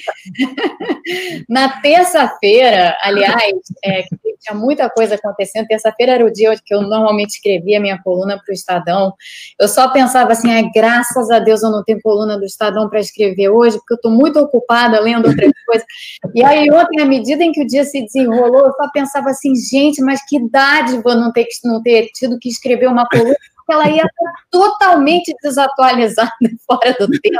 [1.51, 3.53] na terça-feira, aliás,
[3.85, 4.05] é,
[4.39, 5.67] tinha muita coisa acontecendo.
[5.67, 9.13] Terça-feira era o dia que eu normalmente escrevia minha coluna para o Estadão.
[9.59, 13.01] Eu só pensava assim: ah, graças a Deus eu não tenho coluna do Estadão para
[13.01, 15.87] escrever hoje, porque eu estou muito ocupada lendo outras coisas.
[16.35, 19.55] E aí, ontem, à medida em que o dia se desenrolou, eu só pensava assim:
[19.55, 23.37] gente, mas que dádiva não ter, não ter tido que escrever uma coluna
[23.73, 26.31] ela ia estar totalmente desatualizada
[26.67, 27.37] fora do tempo.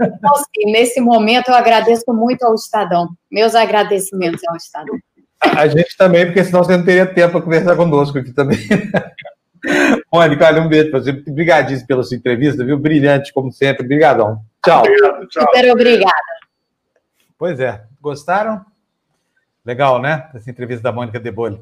[0.00, 3.08] Então, assim, nesse momento, eu agradeço muito ao Estadão.
[3.30, 4.96] Meus agradecimentos ao Estadão.
[5.40, 8.58] A gente também, porque senão você não teria tempo para conversar conosco aqui também.
[10.12, 11.10] Mônica, olha, um beijo para você.
[11.10, 12.78] Obrigadíssimo pela sua entrevista, viu?
[12.78, 13.84] Brilhante, como sempre.
[13.84, 14.40] Obrigadão.
[14.64, 14.80] Tchau.
[14.80, 15.42] Obrigado, tchau.
[15.42, 16.12] Super obrigada.
[17.36, 17.84] Pois é.
[18.00, 18.64] Gostaram?
[19.64, 20.28] Legal, né?
[20.34, 21.60] Essa entrevista da Mônica Debole.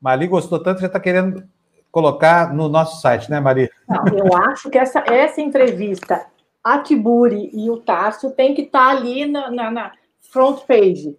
[0.00, 1.44] Mali gostou tanto que já está querendo
[1.90, 3.70] colocar no nosso site, né, Maria?
[3.88, 6.26] Não, eu acho que essa, essa entrevista,
[6.62, 9.92] a Tiburi e o Tarso tem que estar tá ali na, na, na,
[10.32, 11.16] front page,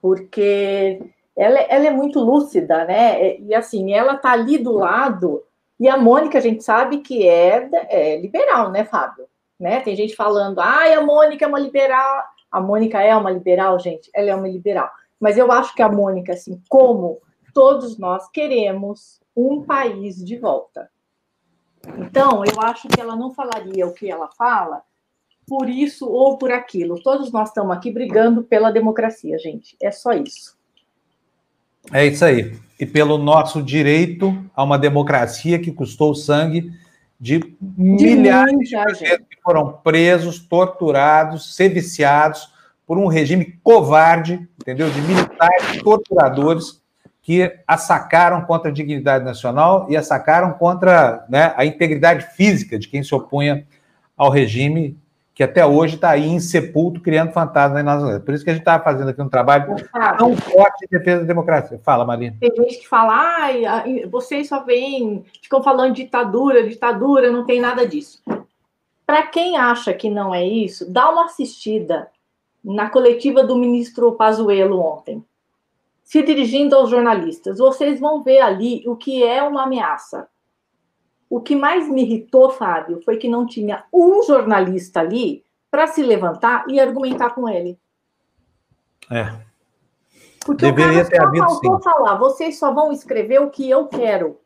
[0.00, 1.00] porque
[1.38, 3.38] ela, ela é muito lúcida, né?
[3.38, 5.44] E assim, ela está ali do lado,
[5.78, 9.26] e a Mônica, a gente sabe que é, é liberal, né, Fábio?
[9.58, 9.80] Né?
[9.80, 12.24] Tem gente falando, ai, a Mônica é uma liberal.
[12.50, 14.90] A Mônica é uma liberal, gente, ela é uma liberal.
[15.20, 17.20] Mas eu acho que a Mônica, assim, como
[17.54, 20.90] todos nós queremos um país de volta.
[21.98, 24.82] Então, eu acho que ela não falaria o que ela fala
[25.46, 27.00] por isso ou por aquilo.
[27.02, 29.76] Todos nós estamos aqui brigando pela democracia, gente.
[29.80, 30.57] É só isso.
[31.92, 32.56] É isso aí.
[32.78, 36.72] E pelo nosso direito a uma democracia que custou sangue
[37.20, 42.52] de, de milhares de pessoas que foram presos, torturados, seviciados
[42.86, 44.88] por um regime covarde, entendeu?
[44.88, 46.80] De militares torturadores
[47.20, 53.02] que assacaram contra a dignidade nacional e assacaram contra né, a integridade física de quem
[53.02, 53.66] se opunha
[54.16, 54.96] ao regime
[55.38, 58.62] que até hoje está aí insepulto, criando fantasmas nas nossas Por isso que a gente
[58.62, 59.76] está fazendo aqui um trabalho
[60.18, 61.80] tão forte de defesa da democracia.
[61.84, 62.36] Fala, Marina.
[62.40, 67.60] Tem gente que fala, ah, vocês só vêm, ficam falando de ditadura, ditadura, não tem
[67.60, 68.20] nada disso.
[69.06, 72.08] Para quem acha que não é isso, dá uma assistida
[72.64, 75.24] na coletiva do ministro Pazuello ontem
[76.02, 77.58] se dirigindo aos jornalistas.
[77.58, 80.26] Vocês vão ver ali o que é uma ameaça.
[81.30, 86.02] O que mais me irritou, Fábio, foi que não tinha um jornalista ali para se
[86.02, 87.78] levantar e argumentar com ele.
[89.10, 89.32] É.
[90.44, 91.82] Porque Deveria o cara só faltou sim.
[91.82, 94.38] falar, vocês só vão escrever o que eu quero.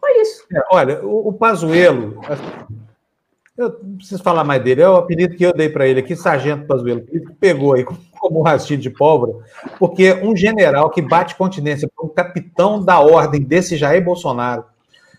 [0.00, 0.46] Foi isso.
[0.52, 2.20] É, olha, o, o Pazuello,
[3.56, 6.14] eu não preciso falar mais dele, é o apelido que eu dei para ele aqui,
[6.14, 7.84] Sargento Pazuello, que pegou aí
[8.18, 9.32] como um rastilho de pólvora,
[9.78, 14.64] porque um general que bate continência para um capitão da ordem desse Jair Bolsonaro,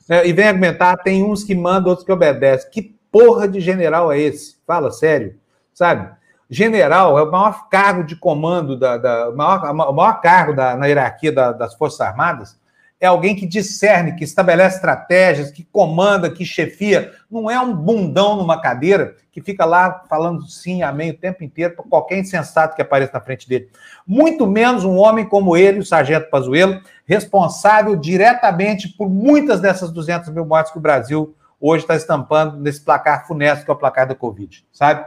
[0.07, 2.69] né, e vem argumentar, tem uns que mandam, outros que obedecem.
[2.69, 4.57] Que porra de general é esse?
[4.65, 5.35] Fala sério,
[5.73, 6.09] sabe?
[6.49, 10.85] General é o maior cargo de comando, da, da maior, o maior cargo da, na
[10.85, 12.57] hierarquia da, das Forças Armadas,
[12.99, 17.11] é alguém que discerne, que estabelece estratégias, que comanda, que chefia.
[17.29, 21.75] Não é um bundão numa cadeira que fica lá falando sim, amém o tempo inteiro
[21.75, 23.69] para qualquer insensato que apareça na frente dele.
[24.05, 30.29] Muito menos um homem como ele, o Sargento Pazuello, responsável diretamente por muitas dessas 200
[30.29, 34.07] mil mortes que o Brasil hoje está estampando nesse placar funesto que é o placar
[34.07, 35.05] da Covid, sabe?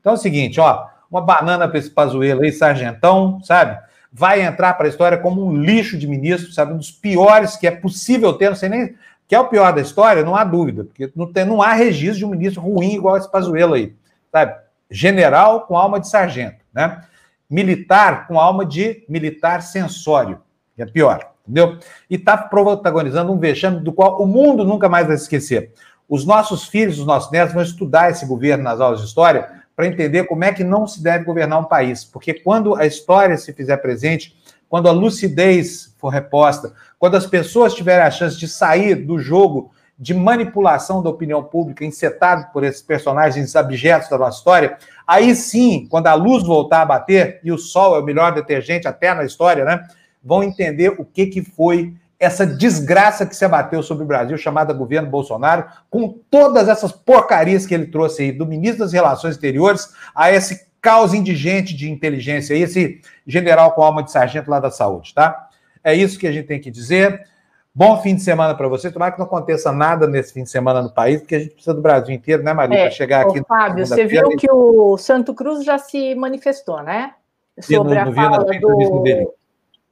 [0.00, 3.78] Então é o seguinte, ó, uma banana para esse Pazuello aí, sargentão, sabe?
[4.12, 6.72] vai entrar para a história como um lixo de ministro, sabe?
[6.72, 8.94] Um dos piores que é possível ter, não sei nem.
[9.28, 12.18] Que é o pior da história, não há dúvida, porque não, tem, não há registro
[12.18, 13.94] de um ministro ruim igual esse Pazuello aí,
[14.32, 14.56] sabe?
[14.90, 17.04] General com alma de sargento, né?
[17.48, 20.40] Militar com alma de militar sensório,
[20.74, 21.78] que é pior, entendeu?
[22.08, 25.72] E está protagonizando um vexame do qual o mundo nunca mais vai esquecer.
[26.08, 29.86] Os nossos filhos, os nossos netos vão estudar esse governo nas aulas de história para
[29.86, 32.04] entender como é que não se deve governar um país.
[32.04, 34.36] Porque quando a história se fizer presente,
[34.68, 39.72] quando a lucidez for reposta, quando as pessoas tiverem a chance de sair do jogo
[39.98, 45.86] de manipulação da opinião pública encetado por esses personagens abjetos da nossa história, aí sim,
[45.90, 49.24] quando a luz voltar a bater, e o sol é o melhor detergente até na
[49.24, 49.86] história, né?
[50.22, 54.74] Vão entender o que, que foi essa desgraça que se abateu sobre o Brasil, chamada
[54.74, 59.88] governo Bolsonaro, com todas essas porcarias que ele trouxe aí, do ministro das Relações Exteriores
[60.14, 65.14] a esse caos indigente de inteligência, esse general com alma de sargento lá da saúde,
[65.14, 65.48] tá?
[65.82, 67.26] É isso que a gente tem que dizer.
[67.74, 68.90] Bom fim de semana para você.
[68.90, 71.72] Tomara que não aconteça nada nesse fim de semana no país, porque a gente precisa
[71.72, 73.42] do Brasil inteiro, né, Maria, é, para chegar aqui.
[73.46, 77.14] Fábio, você viu que o Santo Cruz já se manifestou, né?
[77.60, 79.34] Sobre no, no, a fala do,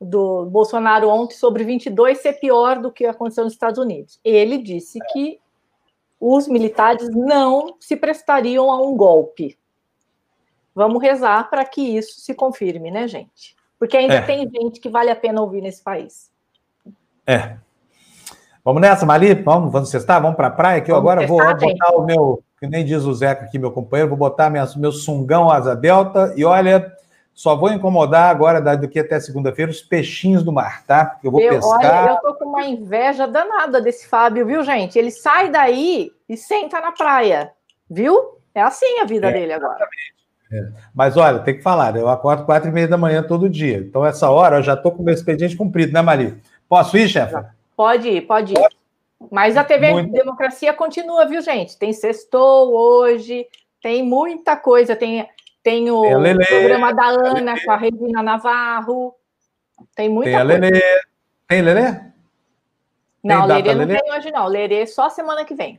[0.00, 4.20] do Bolsonaro ontem sobre 22 ser pior do que aconteceu nos Estados Unidos.
[4.24, 5.40] Ele disse que
[6.20, 9.58] os militares não se prestariam a um golpe.
[10.74, 13.56] Vamos rezar para que isso se confirme, né, gente?
[13.78, 14.22] Porque ainda é.
[14.22, 16.30] tem gente que vale a pena ouvir nesse país.
[17.26, 17.56] É.
[18.64, 19.34] Vamos nessa, Mali?
[19.34, 20.20] Vamos, vamos cestar?
[20.20, 20.80] Vamos para a praia?
[20.80, 21.82] Que eu agora vou botar gente.
[21.94, 25.50] o meu, que nem diz o Zeca aqui, meu companheiro, vou botar minha, meu sungão
[25.50, 26.92] asa delta e olha,
[27.38, 31.04] só vou incomodar agora, daqui até segunda-feira, os peixinhos do mar, tá?
[31.04, 32.02] Porque eu vou eu, pescar.
[32.02, 34.98] Olha, eu tô com uma inveja danada desse Fábio, viu, gente?
[34.98, 37.52] Ele sai daí e senta na praia,
[37.88, 38.40] viu?
[38.52, 39.86] É assim a vida é, dele agora.
[40.52, 40.66] É.
[40.92, 43.76] Mas olha, tem que falar, eu acordo quatro e meia da manhã todo dia.
[43.76, 46.36] Então, essa hora eu já tô com o meu expediente cumprido, né, Maria?
[46.68, 47.36] Posso ir, chefe?
[47.76, 48.68] Pode ir, pode ir.
[49.30, 50.10] Mas a TV Muito...
[50.10, 51.78] Democracia continua, viu, gente?
[51.78, 53.46] Tem sextou hoje,
[53.80, 55.24] tem muita coisa, tem,
[55.68, 59.14] tem o tem programa da Ana com a Regina Navarro,
[59.94, 60.60] tem muita tem coisa.
[60.60, 60.82] Lelê.
[61.46, 62.00] Tem Lelê?
[63.22, 65.78] Não, Lelê não tem hoje não, Lelê só semana que vem.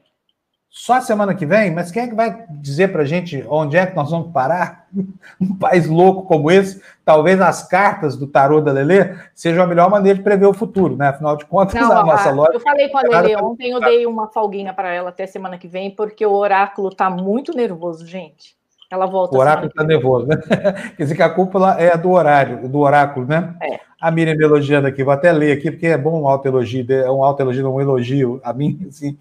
[0.70, 1.74] Só semana que vem?
[1.74, 4.88] Mas quem é que vai dizer para a gente onde é que nós vamos parar?
[5.42, 9.90] Um país louco como esse, talvez as cartas do tarô da Lelê sejam a melhor
[9.90, 11.10] maneira de prever o futuro, né?
[11.10, 12.52] Afinal de contas, Não, a nossa loja.
[12.54, 15.68] Eu falei com a Lelê ontem, eu dei uma folguinha para ela até semana que
[15.68, 18.59] vem, porque o oráculo está muito nervoso, gente.
[18.92, 19.36] Ela volta.
[19.36, 20.38] O oráculo está nervoso, né?
[20.98, 23.56] Quer dizer que a culpa é do horário, do oráculo, né?
[23.62, 23.80] É.
[24.02, 27.12] A Miriam me elogiando aqui, vou até ler aqui, porque é bom um autoelogio, é
[27.12, 29.18] um autoelogio, um elogio a mim, assim.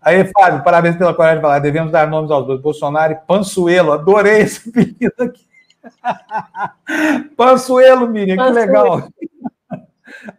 [0.00, 1.58] Aí, Fábio, parabéns pela coragem de falar.
[1.58, 3.92] Devemos dar nomes aos dois, Bolsonaro e Pansuelo.
[3.92, 5.44] Adorei esse apelido aqui.
[7.36, 9.08] Pansuelo, Miriam, que legal.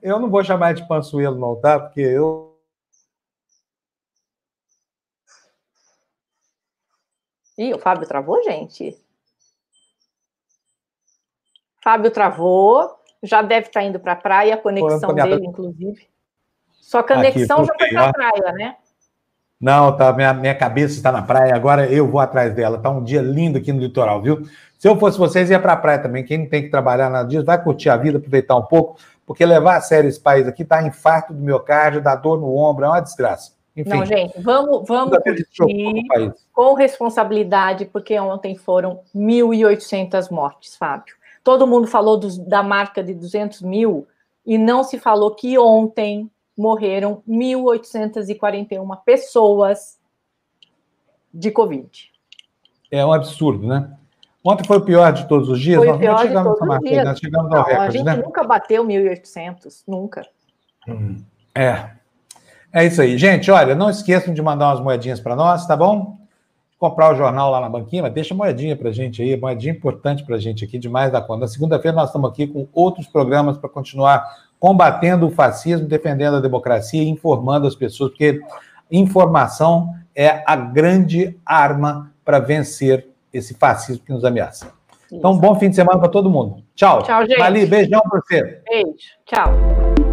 [0.02, 1.80] Eu não vou chamar de Pansuelo, não, tá?
[1.80, 2.57] Porque eu
[7.58, 8.96] Ih, o Fábio travou, gente?
[11.84, 16.08] Fábio travou, já deve estar indo para a praia, a conexão dele, inclusive.
[16.72, 18.76] Sua conexão Aqui, já foi para a praia, né?
[19.60, 22.78] Não, tá, minha, minha cabeça está na praia, agora eu vou atrás dela.
[22.78, 24.44] Tá um dia lindo aqui no litoral, viu?
[24.78, 26.24] Se eu fosse vocês, ia para a praia também.
[26.24, 29.44] Quem não tem que trabalhar nada disso, vai curtir a vida, aproveitar um pouco, porque
[29.44, 32.88] levar a sério esse país aqui tá infarto do miocárdio, dá dor no ombro, é
[32.88, 33.57] uma desgraça.
[33.78, 36.04] Enfim, não, gente, vamos, vamos curtir
[36.52, 41.16] com responsabilidade, porque ontem foram 1.800 mortes, Fábio.
[41.44, 44.08] Todo mundo falou dos, da marca de 200 mil
[44.44, 50.00] e não se falou que ontem morreram 1.841 pessoas
[51.32, 52.12] de Covid.
[52.90, 53.96] É um absurdo, né?
[54.44, 55.78] Ontem foi o pior de todos os dias.
[55.78, 57.06] Foi nós o pior de todos os dias.
[57.06, 58.16] Nós chegamos ao recorde, A gente né?
[58.16, 60.28] nunca bateu 1.800, nunca.
[60.88, 61.18] Hum,
[61.54, 61.92] é,
[62.78, 63.18] é isso aí.
[63.18, 66.18] Gente, olha, não esqueçam de mandar umas moedinhas para nós, tá bom?
[66.78, 70.38] Comprar o jornal lá na banquinha, mas deixa moedinha para gente aí, moedinha importante para
[70.38, 71.42] gente aqui, demais da conta.
[71.42, 74.24] Na segunda-feira nós estamos aqui com outros programas para continuar
[74.60, 78.40] combatendo o fascismo, defendendo a democracia e informando as pessoas, porque
[78.92, 84.72] informação é a grande arma para vencer esse fascismo que nos ameaça.
[85.12, 86.64] Então, bom fim de semana para todo mundo.
[86.76, 87.02] Tchau.
[87.04, 87.42] Tchau, gente.
[87.42, 88.62] Ali, beijão para você.
[88.68, 88.96] Beijo.
[89.26, 90.07] Tchau.